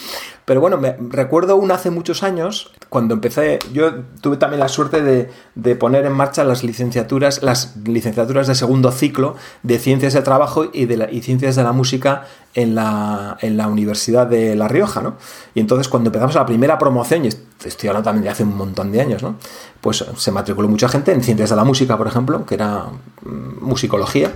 Pero 0.46 0.60
bueno, 0.60 0.78
me 0.78 0.96
recuerdo 1.10 1.56
un 1.56 1.72
hace 1.72 1.90
muchos 1.90 2.22
años, 2.22 2.70
cuando 2.88 3.14
empecé, 3.14 3.58
yo 3.72 4.04
tuve 4.20 4.36
también 4.36 4.60
la 4.60 4.68
suerte 4.68 5.02
de, 5.02 5.74
poner 5.74 6.06
en 6.06 6.12
marcha 6.12 6.44
las 6.44 6.62
licenciaturas, 6.62 7.42
las 7.42 7.76
licenciaturas 7.84 8.46
de 8.46 8.54
segundo 8.54 8.92
ciclo 8.92 9.34
de 9.64 9.80
Ciencias 9.80 10.12
de 10.14 10.22
Trabajo 10.22 10.66
y, 10.72 10.86
de 10.86 11.08
y 11.10 11.22
Ciencias 11.22 11.56
de 11.56 11.64
la 11.64 11.72
Música 11.72 12.26
en 12.54 12.76
la, 12.76 13.36
en 13.40 13.56
la 13.56 13.66
Universidad 13.66 14.28
de 14.28 14.54
La 14.54 14.68
Rioja, 14.68 15.02
¿no? 15.02 15.16
Y 15.52 15.58
entonces 15.58 15.88
cuando 15.88 16.10
empezamos 16.10 16.36
la 16.36 16.46
primera 16.46 16.78
promoción, 16.78 17.24
y 17.24 17.28
estoy 17.28 17.88
hablando 17.88 18.04
también 18.04 18.22
de 18.22 18.30
hace 18.30 18.44
un 18.44 18.56
montón 18.56 18.92
de 18.92 19.00
años, 19.00 19.24
¿no? 19.24 19.34
Pues 19.80 20.04
se 20.16 20.30
matriculó 20.30 20.68
mucha 20.68 20.88
gente 20.88 21.10
en 21.10 21.24
Ciencias 21.24 21.50
de 21.50 21.56
la 21.56 21.64
Música, 21.64 21.98
por 21.98 22.06
ejemplo, 22.06 22.46
que 22.46 22.54
era 22.54 22.84
mm, 23.24 23.64
musicología, 23.64 24.32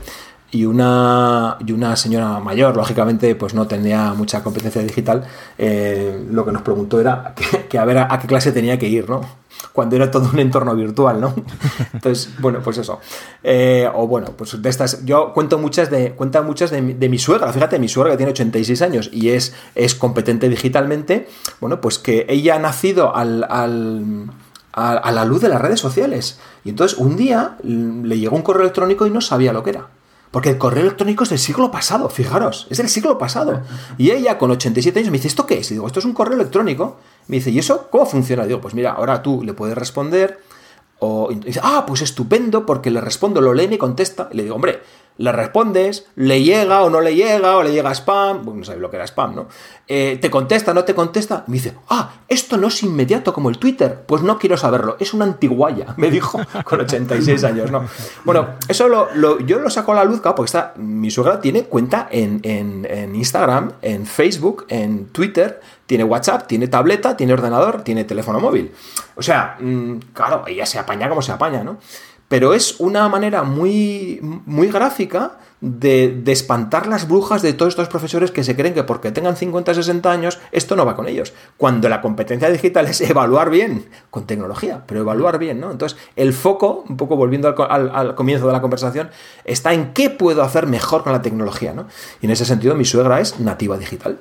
y 0.53 0.65
una, 0.65 1.57
y 1.65 1.73
una 1.73 1.97
señora 1.97 2.41
mayor, 2.41 2.77
lógicamente, 2.77 3.35
pues 3.35 3.55
no 3.55 3.67
tenía 3.67 4.13
mucha 4.15 4.43
competencia 4.43 4.83
digital, 4.83 5.25
eh, 5.59 6.27
lo 6.31 6.45
que 6.45 6.53
nos 6.53 6.63
preguntó 6.63 7.01
era 7.01 7.35
que, 7.69 7.79
a 7.79 7.85
ver 7.85 7.99
a, 7.99 8.19
qué 8.19 8.27
clase 8.27 8.53
tenía 8.53 8.79
que 8.79 8.89
ir, 8.89 9.09
¿no? 9.09 9.21
Cuando 9.73 9.95
era 9.95 10.11
todo 10.11 10.29
un 10.33 10.39
entorno 10.39 10.75
virtual, 10.75 11.21
¿no? 11.21 11.35
Entonces, 11.93 12.31
bueno, 12.41 12.61
pues 12.63 12.79
eso. 12.79 12.99
Eh, 13.45 13.89
o 13.95 14.07
bueno, 14.07 14.33
pues 14.37 14.61
de 14.61 14.69
estas, 14.69 15.05
yo 15.05 15.33
cuento 15.33 15.59
muchas 15.59 15.91
de, 15.91 16.13
cuenta 16.13 16.43
muchas 16.43 16.71
de, 16.71 16.81
mi 16.81 17.19
suegra, 17.19 17.53
fíjate, 17.53 17.79
mi 17.79 17.89
suegra 17.89 18.13
que 18.13 18.17
tiene 18.17 18.33
86 18.33 18.83
años 18.83 19.11
y 19.13 19.31
es, 19.31 19.55
es 19.75 19.95
competente 19.95 20.49
digitalmente, 20.49 21.29
bueno, 21.61 21.81
pues 21.81 21.99
que 21.99 22.27
ella 22.29 22.57
ha 22.57 22.59
nacido 22.59 23.15
al, 23.15 23.47
al 23.49 24.31
a 24.73 25.11
la 25.11 25.25
luz 25.25 25.43
de 25.43 25.49
las 25.49 25.61
redes 25.61 25.81
sociales. 25.81 26.39
Y 26.65 26.71
entonces 26.71 26.97
un 26.97 27.17
día 27.17 27.57
le 27.63 28.19
llegó 28.19 28.37
un 28.37 28.43
correo 28.43 28.63
electrónico 28.63 29.07
y 29.07 29.11
no 29.11 29.21
sabía 29.21 29.53
lo 29.53 29.65
que 29.65 29.71
era. 29.71 29.89
Porque 30.31 30.51
el 30.51 30.59
correo 30.59 30.83
electrónico 30.83 31.25
es 31.25 31.31
del 31.31 31.41
siglo 31.41 31.71
pasado, 31.73 32.09
fijaros, 32.09 32.69
es 32.71 32.79
del 32.79 32.89
siglo 32.89 33.19
pasado. 33.19 33.63
Y 33.99 34.13
ella 34.13 34.39
con 34.39 34.51
87 34.51 34.99
años 35.01 35.11
me 35.11 35.19
dice, 35.19 35.29
¿esto 35.29 35.45
qué 35.45 35.59
es? 35.59 35.71
Y 35.71 35.75
digo, 35.75 35.87
esto 35.89 35.99
es 35.99 36.05
un 36.05 36.13
correo 36.13 36.35
electrónico. 36.35 36.99
Me 37.27 37.37
dice, 37.37 37.51
¿y 37.51 37.59
eso 37.59 37.89
cómo 37.91 38.07
funciona? 38.07 38.45
Y 38.45 38.49
digo, 38.49 38.61
pues 38.61 38.75
mira, 38.75 38.93
ahora 38.93 39.23
tú 39.23 39.43
le 39.43 39.55
puedes 39.55 39.77
responder. 39.77 40.39
O 41.01 41.33
y 41.33 41.37
dice, 41.37 41.61
ah, 41.63 41.85
pues 41.87 42.03
estupendo, 42.03 42.65
porque 42.65 42.91
le 42.91 43.01
respondo, 43.01 43.41
lo 43.41 43.55
lee 43.55 43.67
me 43.67 43.79
contesta. 43.79 44.29
Y 44.33 44.37
le 44.37 44.43
digo, 44.45 44.55
hombre, 44.55 44.83
le 45.21 45.33
respondes, 45.33 46.07
le 46.17 46.43
llega 46.43 46.81
o 46.81 46.89
no 46.89 47.03
le 47.03 47.15
llega, 47.15 47.59
o 47.59 47.63
le 47.63 47.73
llega 47.73 47.95
spam, 47.95 48.43
bueno, 48.43 48.61
no 48.61 48.65
sabes 48.65 48.81
lo 48.81 48.89
que 48.89 48.97
era 48.97 49.07
spam, 49.07 49.35
¿no? 49.35 49.49
Eh, 49.87 50.19
te 50.19 50.31
contesta, 50.31 50.73
no 50.73 50.85
te 50.85 50.95
contesta, 50.95 51.45
me 51.47 51.55
dice, 51.55 51.75
ah, 51.91 52.13
esto 52.27 52.57
no 52.57 52.69
es 52.69 52.83
inmediato 52.83 53.35
como 53.35 53.51
el 53.51 53.59
Twitter, 53.59 54.03
pues 54.07 54.23
no 54.23 54.39
quiero 54.39 54.57
saberlo, 54.57 54.97
es 54.99 55.13
una 55.13 55.27
antiguaya, 55.27 55.93
me 55.99 56.11
dijo 56.11 56.41
con 56.65 56.81
86 56.81 57.45
años, 57.45 57.71
¿no? 57.71 57.85
Bueno, 58.25 58.55
eso 58.67 58.89
lo, 58.89 59.41
yo 59.41 59.59
lo 59.59 59.69
saco 59.69 59.93
a 59.93 59.97
la 59.97 60.05
luz, 60.05 60.23
claro, 60.23 60.37
porque 60.37 60.49
está, 60.49 60.73
mi 60.77 61.11
suegra 61.11 61.39
tiene 61.43 61.65
cuenta 61.65 62.09
en, 62.11 62.41
en 62.43 63.15
Instagram, 63.15 63.73
en 63.83 64.07
Facebook, 64.07 64.65
en 64.71 65.09
Twitter, 65.09 65.61
tiene 65.91 66.05
WhatsApp, 66.05 66.47
tiene 66.47 66.69
tableta, 66.69 67.17
tiene 67.17 67.33
ordenador, 67.33 67.83
tiene 67.83 68.05
teléfono 68.05 68.39
móvil. 68.39 68.73
O 69.17 69.23
sea, 69.23 69.57
mm, 69.59 69.97
claro, 70.13 70.45
ella 70.47 70.65
se 70.65 70.79
apaña 70.79 71.09
como 71.09 71.21
se 71.21 71.33
apaña, 71.33 71.65
¿no? 71.65 71.79
Pero 72.31 72.55
es 72.55 72.79
una 72.79 73.09
manera 73.09 73.43
muy, 73.43 74.21
muy 74.23 74.69
gráfica 74.69 75.39
de, 75.61 76.23
espantar 76.29 76.87
las 76.87 77.09
brujas 77.09 77.43
de 77.43 77.55
todos 77.55 77.73
estos 77.73 77.89
profesores 77.89 78.31
que 78.31 78.45
se 78.45 78.55
creen 78.55 78.73
que 78.73 78.85
porque 78.85 79.11
tengan 79.11 79.37
50, 79.37 79.75
60 79.75 80.13
años, 80.13 80.39
esto 80.53 80.77
no 80.77 80.87
va 80.87 80.95
con 80.95 81.09
ellos. 81.09 81.33
Cuando 81.57 81.89
la 81.89 82.01
competencia 82.01 82.49
digital 82.49 82.87
es 82.87 83.01
evaluar 83.01 83.51
bien, 83.51 83.87
con 84.11 84.29
tecnología, 84.29 84.85
pero 84.87 85.01
evaluar 85.01 85.41
bien, 85.41 85.59
¿no? 85.59 85.73
Entonces, 85.73 85.99
el 86.15 86.33
foco, 86.33 86.85
un 86.89 86.97
poco 86.97 87.17
volviendo 87.17 87.53
al, 87.69 87.91
al 87.93 88.15
comienzo 88.15 88.47
de 88.47 88.53
la 88.53 88.61
conversación, 88.61 89.11
está 89.45 89.75
en 89.75 89.93
qué 89.93 90.09
puedo 90.09 90.45
hacer 90.45 90.69
mejor 90.69 91.03
con 91.03 91.13
la 91.13 91.23
tecnología, 91.23 91.75
¿no? 91.75 91.89
Y 92.23 92.27
en 92.27 92.31
ese 92.31 92.45
sentido, 92.45 92.77
mi 92.77 92.85
suegra 92.85 93.19
es 93.19 93.41
nativa 93.41 93.77
digital. 93.77 94.19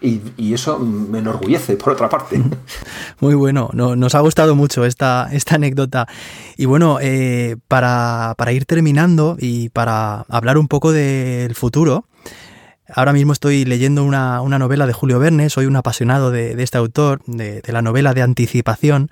Y, 0.00 0.52
eso 0.52 0.78
me 0.78 1.18
enorgullece, 1.18 1.76
por 1.76 1.94
otra 1.94 2.08
parte. 2.08 2.42
Muy 3.20 3.34
bueno, 3.34 3.70
nos 3.72 4.14
ha 4.14 4.20
gustado 4.20 4.54
mucho 4.54 4.84
esta, 4.84 5.28
esta 5.32 5.56
anécdota. 5.56 6.06
Y 6.56 6.66
bueno, 6.66 6.98
eh, 7.00 7.56
para, 7.68 8.34
para 8.36 8.52
ir 8.52 8.66
terminando 8.66 9.36
y 9.38 9.70
para 9.70 10.24
hablar 10.28 10.58
un 10.58 10.68
poco 10.68 10.92
del 10.92 11.54
futuro, 11.54 12.04
Ahora 12.88 13.12
mismo 13.12 13.32
estoy 13.32 13.64
leyendo 13.64 14.04
una, 14.04 14.40
novela 14.40 14.86
de 14.86 14.92
Julio 14.92 15.18
Verne, 15.18 15.50
soy 15.50 15.66
un 15.66 15.74
apasionado 15.74 16.30
de, 16.30 16.62
este 16.62 16.78
autor, 16.78 17.20
de, 17.26 17.60
la 17.66 17.82
novela 17.82 18.14
de 18.14 18.22
anticipación. 18.22 19.10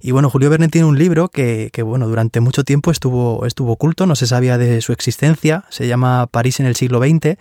Y 0.00 0.10
bueno, 0.10 0.28
Julio 0.28 0.50
Verne 0.50 0.68
tiene 0.68 0.86
un 0.86 0.98
libro 0.98 1.28
que, 1.28 1.70
bueno, 1.82 2.06
durante 2.06 2.40
mucho 2.40 2.64
tiempo 2.64 2.90
estuvo, 2.90 3.46
estuvo 3.46 3.72
oculto, 3.72 4.04
no 4.04 4.14
se 4.14 4.26
sabía 4.26 4.58
de 4.58 4.82
su 4.82 4.92
existencia, 4.92 5.64
se 5.70 5.86
llama 5.86 6.26
París 6.26 6.60
en 6.60 6.66
el 6.66 6.76
siglo 6.76 7.00
XX. 7.00 7.38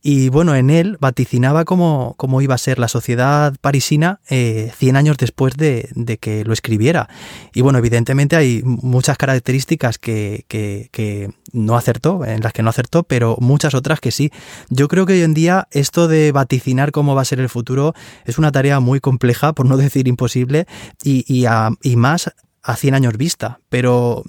Y 0.00 0.28
bueno, 0.28 0.54
en 0.54 0.70
él 0.70 0.96
vaticinaba 1.00 1.64
cómo, 1.64 2.14
cómo 2.16 2.40
iba 2.40 2.54
a 2.54 2.58
ser 2.58 2.78
la 2.78 2.86
sociedad 2.86 3.56
parisina 3.60 4.20
eh, 4.30 4.70
100 4.76 4.94
años 4.94 5.16
después 5.16 5.56
de, 5.56 5.88
que 6.20 6.44
lo 6.44 6.52
escribiera. 6.52 7.08
Y 7.52 7.62
bueno, 7.62 7.80
evidentemente 7.80 8.36
hay 8.36 8.62
muchas 8.62 9.18
características 9.18 9.98
que, 9.98 10.44
que 10.46 11.30
no 11.52 11.76
acertó, 11.76 12.24
en 12.24 12.40
las 12.42 12.52
que 12.52 12.62
no 12.62 12.70
acertó, 12.70 13.02
pero 13.02 13.36
muchas 13.40 13.74
otras 13.74 13.98
que 13.98 14.12
sí. 14.12 14.30
Yo 14.68 14.86
creo 14.86 15.06
que 15.06 15.15
hoy 15.16 15.22
en 15.22 15.34
día 15.34 15.66
esto 15.70 16.08
de 16.08 16.32
vaticinar 16.32 16.92
cómo 16.92 17.14
va 17.14 17.22
a 17.22 17.24
ser 17.24 17.40
el 17.40 17.48
futuro 17.48 17.94
es 18.24 18.38
una 18.38 18.52
tarea 18.52 18.80
muy 18.80 19.00
compleja, 19.00 19.52
por 19.54 19.66
no 19.66 19.76
decir 19.76 20.08
imposible, 20.08 20.66
y, 21.02 21.24
y, 21.26 21.96
más 21.96 22.32
a 22.62 22.76
100 22.76 22.94
años 22.94 23.16
vista. 23.16 23.60
Pero, 23.68 24.24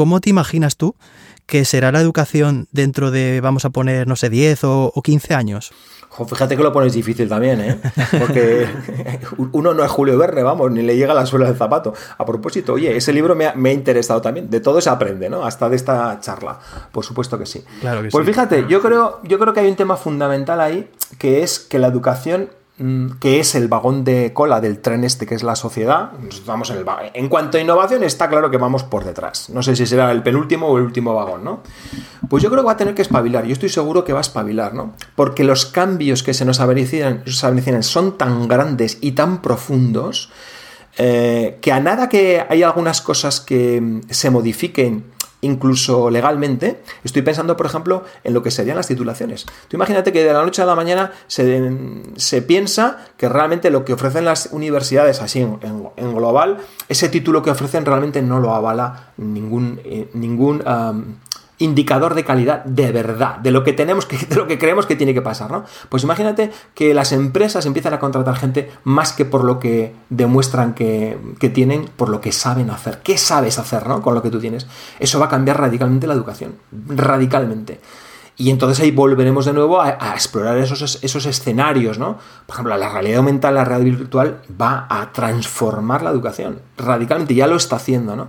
¿cómo 0.00 0.22
te 0.22 0.30
imaginas 0.30 0.78
tú 0.78 0.96
que 1.44 1.66
será 1.66 1.92
la 1.92 2.00
educación 2.00 2.68
dentro 2.72 3.10
de, 3.10 3.42
vamos 3.42 3.66
a 3.66 3.68
poner, 3.68 4.06
no 4.06 4.16
sé, 4.16 4.30
10 4.30 4.64
o, 4.64 4.90
o 4.94 5.02
15 5.02 5.34
años? 5.34 5.74
fíjate 6.26 6.56
que 6.56 6.62
lo 6.62 6.72
pones 6.72 6.94
difícil 6.94 7.28
también, 7.28 7.60
¿eh? 7.60 7.78
Porque 8.18 8.66
uno 9.52 9.74
no 9.74 9.84
es 9.84 9.90
Julio 9.90 10.16
Verne, 10.16 10.42
vamos, 10.42 10.70
ni 10.70 10.80
le 10.80 10.96
llega 10.96 11.12
la 11.12 11.26
suela 11.26 11.44
del 11.44 11.56
zapato. 11.56 11.92
A 12.16 12.24
propósito, 12.24 12.72
oye, 12.72 12.96
ese 12.96 13.12
libro 13.12 13.36
me 13.36 13.46
ha, 13.46 13.72
interesado 13.72 14.22
también. 14.22 14.48
De 14.48 14.60
todo 14.60 14.80
se 14.80 14.88
aprende, 14.88 15.28
¿no? 15.28 15.44
Hasta 15.44 15.68
de 15.68 15.76
esta 15.76 16.18
charla. 16.20 16.58
Por 16.92 17.04
supuesto 17.04 17.38
que 17.38 17.44
sí. 17.44 17.62
Claro 17.82 18.00
que 18.02 18.08
pues 18.08 18.26
fíjate, 18.26 18.64
yo 18.66 18.80
creo, 18.80 19.20
yo 19.24 19.38
creo 19.38 19.52
que 19.52 19.60
hay 19.60 19.68
un 19.68 19.76
tema 19.76 19.98
fundamental 19.98 20.62
ahí, 20.62 20.90
que 21.18 21.42
es 21.42 21.58
que 21.58 21.78
la 21.78 21.88
educación 21.88 22.48
que 23.20 23.40
es 23.40 23.54
el 23.54 23.68
vagón 23.68 24.04
de 24.04 24.32
cola 24.32 24.60
del 24.60 24.80
tren 24.80 25.04
este 25.04 25.26
que 25.26 25.34
es 25.34 25.42
la 25.42 25.54
sociedad. 25.54 26.12
Vamos 26.46 26.70
en, 26.70 26.78
el 26.78 26.86
en 27.12 27.28
cuanto 27.28 27.58
a 27.58 27.60
innovación 27.60 28.02
está 28.02 28.28
claro 28.28 28.50
que 28.50 28.56
vamos 28.56 28.84
por 28.84 29.04
detrás. 29.04 29.50
No 29.50 29.62
sé 29.62 29.76
si 29.76 29.84
será 29.86 30.10
el 30.12 30.22
penúltimo 30.22 30.66
o 30.66 30.78
el 30.78 30.84
último 30.84 31.14
vagón, 31.14 31.44
¿no? 31.44 31.60
Pues 32.28 32.42
yo 32.42 32.48
creo 32.48 32.62
que 32.62 32.66
va 32.66 32.72
a 32.72 32.76
tener 32.78 32.94
que 32.94 33.02
espabilar. 33.02 33.44
Yo 33.44 33.52
estoy 33.52 33.68
seguro 33.68 34.04
que 34.04 34.12
va 34.12 34.20
a 34.20 34.22
espabilar, 34.22 34.72
¿no? 34.72 34.94
Porque 35.14 35.44
los 35.44 35.66
cambios 35.66 36.22
que 36.22 36.32
se 36.32 36.44
nos 36.44 36.60
avecinan, 36.60 37.22
son 37.82 38.16
tan 38.16 38.48
grandes 38.48 38.98
y 39.00 39.12
tan 39.12 39.42
profundos 39.42 40.30
eh, 40.96 41.58
que 41.60 41.72
a 41.72 41.80
nada 41.80 42.08
que 42.08 42.44
hay 42.48 42.62
algunas 42.62 43.02
cosas 43.02 43.40
que 43.40 44.00
se 44.08 44.30
modifiquen 44.30 45.04
incluso 45.40 46.10
legalmente, 46.10 46.80
estoy 47.04 47.22
pensando, 47.22 47.56
por 47.56 47.66
ejemplo, 47.66 48.04
en 48.24 48.34
lo 48.34 48.42
que 48.42 48.50
serían 48.50 48.76
las 48.76 48.88
titulaciones. 48.88 49.46
Tú 49.68 49.76
imagínate 49.76 50.12
que 50.12 50.24
de 50.24 50.32
la 50.32 50.42
noche 50.42 50.62
a 50.62 50.66
la 50.66 50.74
mañana 50.74 51.12
se, 51.26 52.42
piensa 52.42 52.98
que 53.16 53.28
realmente 53.28 53.70
lo 53.70 53.84
que 53.84 53.92
ofrecen 53.92 54.24
las 54.24 54.50
universidades, 54.52 55.20
así 55.22 55.40
en, 55.40 56.14
global, 56.14 56.58
ese 56.88 57.08
título 57.08 57.42
que 57.42 57.50
ofrecen 57.50 57.84
realmente 57.84 58.22
no 58.22 58.40
lo 58.40 58.54
avala 58.54 59.12
ningún, 59.16 59.80
eh, 59.84 60.10
ningún 60.14 60.62
indicador 61.60 62.14
de 62.14 62.24
calidad 62.24 62.64
de 62.64 62.90
verdad, 62.90 63.36
de 63.36 63.50
lo 63.50 63.62
que 63.62 63.72
tenemos 63.72 64.06
que, 64.06 64.16
de 64.28 64.34
lo 64.34 64.46
que 64.46 64.58
creemos 64.58 64.86
que 64.86 64.96
tiene 64.96 65.14
que 65.14 65.22
pasar, 65.22 65.50
¿no? 65.50 65.64
Pues 65.88 66.02
imagínate 66.02 66.50
que 66.74 66.92
las 66.94 67.12
empresas 67.12 67.66
empiezan 67.66 67.94
a 67.94 68.00
contratar 68.00 68.36
gente 68.36 68.70
más 68.82 69.12
que 69.12 69.24
por 69.24 69.44
lo 69.44 69.60
que 69.60 69.94
demuestran 70.08 70.74
que, 70.74 71.18
tienen, 71.54 71.88
por 71.96 72.08
lo 72.08 72.20
que 72.20 72.32
saben 72.32 72.70
hacer. 72.70 73.00
¿Qué 73.02 73.18
sabes 73.18 73.58
hacer, 73.58 73.86
¿no? 73.86 74.02
Con 74.02 74.14
lo 74.14 74.22
que 74.22 74.30
tú 74.30 74.40
tienes. 74.40 74.66
Eso 74.98 75.20
va 75.20 75.26
a 75.26 75.28
cambiar 75.28 75.60
radicalmente 75.60 76.06
la 76.06 76.14
educación. 76.14 76.56
Radicalmente. 76.88 77.80
Y 78.36 78.48
entonces 78.48 78.82
ahí 78.82 78.90
volveremos 78.90 79.44
de 79.44 79.52
nuevo 79.52 79.82
a, 79.82 79.90
explorar 80.14 80.56
esos, 80.56 80.98
esos, 81.02 81.26
escenarios, 81.26 81.98
¿no? 81.98 82.16
Por 82.46 82.54
ejemplo, 82.54 82.76
la 82.78 82.88
realidad 82.88 83.18
aumentada, 83.18 83.52
la 83.52 83.64
realidad 83.64 83.98
virtual 83.98 84.42
va 84.58 84.86
a 84.88 85.12
transformar 85.12 86.02
la 86.02 86.10
educación 86.10 86.62
radicalmente, 86.78 87.34
ya 87.34 87.46
lo 87.46 87.56
está 87.56 87.76
haciendo, 87.76 88.16
¿no? 88.16 88.28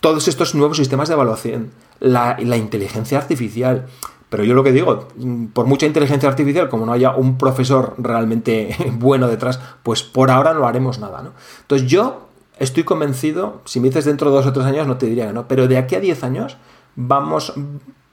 Todos 0.00 0.28
estos 0.28 0.54
nuevos 0.54 0.76
sistemas 0.76 1.08
de 1.08 1.14
evaluación, 1.14 1.70
la, 2.00 2.36
inteligencia 2.40 3.18
artificial. 3.18 3.86
Pero 4.28 4.44
yo 4.44 4.54
lo 4.54 4.62
que 4.62 4.72
digo, 4.72 5.08
por 5.52 5.66
mucha 5.66 5.86
inteligencia 5.86 6.28
artificial, 6.28 6.68
como 6.68 6.86
no 6.86 6.92
haya 6.92 7.16
un 7.16 7.36
profesor 7.36 7.94
realmente 7.98 8.76
bueno 8.92 9.28
detrás, 9.28 9.60
pues 9.82 10.02
por 10.02 10.30
ahora 10.30 10.54
no 10.54 10.66
haremos 10.66 10.98
nada, 10.98 11.22
¿no? 11.22 11.32
Entonces 11.62 11.88
yo 11.88 12.28
estoy 12.58 12.84
convencido, 12.84 13.60
si 13.64 13.80
me 13.80 13.88
dices 13.88 14.04
dentro 14.04 14.30
de 14.30 14.36
dos 14.36 14.46
o 14.46 14.52
tres 14.52 14.66
años 14.66 14.86
no 14.86 14.98
te 14.98 15.06
diría 15.06 15.26
que 15.26 15.32
no, 15.32 15.48
pero 15.48 15.66
de 15.66 15.78
aquí 15.78 15.96
a 15.96 16.00
diez 16.00 16.22
años 16.22 16.58
vamos, 16.94 17.54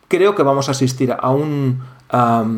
creo 0.08 0.34
que 0.34 0.42
vamos 0.42 0.70
a 0.70 0.72
asistir 0.72 1.16
a 1.18 1.30
un 1.30 1.84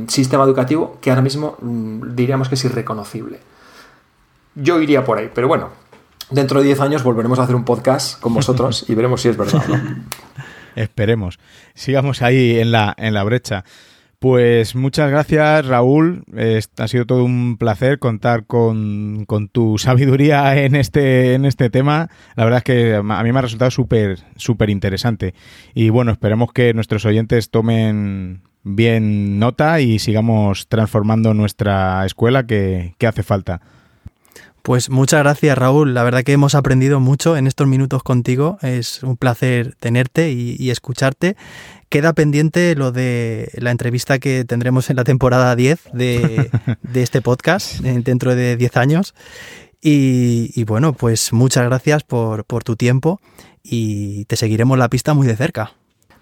sistema 0.08 0.44
educativo 0.46 0.98
que 1.02 1.10
ahora 1.10 1.22
mismo 1.22 1.58
mm, 1.60 2.16
diríamos 2.16 2.48
que 2.48 2.56
es 2.56 2.64
irreconocible. 2.64 3.40
Yo 4.56 4.80
iría 4.80 5.04
por 5.04 5.18
ahí, 5.18 5.30
pero 5.34 5.48
bueno, 5.48 5.70
dentro 6.32 6.60
de 6.60 6.68
diez 6.68 6.80
años 6.80 7.04
volveremos 7.04 7.40
a 7.40 7.44
hacer 7.44 7.56
un 7.56 7.66
podcast 7.66 8.20
con 8.20 8.34
vosotros 8.34 8.86
y 8.88 8.96
veremos 8.96 9.22
si 9.22 9.30
es 9.30 9.38
verdad 9.38 9.64
no. 9.68 9.80
Esperemos. 10.76 11.40
Sigamos 11.74 12.22
ahí 12.22 12.60
en 12.60 12.72
la, 12.72 12.94
en 12.98 13.14
la 13.14 13.24
brecha. 13.24 13.66
Pues 14.20 14.76
muchas 14.76 15.10
gracias, 15.10 15.66
Raúl. 15.66 16.26
ha 16.78 16.88
sido 16.90 17.06
todo 17.06 17.24
un 17.24 17.58
placer 17.58 18.00
contar 18.00 18.46
con, 18.46 19.26
tu 19.54 19.78
sabiduría 19.78 20.62
en 20.62 20.76
este, 20.76 21.36
en 21.36 21.46
este 21.46 21.70
tema. 21.70 22.10
La 22.36 22.44
verdad 22.44 22.58
es 22.58 22.64
que 22.66 22.96
a 22.96 23.02
mí 23.02 23.32
me 23.32 23.40
ha 23.40 23.42
resultado 23.42 23.72
súper, 23.72 24.20
súper 24.36 24.70
interesante. 24.70 25.34
Y 25.74 25.90
bueno, 25.90 26.12
esperemos 26.12 26.52
que 26.52 26.74
nuestros 26.74 27.06
oyentes 27.06 27.50
tomen 27.50 28.42
bien 28.64 29.40
nota 29.40 29.80
y 29.80 30.00
sigamos 30.00 30.68
transformando 30.68 31.34
nuestra 31.34 32.06
escuela 32.06 32.46
que 32.46 32.94
hace 33.08 33.24
falta. 33.24 33.62
Pues 34.62 34.90
muchas 34.90 35.22
gracias 35.22 35.58
Raúl, 35.58 35.94
la 35.94 36.04
verdad 36.04 36.24
que 36.24 36.34
hemos 36.34 36.54
aprendido 36.54 37.00
mucho 37.00 37.38
en 37.38 37.48
estos 37.48 37.66
minutos 37.68 38.04
contigo, 38.04 38.58
es 38.62 39.04
un 39.04 39.16
placer 39.16 39.76
tenerte 39.80 40.32
y, 40.32 40.70
escucharte. 40.70 41.38
Queda 41.88 42.14
pendiente 42.14 42.76
lo 42.76 42.92
de 42.92 43.52
la 43.56 43.72
entrevista 43.72 44.20
que 44.20 44.46
tendremos 44.46 44.90
en 44.90 44.98
la 44.98 45.04
temporada 45.04 45.56
10 45.56 45.90
de, 45.94 46.52
este 46.94 47.22
podcast 47.22 47.84
eh, 47.84 48.02
dentro 48.04 48.36
de 48.36 48.58
10 48.58 48.78
años. 48.78 49.16
Y, 49.82 50.64
bueno, 50.66 50.92
pues 50.92 51.32
muchas 51.32 51.64
gracias 51.64 52.04
por, 52.04 52.44
por 52.44 52.66
tu 52.66 52.76
tiempo 52.76 53.22
y 53.64 54.26
te 54.26 54.36
seguiremos 54.36 54.78
la 54.78 54.90
pista 54.90 55.14
muy 55.14 55.26
de 55.26 55.38
cerca. 55.38 55.72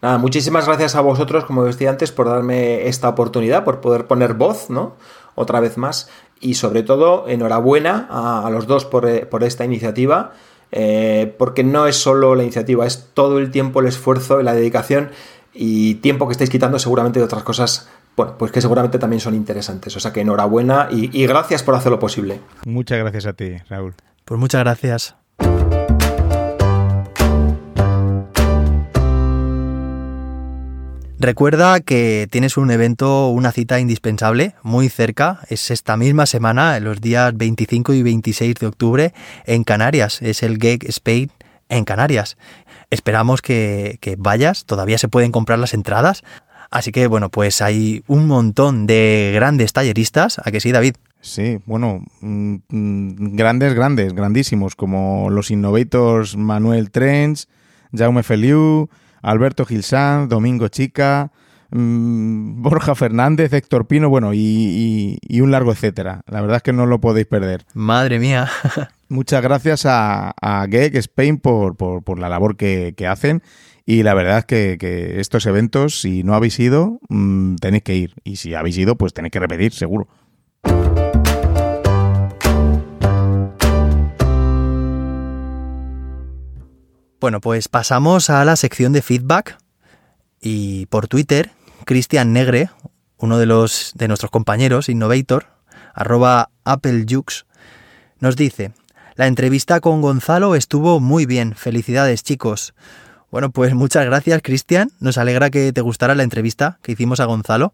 Nada, 0.01 0.19
muchísimas 0.19 0.67
gracias 0.67 0.95
a 0.95 1.01
vosotros, 1.01 1.43
como 1.45 1.63
decía 1.63 1.89
antes, 1.89 2.11
por 2.11 2.29
darme 2.29 2.88
esta 2.88 3.09
oportunidad, 3.09 3.63
por 3.63 3.81
poder 3.81 4.05
poner 4.05 4.35
voz, 4.35 4.69
¿no? 4.69 4.95
Otra 5.33 5.59
vez 5.59 5.77
más 5.77 6.07
y 6.39 6.55
sobre 6.55 6.83
todo 6.83 7.27
enhorabuena 7.27 8.07
a, 8.09 8.49
los 8.49 8.67
dos 8.67 8.85
por, 8.85 9.07
eh, 9.07 9.27
esta 9.41 9.65
iniciativa. 9.65 10.33
Eh, 10.71 11.33
porque 11.38 11.63
no 11.63 11.88
es 11.88 11.95
solo 11.95 12.35
la 12.35 12.43
iniciativa, 12.43 12.85
es 12.85 13.11
todo 13.13 13.39
el 13.39 13.51
tiempo, 13.51 13.79
el 13.79 13.88
esfuerzo, 13.88 14.41
la 14.41 14.53
dedicación 14.53 15.11
y 15.53 15.95
tiempo 15.95 16.27
que 16.27 16.33
estáis 16.33 16.49
quitando 16.49 16.77
seguramente 16.77 17.19
de 17.19 17.25
otras 17.25 17.43
cosas, 17.43 17.88
bueno, 18.17 18.38
pues 18.38 18.51
que 18.51 18.59
seguramente 18.59 18.99
también 18.99 19.21
son 19.21 19.33
interesantes. 19.33 19.95
O 19.95 20.01
sea 20.01 20.11
que 20.11 20.21
enhorabuena 20.21 20.89
y, 20.91 21.09
y 21.17 21.25
gracias 21.25 21.63
por 21.63 21.73
hacerlo 21.73 21.99
posible. 21.99 22.41
Muchas 22.65 22.99
gracias 22.99 23.27
a 23.27 23.33
ti, 23.33 23.55
Raúl. 23.69 23.95
Pues 24.25 24.39
muchas 24.39 24.61
gracias. 24.61 25.15
Recuerda 31.20 31.80
que 31.80 32.28
tienes 32.30 32.57
un 32.57 32.70
evento, 32.70 33.30
una 33.30 33.51
cita 33.51 33.80
indispensable, 33.80 34.53
muy 34.61 34.88
cerca, 34.88 35.39
es 35.49 35.72
esta 35.72 35.97
misma 35.97 36.28
semana, 36.28 36.80
los 36.80 37.01
días 37.01 37.36
25 37.36 37.95
y 37.95 38.03
26 38.03 38.53
de 38.53 38.68
octubre, 38.68 39.13
en 39.47 39.63
Canarias, 39.63 40.22
es 40.22 40.43
el 40.43 40.59
Gag 40.59 40.86
Spain 40.86 41.32
en 41.70 41.86
Canarias. 41.86 42.38
Esperamos 42.91 43.41
que, 43.41 43.97
vayas, 44.20 44.65
todavía 44.65 44.99
se 44.99 45.07
pueden 45.07 45.32
comprar 45.32 45.57
las 45.57 45.74
entradas, 45.74 46.22
así 46.70 46.91
que 46.91 47.07
bueno, 47.07 47.30
pues 47.30 47.63
hay 47.63 48.03
un 48.05 48.28
montón 48.28 48.86
de 48.86 49.32
grandes 49.34 49.74
talleristas, 49.74 50.38
¿a 50.38 50.51
que 50.51 50.59
sí, 50.59 50.72
David? 50.72 50.97
Sí, 51.20 51.57
bueno, 51.65 52.03
mm, 52.22 52.55
mm, 52.70 53.36
grandes, 53.36 53.74
grandes, 53.74 54.13
grandísimos, 54.13 54.76
como 54.76 55.32
los 55.32 55.49
Innovators 55.49 56.38
Manuel 56.38 56.91
Trens, 56.91 57.47
Jaume 57.91 58.22
Feliu, 58.22 58.88
Alberto 59.22 59.65
Gilsán, 59.65 60.30
Domingo 60.30 60.68
Chica, 60.68 61.32
mm, 61.72 62.61
Borja 62.61 62.95
Fernández, 62.95 63.53
Héctor 63.53 63.88
Pino, 63.88 64.09
bueno, 64.09 64.34
y, 64.34 65.20
un 65.41 65.51
largo 65.51 65.72
etcétera. 65.72 66.22
La 66.28 66.41
verdad 66.41 66.57
es 66.57 66.63
que 66.63 66.74
no 66.74 66.86
lo 66.86 66.99
podéis 66.99 67.28
perder. 67.28 67.65
Madre 67.74 68.20
mía. 68.20 68.49
Muchas 69.09 69.41
gracias 69.41 69.86
a, 69.86 70.34
a 70.41 70.65
Spain 70.65 71.38
por, 71.38 72.20
la 72.20 72.30
labor 72.30 72.57
que, 72.57 72.93
hacen. 73.09 73.41
Y 73.86 74.03
la 74.03 74.13
verdad 74.13 74.39
es 74.39 74.45
que, 74.45 75.20
estos 75.20 75.45
eventos, 75.45 76.01
si 76.01 76.24
no 76.24 76.34
habéis 76.34 76.59
ido, 76.59 76.99
mm, 77.09 77.55
tenéis 77.55 77.84
que 77.84 77.95
ir. 77.95 78.15
Y 78.24 78.36
si 78.36 78.53
habéis 78.53 78.78
ido, 78.78 78.97
pues 78.97 79.13
tenéis 79.13 79.32
que 79.32 79.39
repetir, 79.39 79.74
seguro. 79.74 80.07
Bueno, 87.20 87.41
pues 87.41 87.68
pasamos 87.68 88.30
a 88.30 88.45
la 88.45 88.55
sección 88.55 88.93
de 88.93 89.01
feedback. 89.01 89.57
Y 90.39 90.86
por 90.86 91.07
Twitter, 91.07 91.49
Cristian 91.86 92.32
Negre, 92.32 92.70
uno 93.18 93.39
de 93.39 93.47
los 93.47 93.93
de 93.95 94.07
nuestros 94.07 94.30
compañeros, 94.30 94.88
Innovator, 94.88 95.47
arroba 95.95 96.51
AppleJux, 96.63 97.47
nos 98.20 98.36
dice, 98.36 98.72
la 99.15 99.26
entrevista 99.26 99.80
con 99.80 100.01
Gonzalo 100.01 100.53
estuvo 100.53 100.99
muy 100.99 101.26
bien, 101.26 101.55
felicidades 101.55 102.22
chicos. 102.22 102.76
Bueno, 103.32 103.49
pues 103.49 103.74
muchas 103.76 104.05
gracias 104.05 104.41
Cristian, 104.43 104.91
nos 104.99 105.18
alegra 105.18 105.49
que 105.49 105.74
te 105.74 105.82
gustara 105.82 106.13
la 106.13 106.22
entrevista 106.22 106.78
que 106.84 106.91
hicimos 106.91 107.20
a 107.20 107.26
Gonzalo 107.26 107.74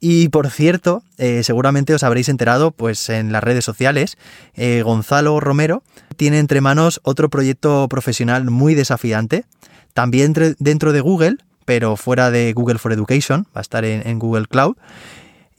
y 0.00 0.28
por 0.28 0.50
cierto, 0.50 1.02
eh, 1.18 1.42
seguramente 1.42 1.94
os 1.94 2.02
habréis 2.02 2.28
enterado 2.28 2.70
pues 2.70 3.08
en 3.10 3.32
las 3.32 3.44
redes 3.44 3.64
sociales, 3.64 4.16
eh, 4.54 4.82
Gonzalo 4.82 5.38
Romero 5.40 5.82
tiene 6.16 6.38
entre 6.38 6.60
manos 6.60 7.00
otro 7.04 7.28
proyecto 7.28 7.86
profesional 7.88 8.50
muy 8.50 8.74
desafiante, 8.74 9.44
también 9.92 10.32
dentro 10.58 10.92
de 10.92 11.00
Google, 11.00 11.36
pero 11.64 11.96
fuera 11.96 12.30
de 12.30 12.52
Google 12.52 12.78
for 12.78 12.92
Education, 12.92 13.46
va 13.54 13.60
a 13.60 13.60
estar 13.60 13.84
en 13.84 14.18
Google 14.18 14.46
Cloud. 14.46 14.76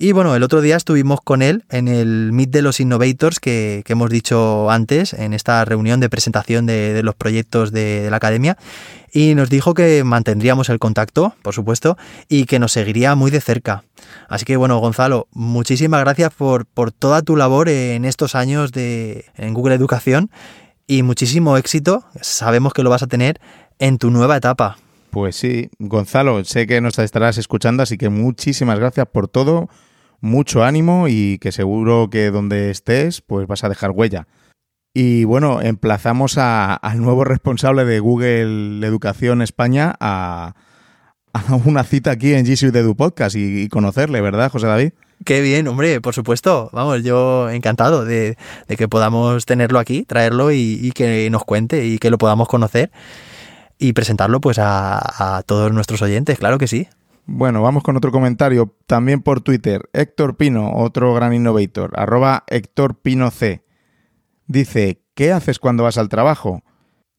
Y 0.04 0.14
bueno, 0.14 0.36
el 0.36 0.42
otro 0.42 0.62
día 0.62 0.78
estuvimos 0.78 1.22
con 1.22 1.44
él 1.44 1.64
en 1.70 1.88
el 1.88 2.32
Meet 2.32 2.50
de 2.50 2.64
los 2.64 2.80
Innovators 2.80 3.40
que, 3.40 3.84
hemos 3.88 4.10
dicho 4.10 4.72
antes, 4.72 5.14
en 5.14 5.32
esta 5.32 5.64
reunión 5.64 6.00
de 6.00 6.10
presentación 6.10 6.66
de, 6.66 7.04
los 7.04 7.14
proyectos 7.14 7.72
de, 7.72 8.08
la 8.10 8.18
academia, 8.18 8.58
y 9.14 9.36
nos 9.36 9.52
dijo 9.52 9.76
que 9.76 10.04
mantendríamos 10.04 10.70
el 10.70 10.80
contacto, 10.80 11.36
por 11.44 11.54
supuesto, 11.54 12.00
y 12.28 12.46
que 12.46 12.58
nos 12.58 12.72
seguiría 12.72 13.14
muy 13.14 13.30
de 13.30 13.42
cerca. 13.42 13.84
Así 14.28 14.44
que 14.44 14.58
bueno, 14.58 14.80
Gonzalo, 14.80 15.28
muchísimas 15.34 16.00
gracias 16.00 16.34
por, 16.34 16.66
por 16.66 16.92
toda 16.92 17.22
tu 17.22 17.36
labor 17.36 17.70
en 17.70 18.04
estos 18.04 18.34
años 18.34 18.72
de, 18.72 19.26
en 19.38 19.54
Google 19.54 19.76
Educación 19.76 20.32
y 20.88 21.04
muchísimo 21.04 21.58
éxito, 21.58 22.06
sabemos 22.22 22.74
que 22.74 22.82
lo 22.82 22.90
vas 22.90 23.04
a 23.04 23.08
tener 23.08 23.40
en 23.78 24.00
tu 24.00 24.10
nueva 24.10 24.36
etapa. 24.36 24.80
Pues 25.12 25.36
sí, 25.36 25.70
Gonzalo, 25.78 26.44
sé 26.44 26.66
que 26.66 26.82
nos 26.82 26.98
estarás 26.98 27.38
escuchando, 27.38 27.84
así 27.84 28.00
que 28.00 28.10
muchísimas 28.10 28.80
gracias 28.80 29.06
por 29.06 29.28
todo 29.28 29.70
mucho 30.22 30.64
ánimo 30.64 31.08
y 31.08 31.40
que 31.40 31.52
seguro 31.52 32.10
que 32.10 32.32
donde 32.32 32.70
estés, 32.70 33.22
pues 33.22 33.48
vas 33.48 33.64
a 33.64 33.70
dejar 33.70 33.92
huella. 33.92 34.28
Y 34.94 35.24
bueno, 35.24 35.62
emplazamos 35.62 36.38
al 36.38 37.02
nuevo 37.02 37.24
responsable 37.24 37.86
de 37.86 38.00
Google 38.00 38.86
Educación 38.86 39.42
España 39.42 39.96
a, 40.00 40.54
una 41.66 41.84
cita 41.84 42.12
aquí 42.12 42.34
en 42.34 42.46
G 42.46 42.56
Suite 42.56 42.80
Edu 42.80 42.96
Podcast 42.96 43.36
y, 43.38 43.70
conocerle, 43.70 44.20
¿verdad, 44.22 44.52
José 44.52 44.68
David? 44.68 44.92
Qué 45.24 45.42
bien, 45.42 45.68
hombre, 45.68 46.02
por 46.02 46.14
supuesto. 46.14 46.70
Vamos, 46.74 47.04
yo 47.04 47.50
encantado 47.50 48.04
de, 48.04 48.38
que 48.68 48.88
podamos 48.90 49.46
tenerlo 49.46 49.80
aquí, 49.80 50.04
traerlo 50.04 50.52
y, 50.52 50.92
que 50.94 51.30
nos 51.30 51.46
cuente 51.46 51.86
y 51.86 51.98
que 52.00 52.10
lo 52.10 52.18
podamos 52.18 52.48
conocer. 52.48 52.92
y 53.80 53.94
presentarlo 53.94 54.42
pues 54.42 54.60
a, 54.60 55.38
a 55.38 55.44
todos 55.44 55.72
nuestros 55.72 56.02
oyentes, 56.02 56.38
claro 56.38 56.58
que 56.58 56.68
sí. 56.68 56.88
Bueno, 57.34 57.62
vamos 57.62 57.82
con 57.82 57.96
otro 57.96 58.12
comentario, 58.12 58.76
también 58.88 59.22
por 59.22 59.40
Twitter. 59.40 59.90
Héctor 59.94 60.36
Pino, 60.36 60.74
otro 60.74 61.14
gran 61.14 61.34
innovator, 61.34 61.94
arroba 61.96 62.44
Héctor 62.48 63.00
Pino 63.00 63.32
C. 63.32 63.64
Dice, 64.48 65.06
¿qué 65.16 65.32
haces 65.32 65.58
cuando 65.58 65.84
vas 65.84 65.98
al 65.98 66.10
trabajo? 66.10 66.62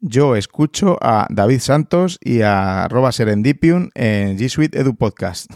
Yo 0.01 0.37
escucho 0.37 0.99
a 1.01 1.27
David 1.31 1.61
Santos 1.61 2.19
y 2.23 2.43
a 2.43 2.85
arroba 2.85 3.11
Serendipium 3.11 3.89
en 3.95 4.37
G 4.37 4.51
Suite 4.51 4.79
Edu 4.79 4.97
Podcast. 4.97 5.51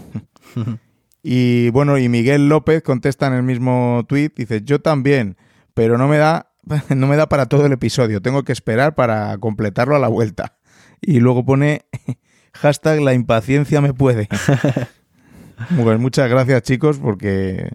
y 1.23 1.69
bueno, 1.69 1.99
y 1.99 2.09
Miguel 2.09 2.49
López 2.49 2.83
contesta 2.83 3.27
en 3.27 3.35
el 3.35 3.43
mismo 3.43 4.07
tweet, 4.09 4.33
dice, 4.37 4.63
yo 4.65 4.81
también, 4.81 5.37
pero 5.75 5.99
no 5.99 6.09
me 6.09 6.17
da, 6.17 6.55
no 6.97 7.07
me 7.07 7.17
da 7.17 7.29
para 7.29 7.45
todo 7.45 7.67
el 7.67 7.73
episodio, 7.73 8.23
tengo 8.23 8.43
que 8.43 8.53
esperar 8.53 8.95
para 8.95 9.37
completarlo 9.37 9.97
a 9.97 9.99
la 9.99 10.09
vuelta. 10.09 10.57
Y 11.03 11.21
luego 11.21 11.45
pone 11.45 11.85
hashtag 12.57 13.01
la 13.01 13.15
impaciencia 13.15 13.81
me 13.81 13.95
puede. 13.95 14.29
Bueno, 15.71 15.99
muchas 15.99 16.29
gracias 16.29 16.65
chicos 16.65 16.99
porque 16.99 17.71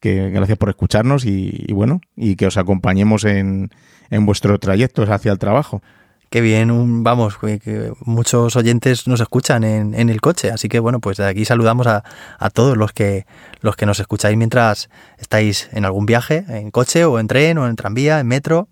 que 0.00 0.30
gracias 0.30 0.58
por 0.58 0.68
escucharnos 0.68 1.24
y, 1.24 1.66
bueno, 1.72 2.00
y 2.16 2.36
que 2.36 2.46
os 2.46 2.56
acompañemos 2.56 3.24
en, 3.24 3.70
en 4.10 4.26
vuestro 4.26 4.58
trayecto 4.58 5.02
hacia 5.02 5.32
el 5.32 5.38
trabajo. 5.38 5.82
Qué 6.30 6.40
bien, 6.40 7.04
vamos, 7.04 7.38
que, 7.38 7.92
muchos 8.04 8.56
oyentes 8.56 9.06
nos 9.06 9.20
escuchan 9.20 9.62
en, 9.64 9.94
en, 9.94 10.08
el 10.10 10.20
coche, 10.20 10.50
así 10.50 10.68
que 10.68 10.80
bueno, 10.80 11.00
pues 11.00 11.18
de 11.18 11.26
aquí 11.26 11.44
saludamos 11.44 11.86
a, 11.86 12.02
a, 12.38 12.50
todos 12.50 12.76
los 12.76 12.92
que 12.92 13.26
los 13.60 13.76
que 13.76 13.86
nos 13.86 14.00
escucháis 14.00 14.36
mientras 14.36 14.90
estáis 15.18 15.68
en 15.72 15.84
algún 15.84 16.04
viaje, 16.04 16.44
en 16.48 16.72
coche 16.72 17.04
o 17.04 17.20
en 17.20 17.28
tren 17.28 17.58
o 17.58 17.68
en 17.68 17.76
tranvía, 17.76 18.18
en 18.18 18.26
metro. 18.26 18.68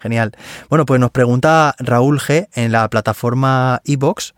Genial. 0.00 0.32
Bueno, 0.68 0.86
pues 0.86 1.00
nos 1.00 1.10
pregunta 1.10 1.74
Raúl 1.78 2.20
G 2.20 2.48
en 2.54 2.72
la 2.72 2.88
plataforma 2.88 3.80
iBox. 3.84 4.34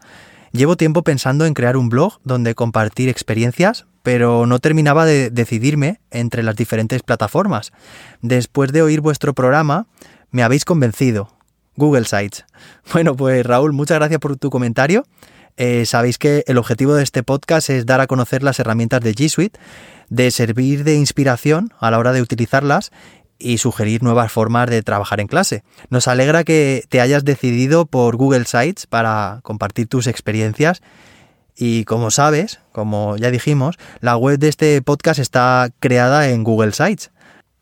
Llevo 0.53 0.77
tiempo 0.77 1.05
pensando 1.05 1.47
en 1.47 1.55
crear 1.55 1.77
un 1.77 1.89
blog 1.89 2.19
donde 2.25 2.57
compartir 2.57 3.09
experiencias, 3.09 3.87
pero 4.03 4.47
no 4.47 4.59
terminaba 4.59 5.07
de 5.07 5.31
decidirme 5.31 6.01
entre 6.11 6.43
las 6.43 6.57
diferentes 6.57 7.03
plataformas. 7.03 7.73
Después 8.21 8.73
de 8.73 8.83
oír 8.83 9.01
vuestro 9.01 9.33
programa, 9.33 9.87
me 10.33 10.43
habéis 10.43 10.65
convencido. 10.65 11.33
Google 11.77 12.05
Sites. 12.05 12.45
Bueno, 12.93 13.17
pues 13.17 13.47
Raúl, 13.47 13.73
muchas 13.73 13.99
gracias 13.99 14.19
por 14.19 14.37
tu 14.37 14.51
comentario. 14.51 15.05
Eh, 15.57 15.87
sabéis 15.87 16.19
que 16.19 16.43
el 16.47 16.59
objetivo 16.59 16.95
de 16.95 17.05
este 17.05 17.23
podcast 17.23 17.71
es 17.71 17.87
dar 17.87 18.01
a 18.01 18.07
conocer 18.07 18.43
las 18.43 18.59
herramientas 18.59 19.01
de 19.03 19.15
G 19.15 19.29
Suite, 19.29 19.61
de 20.09 20.31
servir 20.33 20.83
de 20.83 20.97
inspiración 20.97 21.73
a 21.79 21.91
la 21.91 21.99
hora 21.99 22.13
de 22.13 22.23
utilizarlas 22.23 22.91
y 23.41 23.59
sugerir 23.59 24.03
nuevas 24.03 24.31
formas 24.31 24.71
de 24.71 24.83
trabajar 24.83 25.19
en 25.21 25.27
clase. 25.27 25.65
Nos 25.89 26.07
alegra 26.07 26.45
que 26.45 26.85
te 26.89 27.01
hayas 27.01 27.25
decidido 27.25 27.87
por 27.87 28.17
Google 28.17 28.45
Sites 28.45 28.87
para 28.87 29.41
compartir 29.43 29.89
tus 29.89 30.07
experiencias 30.07 30.83
y 31.57 31.85
como 31.85 32.11
sabes, 32.11 32.61
como 32.73 33.17
ya 33.17 33.31
dijimos, 33.31 33.77
la 34.01 34.17
web 34.17 34.39
de 34.39 34.49
este 34.49 34.81
podcast 34.81 35.19
está 35.21 35.69
creada 35.79 36.31
en 36.31 36.43
Google 36.43 36.73
Sites. 36.73 37.11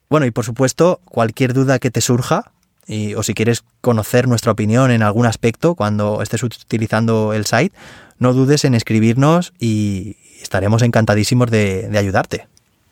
Bueno, 0.08 0.24
y 0.24 0.30
por 0.30 0.44
supuesto, 0.44 1.00
cualquier 1.04 1.52
duda 1.52 1.78
que 1.78 1.90
te 1.90 2.00
surja, 2.00 2.52
y, 2.86 3.14
o 3.14 3.22
si 3.22 3.34
quieres 3.34 3.64
conocer 3.80 4.28
nuestra 4.28 4.52
opinión 4.52 4.90
en 4.90 5.02
algún 5.02 5.26
aspecto 5.26 5.74
cuando 5.74 6.22
estés 6.22 6.42
utilizando 6.42 7.34
el 7.34 7.44
site, 7.44 7.74
no 8.18 8.32
dudes 8.32 8.64
en 8.64 8.74
escribirnos 8.74 9.52
y 9.58 10.16
estaremos 10.40 10.82
encantadísimos 10.82 11.50
de, 11.50 11.88
de 11.88 11.98
ayudarte. 11.98 12.46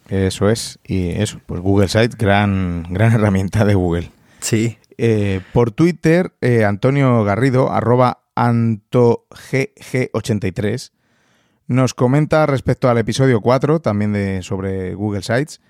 Eso 0.08 0.50
es, 0.50 0.78
y 0.84 1.10
eso, 1.10 1.40
pues 1.46 1.60
Google 1.60 1.88
Sites, 1.88 2.16
gran, 2.16 2.82
gran 2.90 3.12
herramienta 3.12 3.64
de 3.64 3.74
Google. 3.74 4.10
Sí. 4.40 4.78
Eh, 4.98 5.40
por 5.52 5.72
Twitter, 5.72 6.32
eh, 6.40 6.64
Antonio 6.64 7.22
Garrido, 7.24 7.72
arroba 7.72 8.20
AntoGG83, 8.34 10.92
nos 11.68 11.92
comenta 11.94 12.46
respecto 12.46 12.88
al 12.88 12.98
episodio 12.98 13.40
4, 13.40 13.80
también 13.80 14.12
de, 14.12 14.42
sobre 14.42 14.94
Google 14.94 15.22
Sites. 15.22 15.60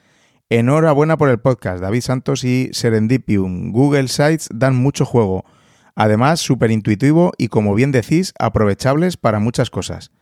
Enhorabuena 0.50 1.16
por 1.16 1.30
el 1.30 1.40
podcast, 1.40 1.80
David 1.80 2.02
Santos 2.02 2.44
y 2.44 2.68
Serendipium. 2.72 3.72
Google 3.72 4.08
Sites 4.08 4.50
dan 4.54 4.76
mucho 4.76 5.06
juego. 5.06 5.46
Además, 5.94 6.40
súper 6.40 6.70
intuitivo 6.70 7.32
y, 7.38 7.48
como 7.48 7.74
bien 7.74 7.90
decís, 7.90 8.34
aprovechables 8.38 9.16
para 9.16 9.40
muchas 9.40 9.70
cosas. 9.70 10.12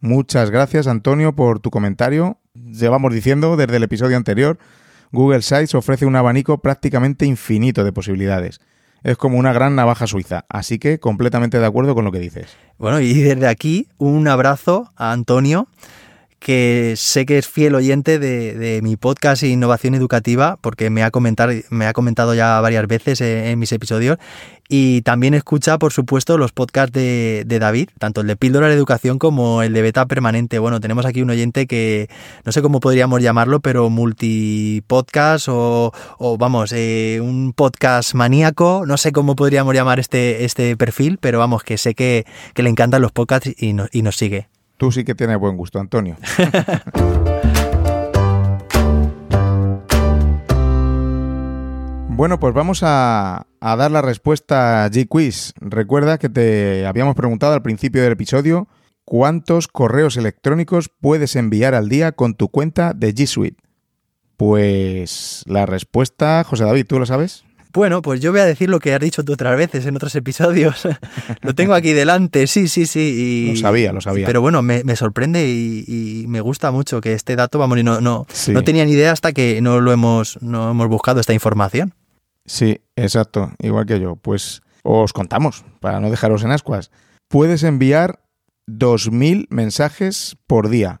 Muchas 0.00 0.50
gracias, 0.50 0.86
Antonio, 0.86 1.34
por 1.34 1.58
tu 1.58 1.70
comentario. 1.70 2.38
Llevamos 2.54 3.12
diciendo 3.12 3.56
desde 3.56 3.78
el 3.78 3.82
episodio 3.82 4.16
anterior, 4.16 4.58
Google 5.10 5.42
Sites 5.42 5.74
ofrece 5.74 6.06
un 6.06 6.14
abanico 6.14 6.58
prácticamente 6.58 7.26
infinito 7.26 7.82
de 7.82 7.92
posibilidades. 7.92 8.60
Es 9.02 9.16
como 9.16 9.38
una 9.38 9.52
gran 9.52 9.74
navaja 9.74 10.06
suiza, 10.06 10.44
así 10.48 10.78
que 10.78 11.00
completamente 11.00 11.58
de 11.58 11.66
acuerdo 11.66 11.96
con 11.96 12.04
lo 12.04 12.12
que 12.12 12.20
dices. 12.20 12.56
Bueno, 12.78 13.00
y 13.00 13.12
desde 13.14 13.48
aquí 13.48 13.88
un 13.98 14.28
abrazo 14.28 14.92
a 14.94 15.10
Antonio, 15.10 15.66
que 16.38 16.94
sé 16.96 17.26
que 17.26 17.38
es 17.38 17.48
fiel 17.48 17.74
oyente 17.74 18.20
de, 18.20 18.78
mi 18.84 18.96
podcast 18.96 19.42
Innovación 19.42 19.96
Educativa, 19.96 20.56
porque 20.60 20.90
me 20.90 21.02
ha, 21.02 21.10
comentado, 21.10 21.52
me 21.70 21.86
ha 21.86 21.92
comentado 21.92 22.36
ya 22.36 22.60
varias 22.60 22.86
veces 22.86 23.20
en, 23.20 23.46
en 23.46 23.58
mis 23.58 23.72
episodios, 23.72 24.18
y 24.68 25.02
también 25.02 25.34
escucha, 25.34 25.78
por 25.78 25.92
supuesto, 25.92 26.38
los 26.38 26.52
podcasts 26.52 26.92
de, 26.92 27.44
de, 27.46 27.58
David, 27.58 27.90
tanto 27.98 28.22
el 28.22 28.26
de 28.26 28.36
Píldora 28.36 28.68
de 28.68 28.74
Educación 28.74 29.18
como 29.18 29.62
el 29.62 29.72
de 29.74 29.82
Beta 29.82 30.06
Permanente. 30.06 30.58
Bueno, 30.58 30.80
tenemos 30.80 31.04
aquí 31.04 31.20
un 31.22 31.30
oyente 31.30 31.66
que 31.66 32.08
no 32.44 32.52
sé 32.52 32.62
cómo 32.62 32.80
podríamos 32.80 33.22
llamarlo, 33.22 33.60
pero 33.60 33.90
multipodcast 33.90 35.48
o, 35.48 35.92
o 36.18 36.38
vamos, 36.38 36.72
eh, 36.72 37.20
un 37.22 37.52
podcast 37.52 38.14
maníaco. 38.14 38.84
No 38.86 38.96
sé 38.96 39.12
cómo 39.12 39.36
podríamos 39.36 39.74
llamar 39.74 40.00
este, 40.00 40.44
este 40.44 40.76
perfil, 40.76 41.18
pero 41.20 41.38
vamos, 41.38 41.62
que 41.62 41.76
sé 41.76 41.94
que, 41.94 42.24
que 42.54 42.62
le 42.62 42.70
encantan 42.70 43.02
los 43.02 43.12
podcasts 43.12 43.50
y, 43.56 43.74
no, 43.74 43.86
y 43.92 44.02
nos 44.02 44.16
sigue. 44.16 44.48
Tú 44.78 44.90
sí 44.90 45.04
que 45.04 45.14
tienes 45.14 45.38
buen 45.38 45.56
gusto, 45.56 45.78
Antonio. 45.78 46.16
Bueno, 52.16 52.38
pues 52.38 52.54
vamos 52.54 52.78
a, 52.84 53.44
a, 53.64 53.76
dar 53.76 53.90
la 53.90 54.02
respuesta 54.02 54.84
a 54.84 54.90
G-Quiz. 54.90 55.54
Recuerda 55.60 56.18
que 56.18 56.28
te 56.28 56.86
habíamos 56.86 57.14
preguntado 57.14 57.54
al 57.54 57.62
principio 57.62 58.02
del 58.02 58.12
episodio 58.12 58.68
cuántos 59.04 59.68
correos 59.68 60.16
electrónicos 60.16 60.90
puedes 61.00 61.36
enviar 61.36 61.74
al 61.74 61.88
día 61.88 62.12
con 62.12 62.34
tu 62.34 62.48
cuenta 62.48 62.92
de 62.94 63.14
G 63.14 63.26
Suite. 63.26 63.62
Pues 64.36 65.44
la 65.46 65.66
respuesta, 65.66 66.44
José 66.44 66.64
David, 66.64 66.86
¿tú 66.86 66.98
lo 66.98 67.06
sabes? 67.06 67.44
Bueno, 67.72 68.02
pues 68.02 68.20
yo 68.20 68.30
voy 68.30 68.40
a 68.40 68.44
decir 68.44 68.70
lo 68.70 68.78
que 68.78 68.94
has 68.94 69.00
dicho 69.00 69.24
tú 69.24 69.32
otras 69.32 69.56
veces 69.56 69.84
en 69.86 69.96
otros 69.96 70.14
episodios. 70.14 70.86
lo 71.42 71.54
tengo 71.56 71.74
aquí 71.74 71.92
delante, 71.92 72.46
sí, 72.46 72.68
sí, 72.68 72.86
sí. 72.86 73.00
Y, 73.00 73.50
lo 73.50 73.56
sabía, 73.56 73.92
lo 73.92 74.00
sabía. 74.00 74.26
Pero 74.26 74.40
bueno, 74.40 74.62
me, 74.62 74.84
me 74.84 74.94
sorprende 74.94 75.48
y, 75.48 75.84
y, 75.88 76.26
me 76.28 76.40
gusta 76.40 76.70
mucho 76.70 77.00
que 77.00 77.14
este 77.14 77.34
dato, 77.34 77.58
vamos, 77.58 77.78
y 77.78 77.82
no, 77.82 78.00
no, 78.00 78.26
sí. 78.32 78.52
no 78.52 78.62
tenía 78.62 78.84
ni 78.84 78.92
idea 78.92 79.10
hasta 79.10 79.32
que 79.32 79.60
no 79.60 79.80
lo 79.80 79.90
hemos, 79.92 80.40
no 80.40 80.70
hemos 80.70 80.86
buscado 80.86 81.18
esta 81.18 81.34
información. 81.34 81.94
Sí, 82.46 82.82
exacto, 82.96 83.52
igual 83.58 83.86
que 83.86 84.00
yo. 84.00 84.16
Pues 84.16 84.62
os 84.82 85.12
contamos, 85.12 85.64
para 85.80 86.00
no 86.00 86.10
dejaros 86.10 86.44
en 86.44 86.50
ascuas. 86.50 86.90
Puedes 87.28 87.62
enviar 87.62 88.20
2.000 88.68 89.46
mensajes 89.48 90.36
por 90.46 90.68
día. 90.68 91.00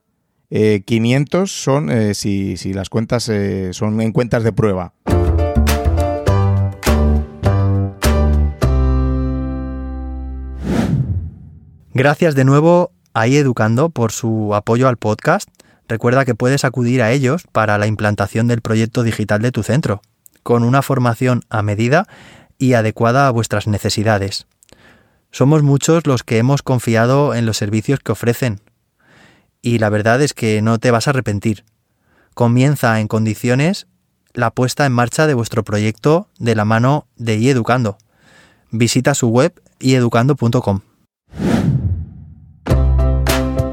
Eh, 0.50 0.82
500 0.86 1.50
son 1.50 1.90
eh, 1.90 2.14
si, 2.14 2.56
si, 2.56 2.72
las 2.72 2.88
cuentas 2.88 3.28
eh, 3.28 3.72
son 3.72 4.00
en 4.00 4.12
cuentas 4.12 4.42
de 4.42 4.52
prueba. 4.52 4.94
Gracias 11.92 12.34
de 12.34 12.44
nuevo 12.44 12.92
a 13.12 13.28
iEducando 13.28 13.90
por 13.90 14.12
su 14.12 14.54
apoyo 14.54 14.88
al 14.88 14.96
podcast. 14.96 15.48
Recuerda 15.86 16.24
que 16.24 16.34
puedes 16.34 16.64
acudir 16.64 17.02
a 17.02 17.12
ellos 17.12 17.44
para 17.52 17.78
la 17.78 17.86
implantación 17.86 18.48
del 18.48 18.62
proyecto 18.62 19.02
digital 19.02 19.42
de 19.42 19.52
tu 19.52 19.62
centro 19.62 20.02
con 20.44 20.62
una 20.62 20.82
formación 20.82 21.42
a 21.50 21.62
medida 21.62 22.06
y 22.56 22.74
adecuada 22.74 23.26
a 23.26 23.32
vuestras 23.32 23.66
necesidades. 23.66 24.46
Somos 25.32 25.64
muchos 25.64 26.06
los 26.06 26.22
que 26.22 26.38
hemos 26.38 26.62
confiado 26.62 27.34
en 27.34 27.46
los 27.46 27.56
servicios 27.56 27.98
que 27.98 28.12
ofrecen 28.12 28.60
y 29.64 29.78
la 29.78 29.88
verdad 29.88 30.20
es 30.22 30.34
que 30.34 30.62
no 30.62 30.78
te 30.78 30.90
vas 30.90 31.08
a 31.08 31.10
arrepentir. 31.10 31.64
Comienza 32.34 33.00
en 33.00 33.08
condiciones 33.08 33.86
la 34.34 34.50
puesta 34.50 34.84
en 34.84 34.92
marcha 34.92 35.26
de 35.26 35.34
vuestro 35.34 35.64
proyecto 35.64 36.28
de 36.38 36.54
la 36.54 36.64
mano 36.64 37.06
de 37.16 37.38
iEducando. 37.38 37.96
Visita 38.70 39.14
su 39.14 39.28
web 39.28 39.54
ieducando.com. 39.80 40.80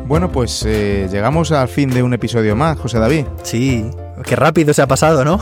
Bueno, 0.08 0.32
pues 0.32 0.64
eh, 0.66 1.08
llegamos 1.12 1.52
al 1.52 1.68
fin 1.68 1.90
de 1.90 2.04
un 2.04 2.14
episodio 2.14 2.56
más, 2.56 2.78
José 2.80 3.00
David. 3.00 3.26
Sí, 3.44 3.90
qué 4.24 4.36
rápido 4.36 4.74
se 4.74 4.82
ha 4.82 4.88
pasado, 4.88 5.26
¿no? 5.26 5.40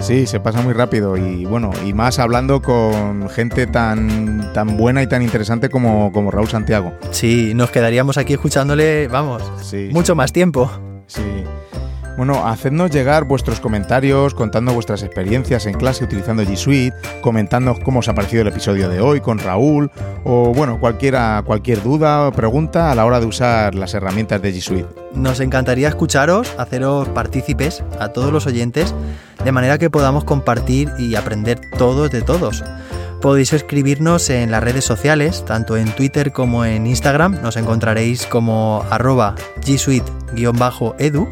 Sí, 0.00 0.26
se 0.26 0.38
pasa 0.40 0.62
muy 0.62 0.72
rápido 0.72 1.16
y 1.16 1.44
bueno, 1.46 1.70
y 1.84 1.92
más 1.92 2.18
hablando 2.18 2.62
con 2.62 3.28
gente 3.28 3.66
tan, 3.66 4.52
tan 4.52 4.76
buena 4.76 5.02
y 5.02 5.06
tan 5.08 5.22
interesante 5.22 5.68
como, 5.68 6.12
como 6.12 6.30
Raúl 6.30 6.48
Santiago. 6.48 6.92
Sí, 7.10 7.52
nos 7.54 7.70
quedaríamos 7.70 8.18
aquí 8.18 8.34
escuchándole, 8.34 9.08
vamos, 9.08 9.42
sí, 9.62 9.90
mucho 9.92 10.14
más 10.14 10.32
tiempo. 10.32 10.70
Sí. 11.06 11.22
Bueno, 12.16 12.46
hacednos 12.46 12.90
llegar 12.90 13.24
vuestros 13.24 13.60
comentarios, 13.60 14.32
contando 14.32 14.72
vuestras 14.72 15.02
experiencias 15.02 15.66
en 15.66 15.74
clase 15.74 16.02
utilizando 16.02 16.42
G 16.42 16.56
Suite, 16.56 16.96
comentando 17.20 17.76
cómo 17.84 17.98
os 17.98 18.08
ha 18.08 18.14
parecido 18.14 18.40
el 18.40 18.48
episodio 18.48 18.88
de 18.88 19.00
hoy 19.00 19.20
con 19.20 19.38
Raúl, 19.38 19.90
o 20.24 20.54
bueno, 20.54 20.80
cualquiera, 20.80 21.42
cualquier 21.44 21.82
duda 21.82 22.26
o 22.26 22.32
pregunta 22.32 22.90
a 22.90 22.94
la 22.94 23.04
hora 23.04 23.20
de 23.20 23.26
usar 23.26 23.74
las 23.74 23.92
herramientas 23.92 24.40
de 24.40 24.54
G 24.54 24.60
Suite. 24.62 24.88
Nos 25.14 25.40
encantaría 25.40 25.88
escucharos, 25.88 26.54
haceros 26.56 27.06
partícipes 27.10 27.84
a 28.00 28.08
todos 28.08 28.32
los 28.32 28.46
oyentes, 28.46 28.94
de 29.44 29.52
manera 29.52 29.76
que 29.76 29.90
podamos 29.90 30.24
compartir 30.24 30.90
y 30.98 31.16
aprender 31.16 31.60
todos 31.76 32.10
de 32.10 32.22
todos. 32.22 32.64
Podéis 33.20 33.52
escribirnos 33.52 34.30
en 34.30 34.50
las 34.50 34.64
redes 34.64 34.84
sociales, 34.84 35.44
tanto 35.44 35.76
en 35.76 35.90
Twitter 35.90 36.32
como 36.32 36.64
en 36.64 36.86
Instagram, 36.86 37.42
nos 37.42 37.58
encontraréis 37.58 38.24
como 38.24 38.84
arroba 38.88 39.34
G 39.60 39.76
Suite-edu 39.76 41.28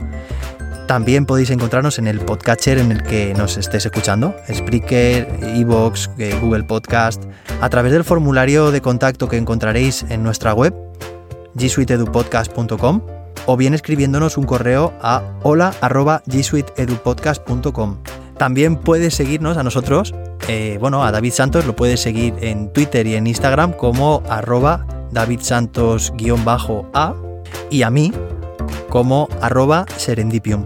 también 0.86 1.26
podéis 1.26 1.50
encontrarnos 1.50 1.98
en 1.98 2.06
el 2.06 2.20
podcatcher 2.20 2.78
en 2.78 2.92
el 2.92 3.02
que 3.02 3.34
nos 3.34 3.56
estés 3.56 3.84
escuchando, 3.86 4.36
Spreaker, 4.52 5.26
Evox, 5.42 6.10
eh, 6.18 6.38
Google 6.40 6.62
Podcast, 6.64 7.24
a 7.60 7.68
través 7.68 7.92
del 7.92 8.04
formulario 8.04 8.70
de 8.70 8.80
contacto 8.80 9.28
que 9.28 9.36
encontraréis 9.36 10.06
en 10.08 10.22
nuestra 10.22 10.54
web, 10.54 10.72
gsuiteedupodcast.com, 11.54 13.00
o 13.46 13.56
bien 13.56 13.74
escribiéndonos 13.74 14.38
un 14.38 14.44
correo 14.44 14.94
a 15.00 15.22
hola.gsuiteedupodcast.com. 15.42 17.98
También 18.38 18.76
puedes 18.76 19.14
seguirnos 19.14 19.56
a 19.56 19.62
nosotros, 19.62 20.14
eh, 20.48 20.76
bueno, 20.80 21.04
a 21.04 21.12
David 21.12 21.32
Santos 21.32 21.64
lo 21.66 21.76
puedes 21.76 22.00
seguir 22.00 22.34
en 22.40 22.72
Twitter 22.72 23.06
y 23.06 23.14
en 23.14 23.26
Instagram 23.26 23.72
como 23.72 24.22
arroba 24.28 24.86
davidsantos-a 25.12 27.14
y 27.70 27.82
a 27.82 27.90
mí 27.90 28.12
como 28.94 29.28
arroba 29.40 29.86
serendipium. 29.96 30.64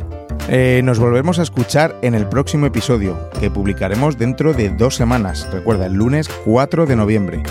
Eh, 0.51 0.83
nos 0.85 0.99
volvemos 0.99 1.39
a 1.39 1.43
escuchar 1.43 1.97
en 2.03 2.15
el 2.15 2.29
próximo 2.29 2.67
episodio, 2.67 3.31
que 3.41 3.51
publicaremos 3.51 4.19
dentro 4.19 4.53
de 4.53 4.69
dos 4.69 4.97
semanas, 4.97 5.49
recuerda, 5.51 5.87
el 5.87 5.95
lunes 5.95 6.29
4 6.45 6.85
de 6.85 6.95
noviembre. 6.95 7.43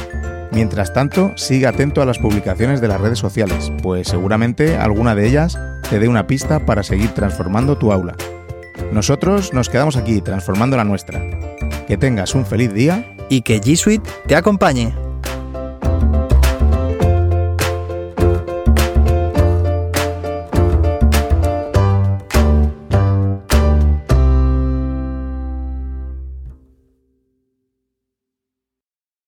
Mientras 0.51 0.93
tanto, 0.93 1.32
sigue 1.36 1.65
atento 1.65 2.03
a 2.03 2.05
las 2.05 2.19
publicaciones 2.19 2.80
de 2.80 2.89
las 2.89 3.01
redes 3.01 3.17
sociales, 3.17 3.71
pues 3.82 4.07
seguramente 4.07 4.78
alguna 4.78 5.15
de 5.15 5.28
ellas 5.28 5.57
te 5.89 5.97
dé 5.97 6.07
una 6.07 6.28
pista 6.28 6.63
para 6.63 6.84
seguir 6.84 7.09
transformando 7.09 7.80
tu 7.80 7.91
aula. 7.91 8.15
Nosotros 8.91 9.53
nos 9.53 9.69
quedamos 9.69 9.97
aquí 9.97 10.21
transformando 10.21 10.78
la 10.78 10.84
nuestra. 10.84 11.28
Que 11.88 11.97
tengas 11.97 12.36
un 12.36 12.45
feliz 12.45 12.71
día 12.71 13.15
y 13.30 13.41
que 13.41 13.59
G 13.59 13.78
Suite 13.78 14.07
te 14.28 14.36
acompañe. 14.36 15.07